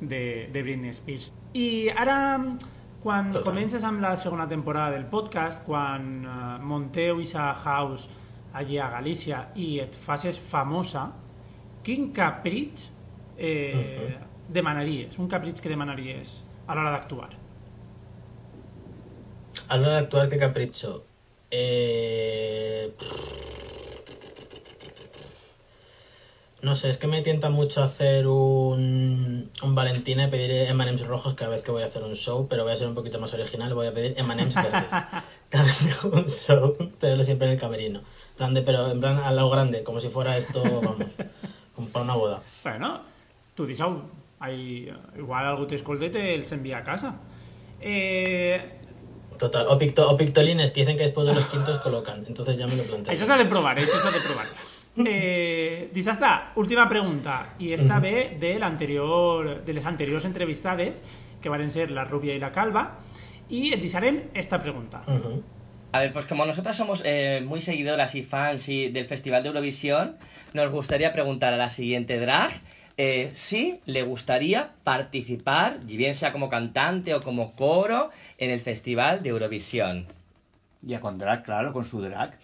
de, 0.00 0.48
de 0.52 0.62
Britney 0.62 0.90
Spears. 0.90 1.32
I 1.54 1.88
ara, 1.94 2.16
quan 3.02 3.30
Total. 3.30 3.44
comences 3.44 3.84
amb 3.84 4.00
la 4.02 4.16
segona 4.16 4.48
temporada 4.48 4.90
del 4.96 5.06
podcast, 5.06 5.62
quan 5.66 6.24
eh, 6.24 6.58
monteu 6.64 7.20
Isa 7.20 7.52
House 7.54 8.08
allí 8.52 8.78
a 8.78 8.88
Galícia 8.90 9.50
i 9.54 9.78
et 9.80 9.94
faces 9.94 10.38
famosa, 10.38 11.06
quin 11.82 12.10
capritx 12.12 12.90
eh, 13.38 14.18
demanaries? 14.52 15.18
Un 15.18 15.28
capritx 15.28 15.60
que 15.60 15.68
demanaries 15.68 16.44
a 16.66 16.74
l'hora 16.74 16.90
d'actuar? 16.92 17.30
A 19.68 19.76
la 19.76 19.82
hora 19.82 19.92
de 19.92 19.98
actuar, 20.04 20.28
¿qué 20.28 20.38
capricho? 20.38 21.04
Eh... 21.50 22.94
No 26.62 26.76
sé, 26.76 26.90
es 26.90 26.96
que 26.96 27.08
me 27.08 27.22
tienta 27.22 27.50
mucho 27.50 27.82
hacer 27.82 28.28
un, 28.28 29.50
un 29.64 29.74
Valentina 29.74 30.24
y 30.24 30.30
pedir 30.30 30.52
M&M's 30.70 31.04
rojos 31.08 31.34
cada 31.34 31.50
vez 31.50 31.62
que 31.62 31.72
voy 31.72 31.82
a 31.82 31.86
hacer 31.86 32.04
un 32.04 32.14
show, 32.14 32.46
pero 32.48 32.62
voy 32.62 32.72
a 32.72 32.76
ser 32.76 32.86
un 32.86 32.94
poquito 32.94 33.18
más 33.18 33.34
original, 33.34 33.74
voy 33.74 33.88
a 33.88 33.92
pedir 33.94 34.14
M&M's 34.16 34.54
verdes. 34.54 34.86
Cada 35.50 35.64
vez 35.64 35.78
que 35.82 35.90
hago 35.90 36.16
un 36.16 36.28
show, 36.30 36.76
tenerlo 37.00 37.24
siempre 37.24 37.48
en 37.48 37.54
el 37.54 37.60
camerino. 37.60 37.98
En 37.98 38.36
plan 38.36 38.54
de- 38.54 38.62
pero 38.62 38.90
en 38.90 39.00
plan 39.00 39.18
a 39.18 39.32
lo 39.32 39.50
grande, 39.50 39.82
como 39.82 40.00
si 40.00 40.08
fuera 40.08 40.36
esto, 40.36 40.62
vamos, 40.62 40.96
como 41.74 41.88
para 41.88 42.04
una 42.04 42.14
boda. 42.14 42.42
Bueno, 42.62 43.00
tu 43.56 43.66
disseu, 43.66 44.00
ai, 44.42 44.90
igual 45.16 45.46
algú 45.46 45.64
t'escolta 45.70 46.06
i 46.10 46.10
te'ls 46.10 46.50
envia 46.52 46.78
a 46.82 46.84
casa. 46.84 47.14
Eh, 47.80 48.60
Total, 49.38 49.66
o, 49.66 49.78
picto- 49.78 50.06
o 50.08 50.16
pictolines 50.16 50.70
que 50.70 50.80
dicen 50.82 50.96
que 50.96 51.04
después 51.04 51.26
de 51.26 51.34
los 51.34 51.46
quintos 51.46 51.78
colocan, 51.80 52.22
entonces 52.28 52.56
ya 52.58 52.66
me 52.66 52.76
lo 52.76 52.84
planteo. 52.84 53.12
això 53.14 53.24
s'ha 53.26 53.36
de 53.38 53.46
provar, 53.50 53.78
eh? 53.78 53.82
això 53.82 53.98
s'ha 54.02 54.10
de 54.12 54.20
provar. 54.20 54.46
Eh, 55.08 55.88
dissabte, 55.90 56.28
última 56.60 56.84
pregunta, 56.86 57.54
i 57.58 57.70
esta 57.72 57.96
ve 57.98 58.36
de, 58.38 58.58
l'anterior, 58.60 59.62
de 59.64 59.72
les 59.72 59.86
anteriors 59.88 60.26
entrevistades, 60.28 61.00
que 61.40 61.48
van 61.48 61.64
ser 61.72 61.90
la 61.90 62.04
rubia 62.04 62.34
i 62.36 62.38
la 62.38 62.50
calva, 62.52 62.98
i 63.48 63.72
et 63.72 63.80
deixarem 63.80 64.18
esta 64.36 64.58
pregunta. 64.60 65.00
A 65.92 66.00
ver, 66.00 66.12
pues 66.12 66.26
como 66.26 66.44
nosotras 66.44 66.76
somos 66.76 67.00
eh, 67.06 67.40
muy 67.44 67.62
seguidoras 67.62 68.14
y 68.14 68.22
fans 68.22 68.68
y 68.68 68.90
del 68.90 69.06
Festival 69.08 69.42
de 69.42 69.48
Eurovisión, 69.48 70.16
nos 70.52 70.70
gustaría 70.70 71.10
preguntar 71.14 71.54
a 71.54 71.56
la 71.56 71.70
siguiente 71.70 72.20
drag 72.20 72.52
eh, 72.96 73.30
si 73.34 73.80
le 73.86 74.02
gustaría 74.02 74.72
participar, 74.84 75.80
y 75.86 75.96
bien 75.96 76.14
sea 76.14 76.32
como 76.32 76.48
cantante 76.48 77.14
o 77.14 77.20
como 77.20 77.52
coro, 77.52 78.10
en 78.38 78.50
el 78.50 78.60
Festival 78.60 79.22
de 79.22 79.30
Eurovisión. 79.30 80.06
Ya 80.82 81.00
con 81.00 81.18
drag, 81.18 81.44
claro, 81.44 81.72
con 81.72 81.84
su 81.84 82.00
drag. 82.00 82.38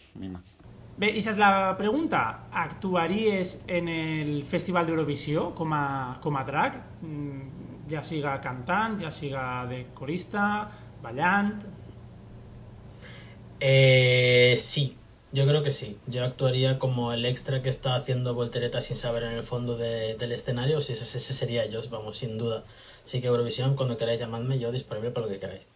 Bé, 0.99 1.13
i 1.15 1.21
és 1.23 1.37
la 1.39 1.77
pregunta. 1.79 2.49
Actuaries 2.51 3.61
en 3.71 3.87
el 3.87 4.43
Festival 4.43 4.87
d'Eurovisió 4.87 5.53
com, 5.55 5.71
a, 5.75 6.19
com 6.23 6.35
a 6.35 6.43
drag? 6.43 6.81
Mm, 7.07 7.69
Ja 7.89 8.03
siga 8.05 8.35
cantant, 8.45 8.99
ja 9.01 9.11
siga 9.11 9.65
de 9.69 9.87
corista, 9.97 10.69
ballant... 11.03 11.63
Eh, 13.61 14.55
sí, 14.57 14.93
yo 15.33 15.47
creo 15.47 15.63
que 15.63 15.71
sí. 15.71 15.97
Yo 16.07 16.25
actuaría 16.25 16.79
como 16.79 17.13
el 17.13 17.25
extra 17.27 17.63
que 17.63 17.69
está 17.69 17.95
haciendo 17.97 18.35
volteretas 18.35 18.85
sin 18.85 18.97
saber 18.97 19.23
en 19.25 19.33
el 19.33 19.43
fondo 19.43 19.77
de- 19.77 20.15
del 20.15 20.33
escenario. 20.33 20.81
Si 20.81 20.93
ese, 20.95 21.05
ese 21.19 21.33
sería 21.33 21.67
yo, 21.67 21.81
vamos, 21.91 22.19
sin 22.19 22.39
duda. 22.39 22.65
Así 23.05 23.21
que 23.21 23.27
Eurovisión, 23.29 23.75
cuando 23.77 23.97
queráis 23.97 24.21
llamadme, 24.21 24.59
yo 24.59 24.71
disponible 24.73 25.11
para 25.11 25.27
lo 25.27 25.33
que 25.33 25.39
queráis. 25.39 25.67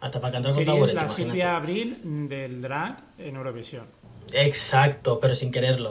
Hasta 0.00 0.20
para 0.20 0.32
cantar 0.34 0.54
con 0.54 0.64
taburete, 0.64 0.94
la 0.94 1.02
imagínate. 1.04 1.30
Sílvia 1.32 1.56
Abril 1.56 1.98
del 2.28 2.62
drag 2.62 3.02
en 3.18 3.36
Eurovisión. 3.36 3.86
Exacto, 4.32 5.20
pero 5.20 5.34
sin 5.34 5.50
quererlo. 5.50 5.90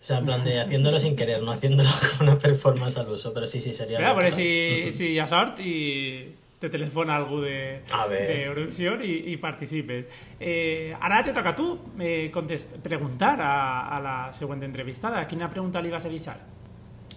O 0.00 0.06
sea, 0.06 0.18
en 0.18 0.26
plan 0.26 0.44
de 0.44 0.60
haciéndolo 0.60 0.98
sin 1.00 1.16
querer, 1.16 1.42
no 1.42 1.50
haciéndolo 1.52 1.88
con 2.18 2.28
una 2.28 2.38
performance 2.38 2.96
al 2.98 3.08
uso. 3.08 3.32
Pero 3.32 3.46
sí, 3.46 3.60
sí, 3.60 3.72
sería... 3.72 3.98
Veure 3.98 4.30
natural. 4.30 4.32
si, 4.32 4.92
si 4.92 5.06
i 5.14 6.34
te 6.58 6.70
telefona 6.70 7.16
algú 7.16 7.40
de, 7.42 7.82
de 8.10 9.04
i, 9.04 9.32
i 9.32 9.36
participes. 9.36 10.06
Eh, 10.38 10.94
ara 11.00 11.22
te 11.24 11.32
toca 11.32 11.50
a 11.50 11.56
tu 11.56 11.68
eh, 12.00 12.30
contest, 12.32 12.76
preguntar 12.82 13.40
a, 13.40 13.54
a 13.96 14.00
la 14.00 14.16
següent 14.32 14.62
entrevistada. 14.62 15.26
Quina 15.28 15.50
pregunta 15.50 15.82
li 15.82 15.90
vas 15.92 16.06
a 16.06 16.12
deixar? 16.12 16.38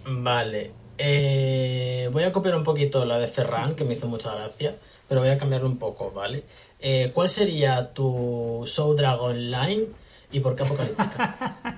Vale. 0.06 0.70
Eh, 0.98 2.08
voy 2.12 2.24
a 2.24 2.32
copiar 2.32 2.56
un 2.56 2.64
poquito 2.64 3.04
la 3.04 3.18
de 3.18 3.28
Ferran, 3.28 3.74
que 3.74 3.84
me 3.84 3.92
hizo 3.92 4.08
mucha 4.08 4.34
gracia, 4.34 4.76
pero 5.08 5.20
voy 5.20 5.30
a 5.30 5.38
cambiarlo 5.38 5.68
un 5.68 5.78
poco, 5.78 6.10
¿vale? 6.10 6.42
Eh, 6.80 7.12
¿Cuál 7.14 7.28
sería 7.28 7.92
tu 7.94 8.64
show 8.66 8.94
drag 8.94 9.20
online 9.20 9.86
y 10.32 10.40
por 10.40 10.56
qué 10.56 10.64
apocalíptica? 10.64 11.77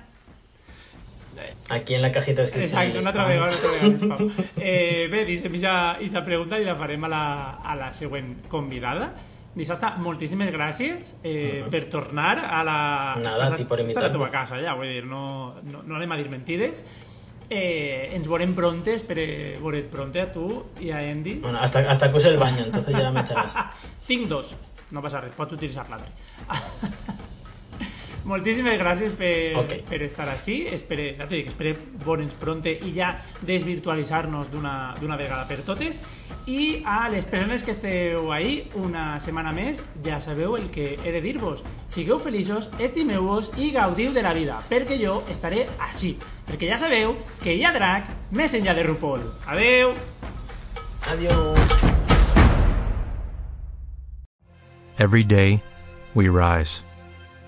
Aquí 1.69 1.93
en 1.93 2.01
la 2.01 2.11
cajita 2.11 2.41
de 2.41 2.47
descripción. 2.47 2.81
Exacte, 2.81 2.99
una 2.99 3.09
altra 3.09 3.25
vegada, 3.27 3.47
una 3.47 4.15
altra 4.15 4.25
vegada. 4.25 4.49
Eh, 4.57 5.07
bé, 5.11 5.25
deixem 5.25 5.53
aquesta 5.55 6.23
pregunta 6.25 6.59
i 6.59 6.65
la 6.65 6.75
farem 6.75 7.03
a 7.05 7.11
la, 7.11 7.25
a 7.63 7.75
la 7.79 7.91
següent 7.93 8.41
convidada. 8.51 9.11
Dissabte, 9.55 9.93
moltíssimes 9.99 10.47
gràcies 10.51 11.13
eh, 11.27 11.63
per 11.71 11.85
tornar 11.91 12.37
a 12.39 12.63
la... 12.63 12.79
Nada, 13.19 13.49
a 13.51 13.55
ti 13.55 13.65
por 13.67 13.79
Estàs 13.79 13.83
a 13.83 14.07
invitarme. 14.07 14.11
teva 14.17 14.29
casa, 14.31 14.59
ja, 14.63 14.75
vull 14.79 14.87
dir, 14.87 15.05
no, 15.05 15.55
no, 15.67 15.83
no 15.83 15.95
anem 15.99 16.11
a 16.11 16.19
dir 16.19 16.29
mentides. 16.31 16.83
Eh, 17.51 18.13
ens 18.15 18.29
veurem 18.31 18.53
pronte, 18.55 18.95
espero 18.95 19.25
veure't 19.59 19.89
pronte 19.91 20.21
a 20.23 20.29
tu 20.31 20.45
i 20.79 20.91
a 20.95 21.01
Andy. 21.03 21.39
Bueno, 21.43 21.59
hasta, 21.59 21.79
hasta 21.83 22.09
que 22.09 22.17
use 22.17 22.29
el 22.29 22.37
baño, 22.39 22.63
entonces 22.63 22.95
ya 22.95 23.11
me 23.11 23.19
echarás. 23.19 23.53
Tinc 24.07 24.29
dos, 24.31 24.55
no 24.91 25.03
passa 25.03 25.19
res, 25.19 25.35
pots 25.35 25.59
utilitzar 25.59 25.87
l'altre. 25.91 26.11
Moltíssimes 28.23 28.77
gràcies 28.77 29.13
per, 29.17 29.57
Ok. 29.57 29.71
per 29.89 30.01
estar 30.03 30.27
així. 30.29 30.67
Espere, 30.69 31.15
ja 31.17 31.27
que 31.27 31.47
espere 31.47 31.75
veure'ns 32.05 32.33
pronte 32.33 32.71
i 32.71 32.93
ja 32.93 33.15
desvirtualitzar-nos 33.41 34.51
d'una 34.51 34.93
d'una 34.99 35.17
vegada 35.17 35.47
per 35.47 35.61
totes. 35.65 35.99
I 36.45 36.81
a 36.85 37.09
les 37.09 37.25
persones 37.25 37.63
que 37.63 37.71
esteu 37.71 38.31
ahí 38.31 38.69
una 38.75 39.19
setmana 39.19 39.51
més, 39.51 39.81
ja 40.03 40.19
sabeu 40.21 40.55
el 40.57 40.69
que 40.71 40.97
he 41.03 41.11
de 41.11 41.21
dir-vos. 41.21 41.63
Sigueu 41.87 42.19
feliços, 42.19 42.69
estimeu-vos 42.79 43.51
i 43.57 43.71
gaudiu 43.71 44.13
de 44.13 44.23
la 44.23 44.33
vida, 44.33 44.59
perquè 44.69 44.97
jo 45.01 45.23
estaré 45.29 45.67
així. 45.79 46.17
Perquè 46.47 46.69
ja 46.69 46.77
sabeu 46.77 47.15
que 47.43 47.53
hi 47.53 47.63
ha 47.65 47.73
drac 47.73 48.05
més 48.31 48.53
enllà 48.53 48.73
de 48.75 48.83
RuPaul. 48.83 49.21
Adeu! 49.47 49.93
Adiós. 51.11 51.59
Every 54.97 55.23
day, 55.23 55.61
we 56.13 56.27
rise, 56.29 56.83